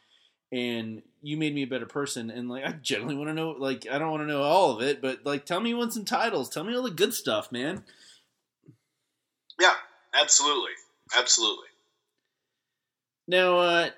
[0.52, 3.86] and you made me a better person and like I generally want to know like
[3.90, 6.50] I don't want to know all of it, but like tell me won some titles.
[6.50, 7.84] Tell me all the good stuff, man.
[9.60, 9.76] Yeah,
[10.16, 10.72] absolutely.
[11.16, 11.68] Absolutely.
[13.28, 13.90] Now, uh,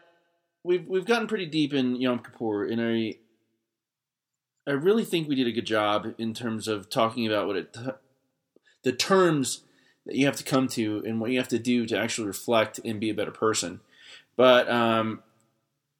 [0.65, 3.15] we've we've gotten pretty deep in Yom Kippur, and I
[4.67, 7.77] I really think we did a good job in terms of talking about what it
[8.83, 9.61] the terms
[10.05, 12.79] that you have to come to and what you have to do to actually reflect
[12.83, 13.79] and be a better person.
[14.35, 15.23] But um,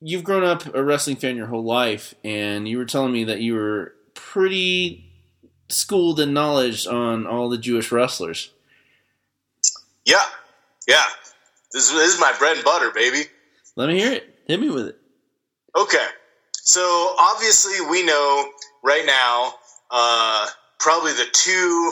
[0.02, 3.40] you've grown up a wrestling fan your whole life, and you were telling me that
[3.40, 5.10] you were pretty
[5.70, 8.52] schooled in knowledge on all the Jewish wrestlers.
[10.06, 10.24] Yeah.
[10.88, 11.06] Yeah.
[11.72, 13.24] This, is- this is my bread and butter, baby.
[13.76, 14.36] Let me hear it.
[14.48, 14.98] Hit me with it.
[15.76, 16.06] Okay.
[16.54, 18.50] So obviously, we know
[18.84, 19.54] right now
[19.90, 20.48] uh,
[20.80, 21.92] probably the two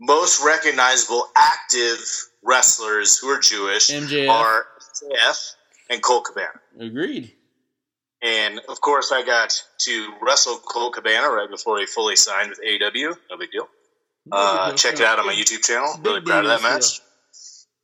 [0.00, 1.98] most recognizable active
[2.42, 4.28] wrestlers who are Jewish MJF.
[4.28, 4.66] are
[5.02, 5.52] MJF
[5.90, 6.60] and Colt Cabana.
[6.78, 7.32] Agreed.
[8.22, 12.60] And of course, I got to wrestle Colt Cabana right before he fully signed with
[12.60, 13.16] AEW.
[13.30, 13.68] No big deal.
[14.32, 15.94] Uh, check it out on my YouTube channel.
[16.02, 17.00] Really proud of that match.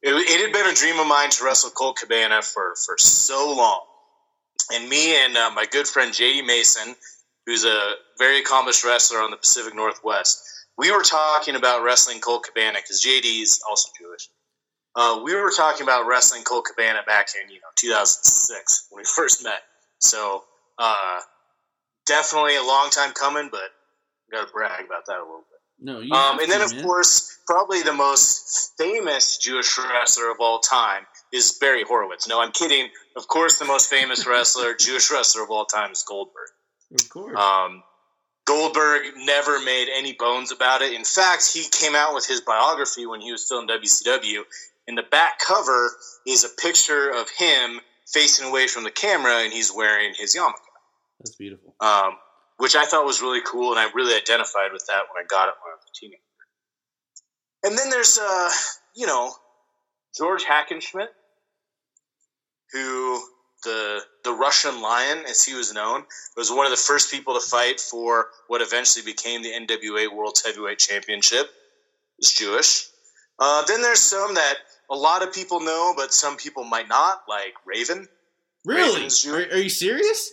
[0.03, 3.55] It, it had been a dream of mine to wrestle Colt Cabana for, for so
[3.57, 3.83] long.
[4.73, 6.97] And me and uh, my good friend JD Mason,
[7.47, 10.43] who's a very accomplished wrestler on the Pacific Northwest,
[10.79, 14.29] we were talking about wrestling Colt Cabana because JD is also Jewish.
[14.95, 19.05] Uh, we were talking about wrestling Colt Cabana back in you know 2006 when we
[19.17, 19.63] first met.
[19.99, 20.45] So
[20.79, 21.21] uh,
[22.07, 23.61] definitely a long time coming, but
[24.31, 25.61] got to brag about that a little bit.
[25.85, 26.85] No, you Um, and then, to, of man.
[26.85, 32.29] course, probably the most famous Jewish wrestler of all time is Barry Horowitz.
[32.29, 32.89] No, I'm kidding.
[33.17, 36.49] Of course, the most famous wrestler, Jewish wrestler of all time is Goldberg.
[36.95, 37.37] of course.
[37.39, 37.83] Um,
[38.45, 40.93] Goldberg never made any bones about it.
[40.93, 44.43] In fact, he came out with his biography when he was still in WCW.
[44.89, 45.93] And the back cover
[46.27, 47.81] is a picture of him
[48.13, 50.55] facing away from the camera, and he's wearing his yarmulke
[51.21, 51.75] That's beautiful.
[51.81, 52.17] um,
[52.57, 55.49] which I thought was really cool, and I really identified with that when I got
[55.49, 56.21] it when I was a teenager.
[57.65, 58.51] And then there's, uh,
[58.97, 59.33] you know,
[60.17, 61.09] George Hackenschmidt,
[62.73, 63.23] who
[63.63, 66.05] the the Russian Lion, as he was known,
[66.37, 70.39] was one of the first people to fight for what eventually became the NWA World
[70.45, 71.49] Heavyweight Championship.
[72.19, 72.89] Was Jewish.
[73.39, 74.55] Uh, then there's some that
[74.91, 78.07] a lot of people know, but some people might not, like Raven.
[78.65, 79.09] Really?
[79.27, 80.33] Are, are you serious?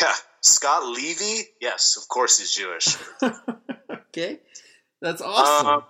[0.00, 1.48] Yeah, Scott Levy.
[1.60, 2.96] Yes, of course he's Jewish.
[4.08, 4.40] okay,
[5.00, 5.66] that's awesome.
[5.66, 5.80] Uh,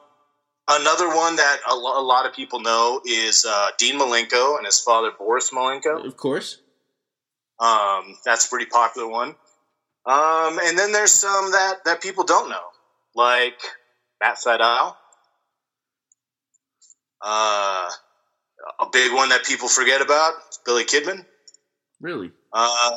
[0.69, 4.67] another one that a, lo- a lot of people know is uh, Dean Malenko and
[4.67, 6.05] his father Boris Malenko.
[6.05, 6.59] of course.
[7.59, 9.37] Um, that's a pretty popular one.
[10.05, 12.65] Um, and then there's some that, that people don't know,
[13.15, 13.61] like
[14.21, 14.97] Matt Fidel.
[17.25, 17.89] Uh,
[18.81, 20.33] a big one that people forget about,
[20.67, 21.25] Billy Kidman.
[22.01, 22.33] Really?
[22.53, 22.97] Uh,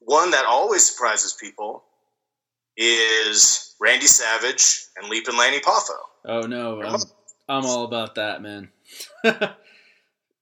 [0.00, 1.82] one that always surprises people
[2.76, 5.90] is Randy Savage and Leap and Lanny Poffo.
[6.24, 7.00] Oh no, I'm,
[7.50, 8.70] I'm all about that, man.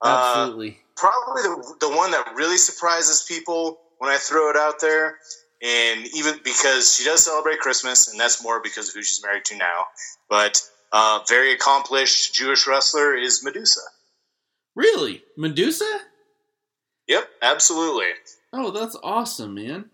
[0.04, 0.78] Uh, Absolutely.
[0.96, 5.18] probably the, the one that really surprises people when I throw it out there,
[5.62, 9.44] and even because she does celebrate Christmas, and that's more because of who she's married
[9.44, 9.84] to now,
[10.28, 10.60] but
[10.92, 13.80] uh, very accomplished Jewish wrestler is Medusa.
[14.74, 15.22] really?
[15.36, 16.00] Medusa?
[17.06, 18.08] Yep, absolutely.
[18.52, 19.88] Oh, that's awesome, man.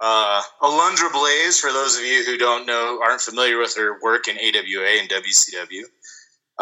[0.00, 4.28] Uh, Alundra Blaze, for those of you who don't know, aren't familiar with her work
[4.28, 5.84] in AWA and WCW.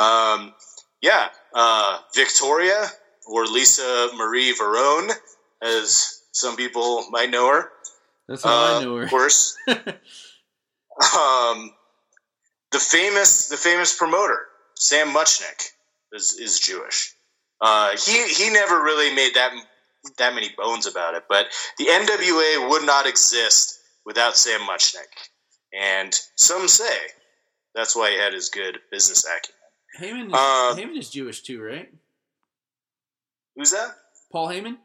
[0.03, 0.55] Um,
[1.03, 2.87] yeah, uh, Victoria,
[3.27, 5.11] or Lisa Marie Varon,
[5.63, 7.71] as some people might know her.
[8.29, 9.09] That's how Uh, I know Of her.
[9.09, 9.57] course.
[9.69, 9.77] um,
[12.73, 14.39] the famous, the famous promoter,
[14.75, 15.63] Sam Muchnick,
[16.13, 17.13] is, is Jewish.
[17.61, 19.53] Uh, he he never really made that
[20.19, 21.47] that many bones about it, but
[21.79, 25.13] the NWA would not exist without Sam Muchnick,
[25.73, 26.97] and some say
[27.75, 29.53] that's why he had his good business acumen.
[29.99, 31.89] Heyman is, Uh, Heyman is Jewish too, right?
[33.57, 33.95] Who's that?
[34.33, 34.77] Paul Heyman?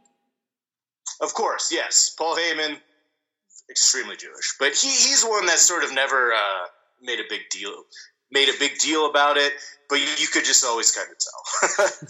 [1.21, 2.13] Of course, yes.
[2.17, 2.77] Paul Heyman,
[3.69, 6.65] extremely Jewish, but he, he's one that sort of never uh,
[7.01, 7.83] made a big deal
[8.31, 9.53] made a big deal about it.
[9.89, 11.17] But you, you could just always kind of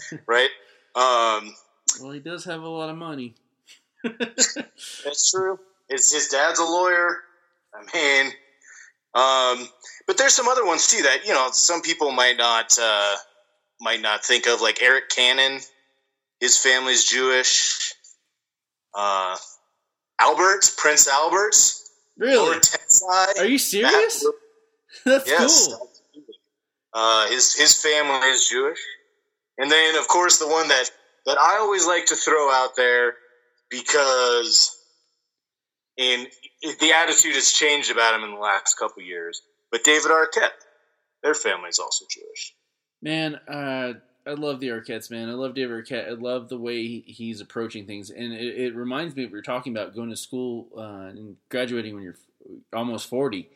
[0.08, 0.50] tell, right?
[0.94, 1.52] Um,
[2.00, 3.34] Well, he does have a lot of money.
[4.04, 5.58] that's true.
[5.88, 7.18] It's his dad's a lawyer.
[7.74, 8.26] I mean,
[9.14, 9.68] um,
[10.06, 13.14] but there's some other ones too that you know some people might not uh,
[13.80, 15.60] might not think of, like Eric Cannon.
[16.40, 17.94] His family's Jewish.
[18.94, 19.36] Uh,
[20.20, 21.54] Albert, Prince Albert,
[22.18, 22.58] Really?
[23.38, 24.26] Are you serious?
[25.04, 25.68] That's Yes.
[25.68, 25.88] cool.
[26.92, 28.78] Uh, his his family is Jewish,
[29.58, 30.90] and then of course the one that
[31.26, 33.14] that I always like to throw out there
[33.70, 34.76] because
[35.96, 36.26] in
[36.80, 39.42] the attitude has changed about him in the last couple years.
[39.70, 40.50] But David Arquette,
[41.22, 42.54] their family is also Jewish.
[43.00, 43.94] Man, uh,
[44.26, 45.28] I love the Arquettes, man.
[45.28, 46.08] I love David Arquette.
[46.08, 49.36] I love the way he, he's approaching things, and it, it reminds me of what
[49.36, 52.18] we're talking about going to school uh, and graduating when you're
[52.72, 53.48] almost forty.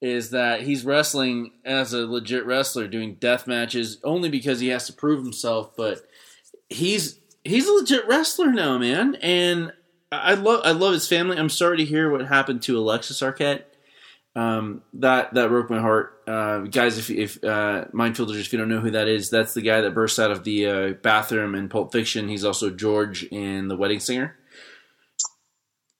[0.00, 4.86] Is that he's wrestling as a legit wrestler, doing death matches only because he has
[4.88, 6.04] to prove himself, but
[6.72, 9.16] he's he's a legit wrestler now, man.
[9.16, 9.72] And
[10.10, 11.38] I love I love his family.
[11.38, 13.64] I'm sorry to hear what happened to Alexis Arquette.
[14.34, 16.98] Um, that that broke my heart, uh, guys.
[16.98, 19.94] If if uh, Mindfielders, if you don't know who that is, that's the guy that
[19.94, 22.28] burst out of the uh, bathroom in Pulp Fiction.
[22.28, 24.36] He's also George in The Wedding Singer.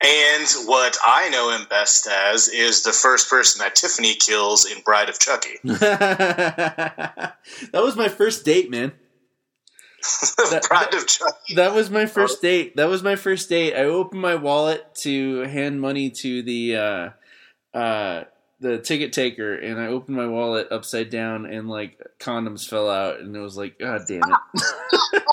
[0.04, 4.80] And what I know him best as is the first person that Tiffany kills in
[4.80, 5.58] Bride of Chucky.
[5.62, 7.36] that
[7.72, 8.92] was my first date, man.
[10.50, 11.54] That- Bride of Chucky.
[11.54, 12.76] That was my first date.
[12.76, 13.74] That was my first date.
[13.74, 17.10] I opened my wallet to hand money to the uh,
[17.76, 18.24] uh,
[18.60, 23.20] the ticket taker, and I opened my wallet upside down, and like condoms fell out,
[23.20, 25.22] and it was like, God damn it!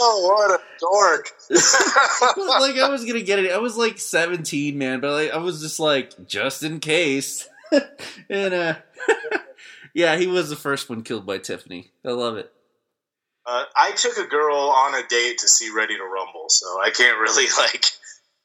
[0.00, 1.30] Oh, what a dork!
[1.50, 3.50] like I was gonna get it.
[3.50, 7.48] I was like seventeen, man, but like I was just like, just in case.
[8.30, 8.74] and uh,
[9.94, 11.90] yeah, he was the first one killed by Tiffany.
[12.06, 12.52] I love it.
[13.48, 16.90] Uh, I took a girl on a date to see Ready to Rumble, so I
[16.90, 17.86] can't really like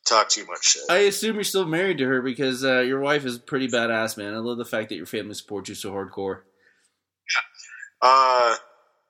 [0.07, 0.83] talk too much shit.
[0.89, 4.33] I assume you're still married to her because uh, your wife is pretty badass, man.
[4.33, 6.41] I love the fact that your family supports you so hardcore.
[8.01, 8.55] Uh,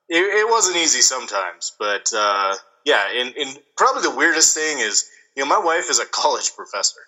[0.08, 2.54] it, it wasn't easy sometimes, but uh,
[2.84, 3.04] yeah.
[3.14, 7.00] And, and probably the weirdest thing is, you know, my wife is a college professor,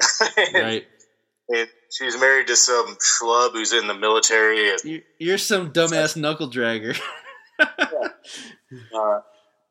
[0.36, 0.86] and, Right?
[1.48, 4.72] and she's married to some schlub who's in the military.
[5.18, 7.00] You're some dumbass knuckle dragger.
[7.60, 9.20] uh,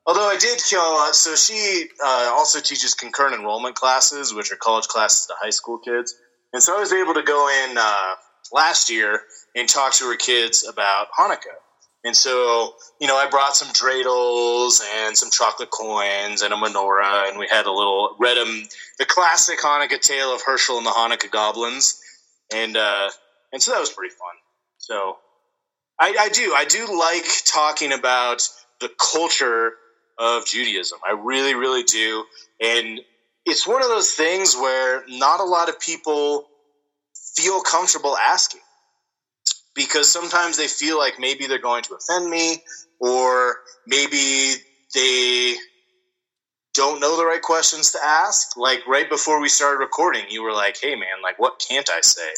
[0.06, 4.88] although I did, uh, so she uh, also teaches concurrent enrollment classes, which are college
[4.88, 6.16] classes to high school kids.
[6.54, 8.16] And so I was able to go in uh,
[8.52, 9.22] last year
[9.56, 11.60] and talk to her kids about Hanukkah.
[12.06, 17.28] And so, you know, I brought some dreidels and some chocolate coins and a menorah,
[17.28, 18.68] and we had a little read them
[19.00, 22.00] the classic Hanukkah tale of Herschel and the Hanukkah goblins,
[22.54, 23.10] and uh,
[23.52, 24.36] and so that was pretty fun.
[24.78, 25.18] So,
[26.00, 28.42] I, I do I do like talking about
[28.82, 29.74] the culture
[30.18, 31.00] of Judaism.
[31.08, 32.26] I really really do,
[32.62, 33.02] and
[33.46, 36.46] it's one of those things where not a lot of people
[37.36, 38.62] feel comfortable asking
[39.76, 42.58] because sometimes they feel like maybe they're going to offend me
[43.00, 43.58] or
[43.88, 44.56] maybe
[44.96, 45.56] they
[46.76, 48.50] don't know the right questions to ask.
[48.58, 52.02] Like right before we started recording, you were like, "Hey man, like what can't I
[52.02, 52.30] say?"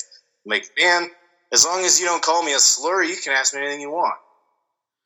[0.45, 1.09] I'm like, "Man,
[1.51, 3.91] as long as you don't call me a slur, you can ask me anything you
[3.91, 4.19] want."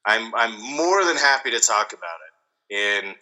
[0.06, 2.76] I'm I'm more than happy to talk about it.
[2.76, 3.16] And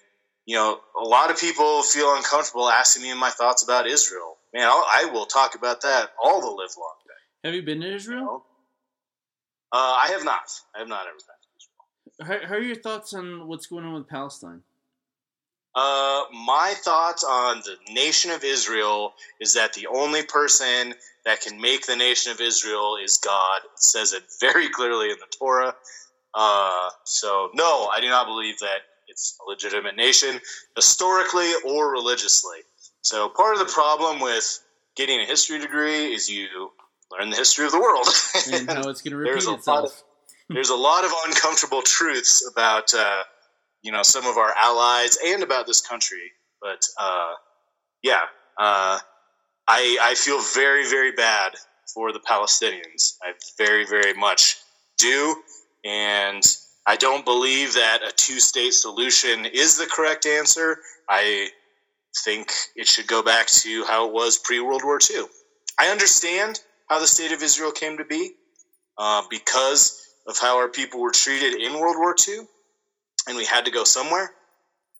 [0.45, 4.37] you know, a lot of people feel uncomfortable asking me my thoughts about Israel.
[4.53, 7.47] Man, I'll, I will talk about that all the live long day.
[7.47, 8.19] Have you been to Israel?
[8.19, 8.43] You know?
[9.71, 10.49] Uh, I have not.
[10.75, 12.41] I have not ever been to Israel.
[12.41, 14.63] How, how, are your thoughts on what's going on with Palestine?
[15.75, 20.95] Uh, my thoughts on the nation of Israel is that the only person
[21.29, 23.61] that can make the nation of Israel is God.
[23.63, 25.75] It says it very clearly in the Torah.
[26.33, 30.39] Uh, so, no, I do not believe that it's a legitimate nation,
[30.75, 32.57] historically or religiously.
[33.01, 34.59] So, part of the problem with
[34.95, 36.71] getting a history degree is you
[37.11, 38.07] learn the history of the world
[38.51, 39.85] and how it's going to repeat itself.
[39.85, 40.03] Of,
[40.49, 43.21] there's a lot of uncomfortable truths about uh,
[43.83, 47.33] you know some of our allies and about this country, but uh,
[48.01, 48.21] yeah,
[48.57, 48.97] uh,
[49.69, 51.53] I I feel very very bad
[51.93, 53.15] for the Palestinians.
[53.23, 54.57] I very very much
[54.97, 55.35] do,
[55.85, 56.43] and
[56.87, 60.79] I don't believe that a two state solution is the correct answer.
[61.09, 61.49] I
[62.25, 65.25] think it should go back to how it was pre World War II.
[65.79, 68.33] I understand how the state of Israel came to be
[68.97, 72.39] uh, because of how our people were treated in World War II,
[73.27, 74.31] and we had to go somewhere.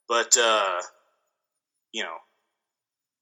[0.08, 0.82] But, uh,
[1.92, 2.18] you know,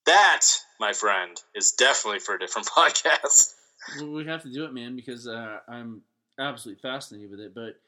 [0.05, 0.41] that,
[0.79, 3.53] my friend, is definitely for a different podcast.
[3.99, 6.01] Well, we have to do it, man, because uh, I'm
[6.39, 7.55] absolutely fascinated with it.
[7.55, 7.79] But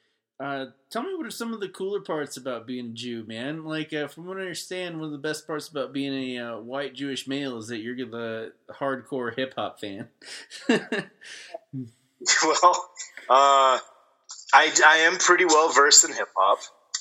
[0.44, 3.66] uh, tell me what are some of the cooler parts about being a Jew, man?
[3.66, 6.60] Like, uh, from what I understand, one of the best parts about being a uh,
[6.60, 10.07] white Jewish male is that you're the hardcore hip hop fan.
[10.70, 12.90] well,
[13.30, 13.80] uh,
[14.53, 16.60] I, I am pretty well versed in hip hop.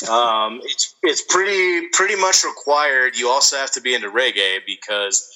[0.09, 3.17] Um, it's it's pretty pretty much required.
[3.17, 5.29] You also have to be into reggae because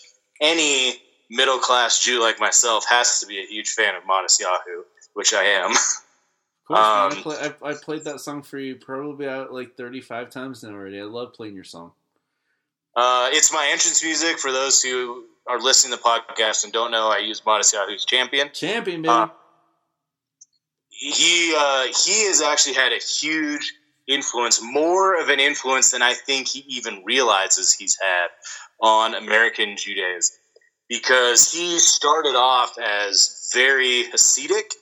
[0.43, 0.97] any
[1.31, 4.83] middle class Jew like myself has to be a huge fan of Matisyahu,
[5.15, 5.73] which I am.
[6.71, 10.63] Um, I, play, I, I, played that song for you probably about like 35 times
[10.63, 11.01] now already.
[11.01, 11.93] I love playing your song.
[12.97, 16.91] Uh, it's my entrance music for those who are listening to the podcast and don't
[16.91, 17.09] know.
[17.09, 18.49] I use Matisyahu's Champion.
[18.55, 19.09] Champion, baby.
[19.09, 19.27] Uh,
[20.89, 23.75] he uh, he has actually had a huge
[24.13, 28.29] influence, more of an influence than I think he even realizes he's had
[28.81, 30.37] on American Judaism,
[30.89, 34.73] because he started off as very Hasidic,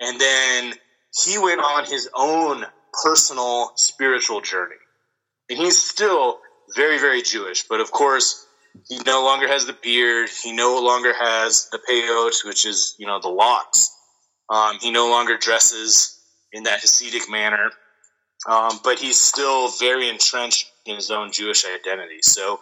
[0.00, 0.74] and then
[1.24, 2.64] he went on his own
[3.02, 4.76] personal spiritual journey.
[5.48, 6.40] And he's still
[6.74, 7.64] very, very Jewish.
[7.68, 8.46] But of course,
[8.88, 10.30] he no longer has the beard.
[10.42, 13.94] He no longer has the peyot, which is, you know, the locks.
[14.48, 16.18] Um, he no longer dresses
[16.52, 17.70] in that Hasidic manner.
[18.48, 22.22] Um, but he's still very entrenched in his own Jewish identity.
[22.22, 22.60] So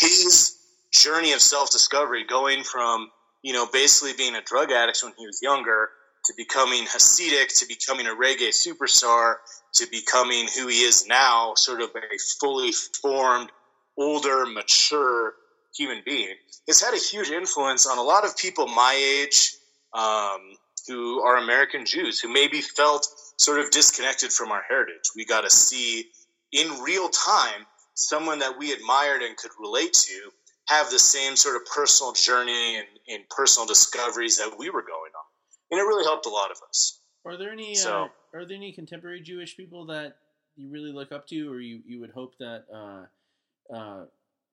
[0.00, 0.56] his
[0.92, 3.10] journey of self discovery, going from,
[3.42, 5.90] you know, basically being a drug addict when he was younger
[6.24, 9.36] to becoming Hasidic, to becoming a reggae superstar,
[9.74, 13.50] to becoming who he is now, sort of a fully formed,
[13.96, 15.32] older, mature
[15.76, 16.34] human being,
[16.66, 19.54] has had a huge influence on a lot of people my age
[19.94, 20.40] um,
[20.88, 23.06] who are American Jews, who maybe felt
[23.40, 25.10] sort of disconnected from our heritage.
[25.16, 26.10] We got to see
[26.52, 30.30] in real time someone that we admired and could relate to
[30.68, 35.12] have the same sort of personal journey and, and personal discoveries that we were going
[35.16, 35.30] on
[35.70, 37.00] and it really helped a lot of us.
[37.24, 38.08] Are there any so, uh,
[38.38, 40.16] are there any contemporary Jewish people that
[40.56, 44.04] you really look up to, or you, you would hope that uh, uh,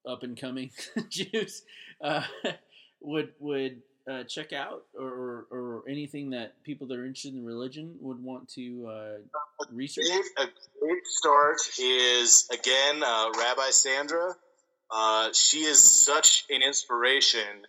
[0.07, 0.71] up and coming
[1.09, 1.63] Jews
[2.01, 2.23] uh,
[3.01, 7.95] would would uh, check out, or, or anything that people that are interested in religion
[8.01, 10.05] would want to uh, research?
[10.37, 10.45] A
[10.79, 14.35] great start is again Rabbi Sandra.
[15.33, 17.65] she is such an inspiration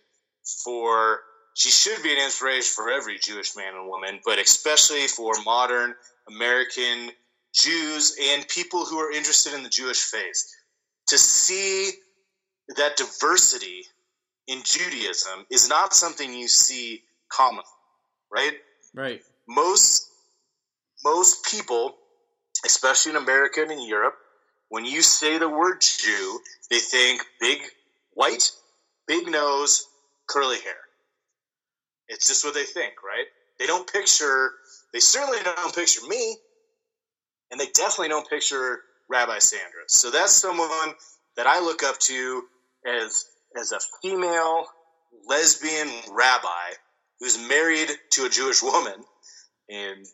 [0.63, 1.21] for
[1.53, 5.93] she should be an inspiration for every Jewish man and woman, but especially for modern
[6.29, 7.11] American
[7.53, 10.41] Jews and people who are interested in the Jewish faith.
[11.07, 11.91] To see
[12.77, 13.83] that diversity
[14.47, 17.63] in Judaism is not something you see commonly,
[18.31, 18.53] right?
[18.93, 19.21] Right.
[19.47, 20.07] Most
[21.03, 21.95] most people
[22.65, 24.15] especially in America and in Europe,
[24.69, 26.39] when you say the word Jew,
[26.69, 27.59] they think big
[28.13, 28.51] white,
[29.07, 29.85] big nose,
[30.27, 30.77] curly hair.
[32.07, 33.25] It's just what they think, right?
[33.57, 34.51] They don't picture,
[34.93, 36.37] they certainly don't picture me,
[37.51, 39.81] and they definitely don't picture Rabbi Sandra.
[39.87, 40.93] So that's someone
[41.35, 42.43] that I look up to
[42.85, 43.25] as
[43.59, 44.65] as a female
[45.27, 46.73] lesbian rabbi
[47.19, 48.95] who's married to a Jewish woman,
[49.69, 50.05] and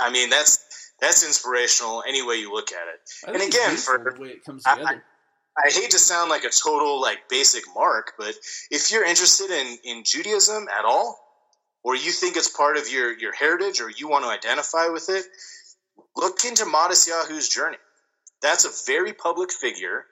[0.00, 0.58] I mean that's
[1.00, 3.34] that's inspirational any way you look at it.
[3.34, 4.84] And again, for the way it comes together.
[4.86, 8.34] I, I hate to sound like a total like basic mark, but
[8.70, 11.18] if you're interested in in Judaism at all,
[11.82, 15.08] or you think it's part of your your heritage, or you want to identify with
[15.08, 15.24] it,
[16.16, 17.78] look into Matisyahu's journey.
[18.42, 20.06] That's a very public figure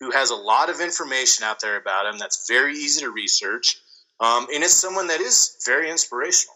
[0.00, 2.18] who has a lot of information out there about him.
[2.18, 3.78] That's very easy to research,
[4.20, 6.54] um, and it's someone that is very inspirational.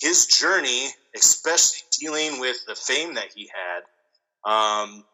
[0.00, 3.82] His journey, especially dealing with the fame that he had.
[4.50, 5.04] Um,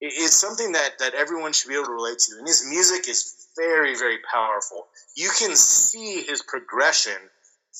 [0.00, 2.36] is something that that everyone should be able to relate to.
[2.38, 4.86] And his music is very very powerful.
[5.16, 7.16] You can see his progression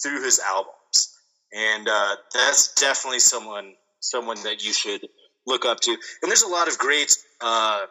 [0.02, 1.18] through his albums,
[1.52, 5.06] and uh, that's definitely someone someone that you should
[5.47, 5.90] look up to.
[5.90, 7.86] And there's a lot of great uh,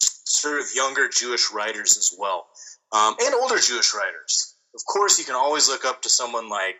[0.00, 2.46] sort of younger Jewish writers as well,
[2.92, 4.54] um, and older Jewish writers.
[4.74, 6.76] Of course, you can always look up to someone like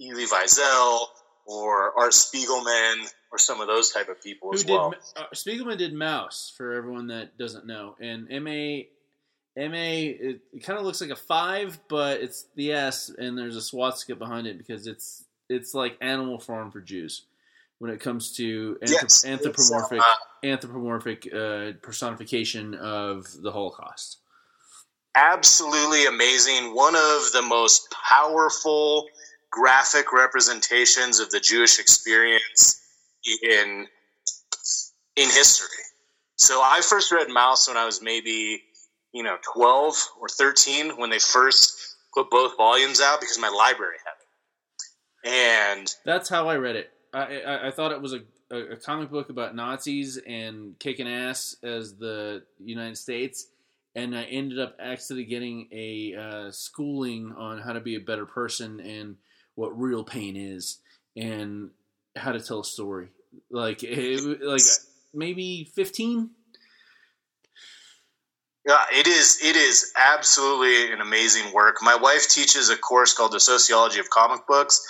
[0.00, 0.98] Elie Wiesel
[1.46, 4.94] or Art Spiegelman or some of those type of people Who as did well.
[5.16, 8.82] uh, Spiegelman did Maus for everyone that doesn't know, and Ma
[9.60, 13.62] it, it kind of looks like a five, but it's the S, and there's a
[13.62, 17.22] swastika behind it because it's it's like Animal Farm for Jews
[17.78, 20.14] when it comes to anthrop- Yes, anthropomorphic uh,
[20.44, 24.18] anthropomorphic uh, personification of the Holocaust.
[25.20, 26.76] Absolutely amazing.
[26.76, 29.08] One of the most powerful
[29.50, 32.80] graphic representations of the Jewish experience
[33.42, 33.88] in
[35.16, 35.68] in history.
[36.36, 38.62] So I first read Maus when I was maybe,
[39.12, 43.96] you know, 12 or 13 when they first put both volumes out because my library
[44.04, 45.34] had it.
[45.76, 46.92] And That's how I read it.
[47.12, 48.20] I I, I thought it was a,
[48.54, 53.48] a comic book about Nazis and kicking ass as the United States,
[53.98, 58.26] and I ended up actually getting a uh, schooling on how to be a better
[58.26, 59.16] person and
[59.56, 60.78] what real pain is
[61.16, 61.70] and
[62.14, 63.08] how to tell a story.
[63.50, 64.62] Like it, like
[65.12, 66.30] maybe fifteen.
[68.66, 69.40] Yeah, it is.
[69.42, 71.78] It is absolutely an amazing work.
[71.82, 74.80] My wife teaches a course called the Sociology of Comic Books,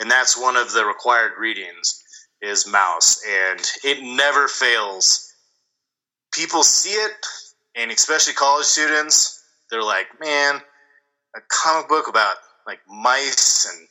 [0.00, 2.02] and that's one of the required readings
[2.40, 5.32] is Maus, and it never fails.
[6.32, 7.26] People see it,
[7.76, 10.60] and especially college students, they're like, "Man,
[11.36, 12.36] a comic book about
[12.66, 13.88] like mice and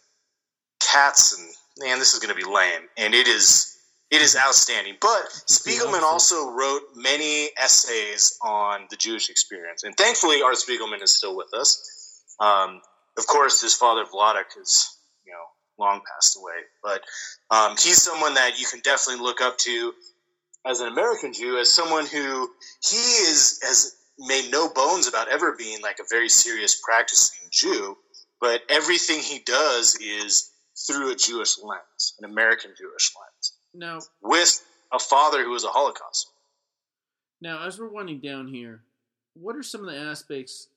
[0.80, 1.48] cats, and
[1.86, 3.70] man, this is going to be lame." And it is.
[4.12, 4.98] It is outstanding.
[5.02, 9.82] But Spiegelman also wrote many essays on the Jewish experience.
[9.84, 12.24] And thankfully, Art Spiegelman is still with us.
[12.40, 12.80] Um,
[13.18, 15.44] of course, his father, Vladek, is, you know,
[15.84, 16.62] long passed away.
[16.84, 17.02] But
[17.50, 19.94] um, he's someone that you can definitely look up to
[20.66, 22.50] as an American Jew, as someone who
[22.90, 27.98] he is has made no bones about ever being like a very serious practicing Jew.
[28.40, 30.52] But everything he does is
[30.88, 34.62] through a Jewish lens, an American Jewish lens Now, with
[34.92, 36.30] a father who was a Holocaust.
[37.42, 38.82] Now, as we're winding down here,
[39.34, 40.68] what are some of the aspects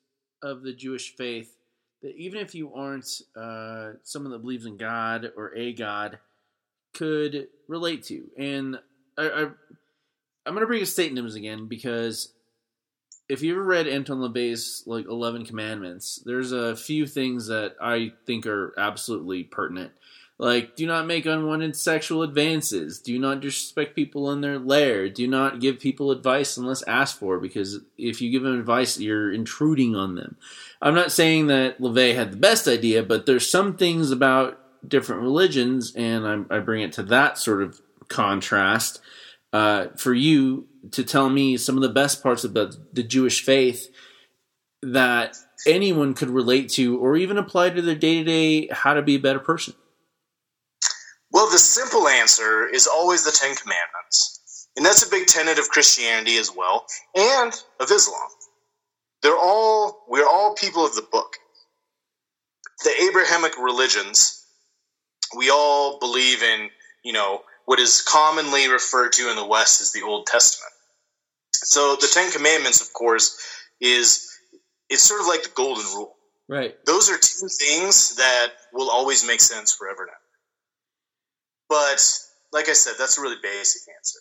[0.43, 1.57] of the Jewish faith
[2.03, 6.19] that even if you aren't uh, someone that believes in God or a God,
[6.95, 8.25] could relate to?
[8.39, 8.79] And
[9.19, 12.33] I, I, I'm going to bring up Satanism again because
[13.29, 18.13] if you ever read Anton LaVey's like Eleven Commandments, there's a few things that I
[18.27, 19.93] think are absolutely pertinent.
[20.39, 23.01] Like, do not make unwanted sexual advances.
[23.01, 25.09] Do not disrespect people in their lair.
[25.09, 29.33] Do not give people advice unless asked for, because if you give them advice, you're
[29.33, 30.37] intruding on them.
[30.83, 35.23] I'm not saying that LaVey had the best idea, but there's some things about different
[35.23, 39.01] religions, and I, I bring it to that sort of contrast.
[39.53, 43.89] Uh, for you to tell me some of the best parts about the Jewish faith
[44.83, 49.03] that anyone could relate to, or even apply to their day to day how to
[49.03, 49.75] be a better person.
[51.31, 54.69] Well, the simple answer is always the Ten Commandments.
[54.77, 58.29] And that's a big tenet of Christianity as well, and of Islam.
[59.23, 61.39] They're all, we're all people of the book.
[62.85, 64.45] The Abrahamic religions,
[65.35, 66.69] we all believe in,
[67.03, 70.73] you know, what is commonly referred to in the West as the Old Testament.
[71.53, 73.39] So the Ten Commandments, of course,
[73.81, 74.27] is
[74.89, 76.15] it's sort of like the golden rule.
[76.49, 76.77] Right.
[76.87, 80.13] Those are two things that will always make sense forever now.
[81.69, 82.01] But
[82.53, 84.21] like I said, that's a really basic answer.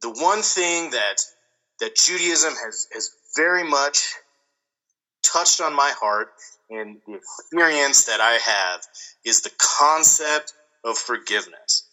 [0.00, 1.16] The one thing that
[1.80, 4.14] that Judaism has has very much
[5.22, 6.28] touched on my heart
[6.70, 8.80] and the experience that I have
[9.24, 10.54] is the concept
[10.84, 11.88] of forgiveness.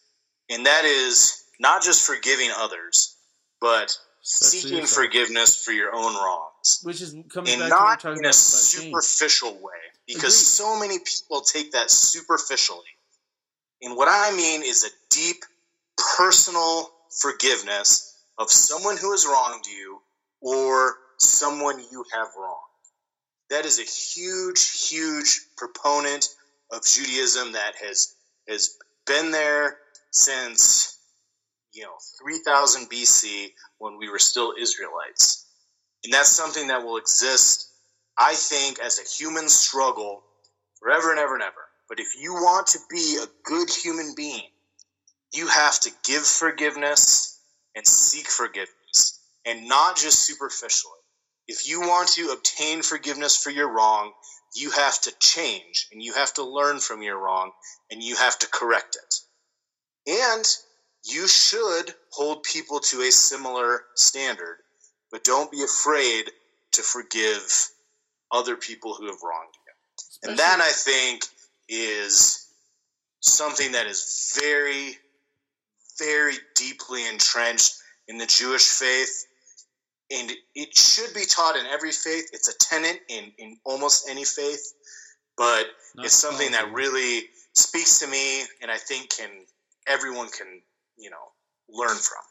[0.50, 3.16] And that is not just forgiving others,
[3.62, 6.80] but seeking forgiveness for your own wrongs.
[6.84, 9.74] Which is coming and back not to in a superficial way.
[10.08, 10.66] Because Agreed.
[10.66, 12.82] so many people take that superficially.
[13.82, 15.38] And what I mean is a deep
[16.18, 16.90] personal
[17.22, 20.02] forgiveness of someone who has wronged you
[20.42, 22.58] or someone you have wronged.
[23.50, 26.28] That is a huge, huge proponent
[26.72, 28.16] of Judaism that has
[28.48, 29.78] has been there
[30.12, 31.00] since
[31.74, 35.46] you know 3000 BC when we were still Israelites.
[36.04, 37.70] And that's something that will exist
[38.18, 40.24] I think as a human struggle
[40.80, 41.70] forever and ever and ever.
[41.88, 44.50] But if you want to be a good human being,
[45.34, 47.40] you have to give forgiveness
[47.76, 50.94] and seek forgiveness and not just superficially.
[51.48, 54.12] If you want to obtain forgiveness for your wrong,
[54.54, 57.52] you have to change and you have to learn from your wrong
[57.90, 59.16] and you have to correct it.
[60.08, 60.46] And
[61.06, 64.58] you should hold people to a similar standard,
[65.12, 66.32] but don't be afraid
[66.74, 67.70] to forgive
[68.32, 70.30] other people who have wronged you.
[70.30, 71.24] And that I think
[71.68, 72.48] is
[73.22, 74.98] something that is very,
[75.98, 77.76] very deeply entrenched
[78.08, 79.26] in the Jewish faith.
[80.12, 82.30] And it should be taught in every faith.
[82.34, 84.74] It's a tenet in, in almost any faith.
[85.38, 89.30] But Not it's something that really speaks to me and I think can
[89.90, 90.62] everyone can,
[90.98, 91.34] you know,
[91.70, 92.24] learn from.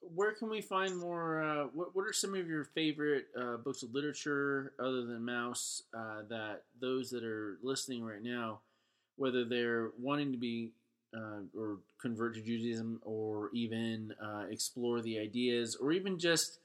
[0.00, 1.42] Where can we find more?
[1.42, 5.82] Uh, what What are some of your favorite uh, books of literature other than Maus
[5.96, 8.60] uh, that those that are listening right now,
[9.16, 10.72] whether they're wanting to be
[11.16, 16.58] uh, or convert to Judaism or even uh, explore the ideas or even just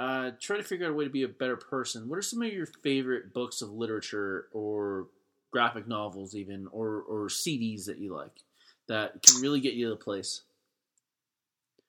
[0.00, 2.08] uh, try to figure out a way to be a better person?
[2.08, 5.08] What are some of your favorite books of literature or
[5.52, 8.42] graphic novels, even or or CDs that you like
[8.88, 10.42] that can really get you to the place?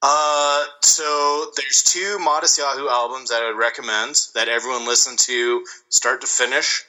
[0.02, 6.22] Uh, so there's two Matisyahu albums that I would recommend that everyone listen to start
[6.22, 6.84] to finish.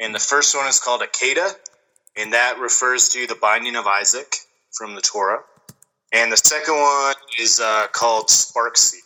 [0.00, 1.54] And the first one is called Akeda,
[2.16, 4.34] and that refers to the binding of Isaac
[4.72, 5.40] from the Torah.
[6.12, 9.02] And the second one is uh, called Spark Seeker.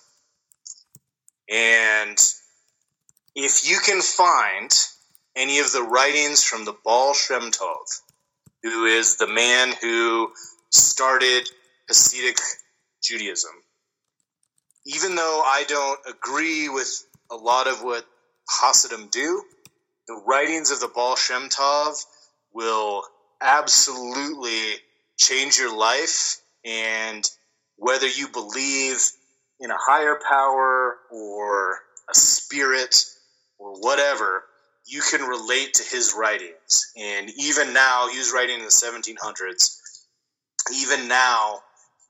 [1.50, 2.18] And
[3.34, 4.70] if you can find
[5.34, 8.00] any of the writings from the Baal Shem Tov,
[8.62, 10.30] who is the man who
[10.70, 11.48] started
[11.90, 12.38] Hasidic
[13.02, 13.52] Judaism.
[14.86, 18.04] Even though I don't agree with a lot of what
[18.48, 19.42] Hasidim do,
[20.06, 22.04] the writings of the Baal Shem Tov
[22.52, 23.02] will
[23.40, 24.76] absolutely
[25.16, 26.38] change your life.
[26.64, 27.28] And
[27.76, 28.98] whether you believe
[29.60, 31.80] in a higher power or
[32.10, 33.04] a spirit
[33.58, 34.44] or whatever,
[34.88, 36.92] you can relate to his writings.
[36.96, 39.78] And even now, he was writing in the 1700s.
[40.74, 41.60] Even now,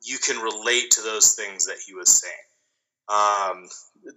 [0.02, 2.34] you can relate to those things that he was saying.
[3.08, 3.68] Um,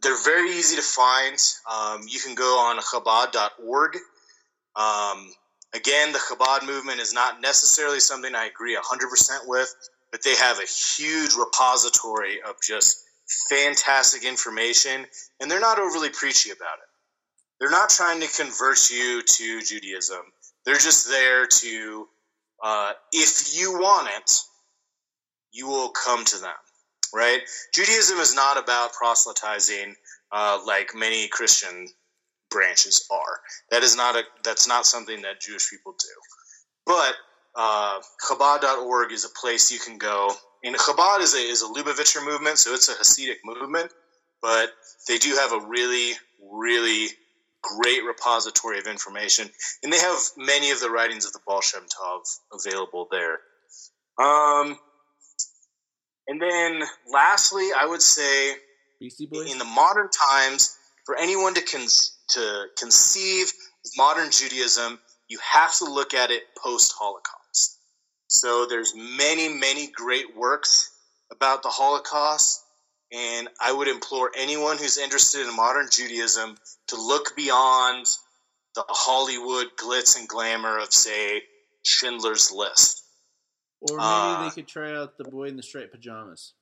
[0.03, 1.38] they're very easy to find.
[1.71, 3.97] Um, you can go on Chabad.org.
[4.75, 5.33] Um,
[5.73, 9.73] again, the Chabad movement is not necessarily something I agree 100% with,
[10.11, 10.67] but they have a
[10.97, 13.03] huge repository of just
[13.49, 15.05] fantastic information,
[15.39, 16.90] and they're not overly preachy about it.
[17.61, 20.21] They're not trying to convert you to Judaism.
[20.65, 22.07] They're just there to,
[22.63, 24.31] uh, if you want it,
[25.51, 26.49] you will come to them,
[27.13, 27.39] right?
[27.71, 29.95] Judaism is not about proselytizing
[30.31, 31.88] uh, like many Christian
[32.49, 33.41] branches are.
[33.69, 36.07] That is not a that's not something that Jewish people do.
[36.88, 37.15] But
[37.55, 40.33] uh, Chabad.org is a place you can go.
[40.63, 43.91] And Chabad is a is a Lubavitcher movement, so it's a Hasidic movement,
[44.41, 44.71] but
[45.07, 46.13] they do have a really
[46.51, 47.09] really
[47.61, 49.49] great repository of information,
[49.83, 52.21] and they have many of the writings of the Baal Shem Tov
[52.53, 53.39] available there.
[54.21, 54.77] Um,
[56.27, 58.55] and then lastly, I would say
[59.01, 61.88] in the modern times, for anyone to con-
[62.29, 63.51] to conceive
[63.85, 67.79] of modern Judaism, you have to look at it post Holocaust.
[68.27, 70.91] So there's many, many great works
[71.31, 72.60] about the Holocaust,
[73.11, 76.57] and I would implore anyone who's interested in modern Judaism
[76.88, 78.07] to look beyond
[78.75, 81.43] the Hollywood glitz and glamour of, say,
[81.83, 83.03] Schindler's List.
[83.81, 86.53] Or maybe Uh, they could try out the boy in the striped pajamas.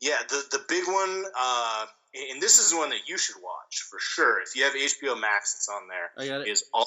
[0.00, 3.98] Yeah, the the big one, uh, and this is one that you should watch for
[3.98, 4.40] sure.
[4.40, 6.10] If you have HBO Max, it's on there.
[6.16, 6.48] I got it.
[6.48, 6.84] Is Au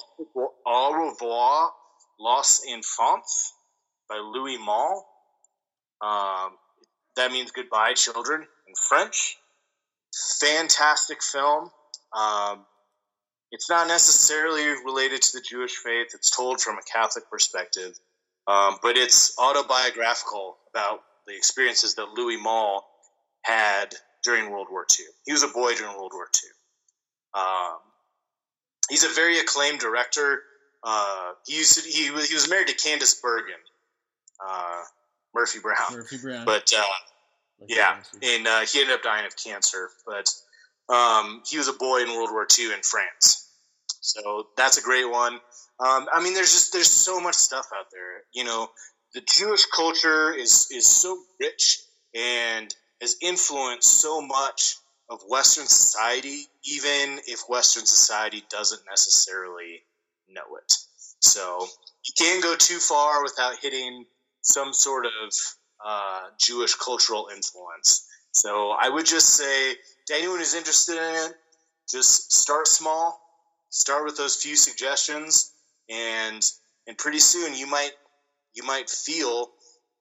[0.66, 1.74] Au revoir,
[2.20, 3.54] Los Enfants
[4.08, 5.06] by Louis Malle.
[6.02, 6.52] Um,
[7.20, 9.38] that means goodbye, children, in French.
[10.42, 11.70] Fantastic film.
[12.18, 12.66] Um,
[13.52, 16.08] it's not necessarily related to the Jewish faith.
[16.14, 18.00] It's told from a Catholic perspective,
[18.48, 22.86] um, but it's autobiographical about the experiences that Louis Malle
[23.44, 25.06] had during World War II.
[25.26, 27.42] He was a boy during World War II.
[27.42, 27.78] Um,
[28.90, 30.42] he's a very acclaimed director.
[30.84, 33.60] Uh, he to, he was he was married to Candice Bergen,
[34.46, 34.82] uh,
[35.34, 35.78] Murphy Brown.
[35.92, 36.46] Murphy Brown.
[36.46, 36.84] But uh,
[37.68, 39.90] yeah, and uh, he ended up dying of cancer.
[40.06, 40.30] But
[40.94, 43.50] um, he was a boy in World War II in France,
[44.02, 45.34] so that's a great one.
[45.80, 48.24] Um, I mean, there's just there's so much stuff out there.
[48.34, 48.70] You know,
[49.14, 51.80] the Jewish culture is is so rich
[52.16, 54.76] and has influenced so much
[55.10, 59.82] of Western society, even if Western society doesn't necessarily
[60.30, 60.74] know it.
[61.22, 61.66] So
[62.06, 64.06] you can't go too far without hitting
[64.52, 65.32] some sort of
[65.86, 68.08] uh, Jewish cultural influence.
[68.32, 69.76] So I would just say
[70.08, 71.34] to anyone who's interested in it,
[71.90, 73.20] just start small,
[73.70, 75.54] start with those few suggestions,
[75.90, 76.44] and
[76.88, 77.92] and pretty soon you might
[78.54, 79.50] you might feel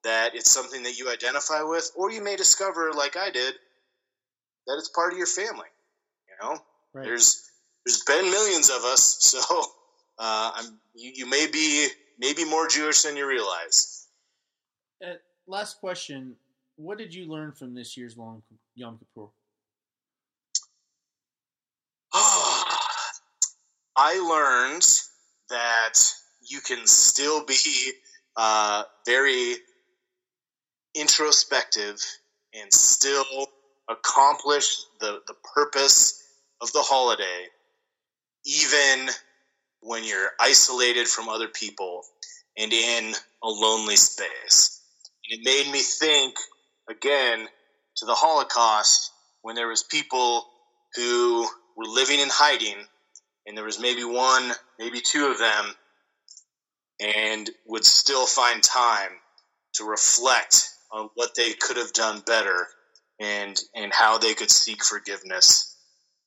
[0.04, 3.54] that it's something that you identify with, or you may discover, like I did,
[4.66, 5.68] that it's part of your family.
[6.28, 6.58] You know,
[6.92, 7.04] right.
[7.04, 7.50] there's
[7.84, 9.40] there's been millions of us, so
[10.18, 11.88] uh, I'm you, you may be
[12.18, 13.97] maybe more Jewish than you realize.
[15.04, 15.14] Uh,
[15.46, 16.34] last question:
[16.76, 18.42] What did you learn from this year's long
[18.74, 19.28] Yom Kippur?
[24.00, 24.86] I learned
[25.50, 25.94] that
[26.40, 27.92] you can still be
[28.36, 29.56] uh, very
[30.94, 31.96] introspective
[32.54, 33.48] and still
[33.90, 36.22] accomplish the, the purpose
[36.60, 37.46] of the holiday,
[38.44, 39.08] even
[39.80, 42.02] when you're isolated from other people
[42.56, 44.77] and in a lonely space.
[45.30, 46.34] And it made me think
[46.88, 47.46] again
[47.96, 50.44] to the Holocaust when there was people
[50.94, 51.46] who
[51.76, 52.76] were living in hiding
[53.46, 55.74] and there was maybe one, maybe two of them
[57.00, 59.10] and would still find time
[59.74, 62.66] to reflect on what they could have done better
[63.20, 65.76] and and how they could seek forgiveness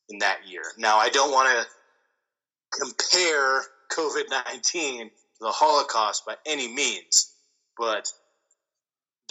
[0.09, 0.63] in that year.
[0.77, 7.33] Now, I don't want to compare COVID 19 to the Holocaust by any means,
[7.77, 8.07] but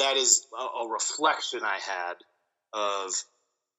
[0.00, 2.14] that is a, a reflection I had
[2.72, 3.12] of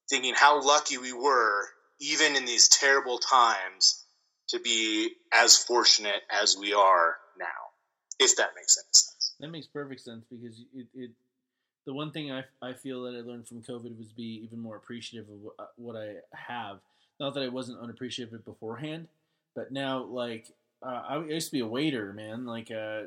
[0.09, 1.65] thinking how lucky we were,
[1.99, 4.05] even in these terrible times,
[4.49, 7.45] to be as fortunate as we are now,
[8.19, 9.33] if that makes sense.
[9.39, 11.11] That makes perfect sense because it, it
[11.85, 14.75] the one thing I, I feel that I learned from COVID was be even more
[14.75, 15.27] appreciative
[15.57, 16.79] of what I have.
[17.19, 19.07] Not that I wasn't unappreciative beforehand,
[19.55, 20.47] but now like
[20.85, 22.45] uh, I used to be a waiter, man.
[22.45, 23.03] Like uh,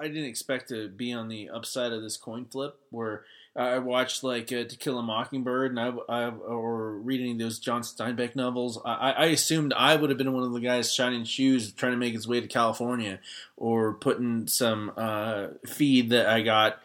[0.00, 3.24] I didn't expect to be on the upside of this coin flip where
[3.56, 7.82] I watched like uh, To Kill a Mockingbird and I, I or reading those John
[7.82, 8.80] Steinbeck novels.
[8.84, 11.98] I, I assumed I would have been one of the guys shining shoes trying to
[11.98, 13.20] make his way to California
[13.56, 16.80] or putting some uh, feed that I got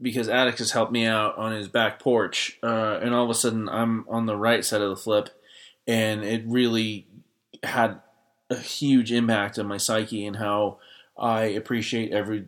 [0.00, 3.68] because Atticus helped me out on his back porch, uh, and all of a sudden
[3.68, 5.30] I'm on the right side of the flip,
[5.86, 7.06] and it really
[7.62, 8.00] had
[8.50, 10.78] a huge impact on my psyche and how
[11.18, 12.46] I appreciate every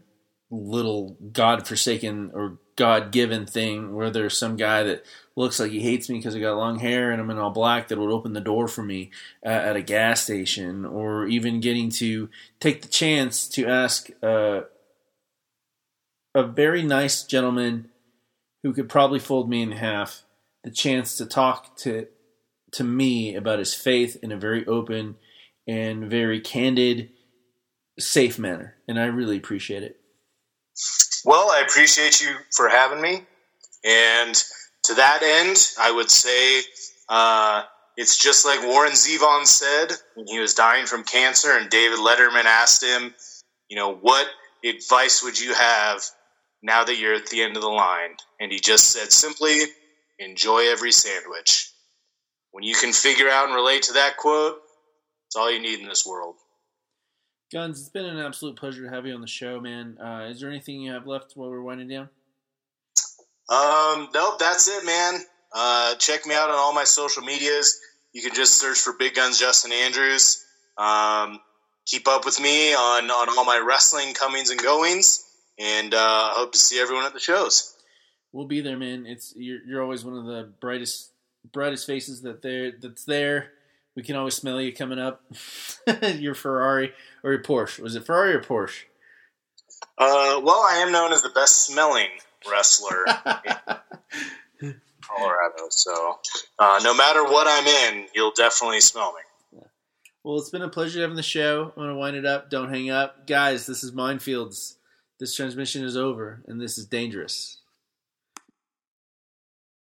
[0.50, 3.94] little god-forsaken or god-given thing.
[3.94, 5.04] Where there's some guy that
[5.36, 7.88] looks like he hates me because I got long hair and I'm in all black
[7.88, 9.10] that would open the door for me
[9.42, 12.28] at, at a gas station, or even getting to
[12.58, 14.10] take the chance to ask.
[14.22, 14.62] Uh,
[16.34, 17.88] a very nice gentleman
[18.62, 20.22] who could probably fold me in half
[20.62, 22.06] the chance to talk to
[22.72, 25.16] to me about his faith in a very open
[25.66, 27.10] and very candid,
[28.00, 29.96] safe manner, and I really appreciate it.
[31.24, 33.24] Well, I appreciate you for having me,
[33.84, 34.34] and
[34.84, 36.62] to that end, I would say
[37.08, 37.64] uh,
[37.96, 42.44] it's just like Warren Zevon said when he was dying from cancer, and David Letterman
[42.44, 43.14] asked him,
[43.68, 44.26] you know, what
[44.64, 46.02] advice would you have
[46.62, 48.16] now that you're at the end of the line.
[48.40, 49.60] And he just said simply,
[50.18, 51.70] enjoy every sandwich.
[52.52, 54.58] When you can figure out and relate to that quote,
[55.26, 56.36] it's all you need in this world.
[57.52, 59.98] Guns, it's been an absolute pleasure to have you on the show, man.
[59.98, 62.08] Uh, is there anything you have left while we're winding down?
[63.48, 65.20] Um, nope, that's it, man.
[65.52, 67.80] Uh, check me out on all my social medias.
[68.12, 70.44] You can just search for Big Guns Justin Andrews.
[70.78, 71.40] Um,
[71.86, 75.26] keep up with me on, on all my wrestling comings and goings
[75.60, 77.76] and uh, I hope to see everyone at the shows.
[78.32, 79.06] We'll be there, man.
[79.06, 81.10] It's you're, you're always one of the brightest
[81.52, 83.52] brightest faces that there that's there.
[83.94, 85.22] We can always smell you coming up.
[86.14, 87.80] your Ferrari or your Porsche.
[87.80, 88.84] Was it Ferrari or Porsche?
[89.98, 92.08] Uh, well, I am known as the best smelling
[92.50, 93.04] wrestler
[94.60, 95.66] in Colorado.
[95.70, 96.18] So,
[96.58, 99.20] uh, no matter what I'm in, you'll definitely smell me.
[100.22, 101.72] Well, it's been a pleasure having the show.
[101.76, 102.50] I'm going to wind it up.
[102.50, 103.26] Don't hang up.
[103.26, 104.76] Guys, this is Minefields.
[105.18, 107.59] This transmission is over, and this is dangerous.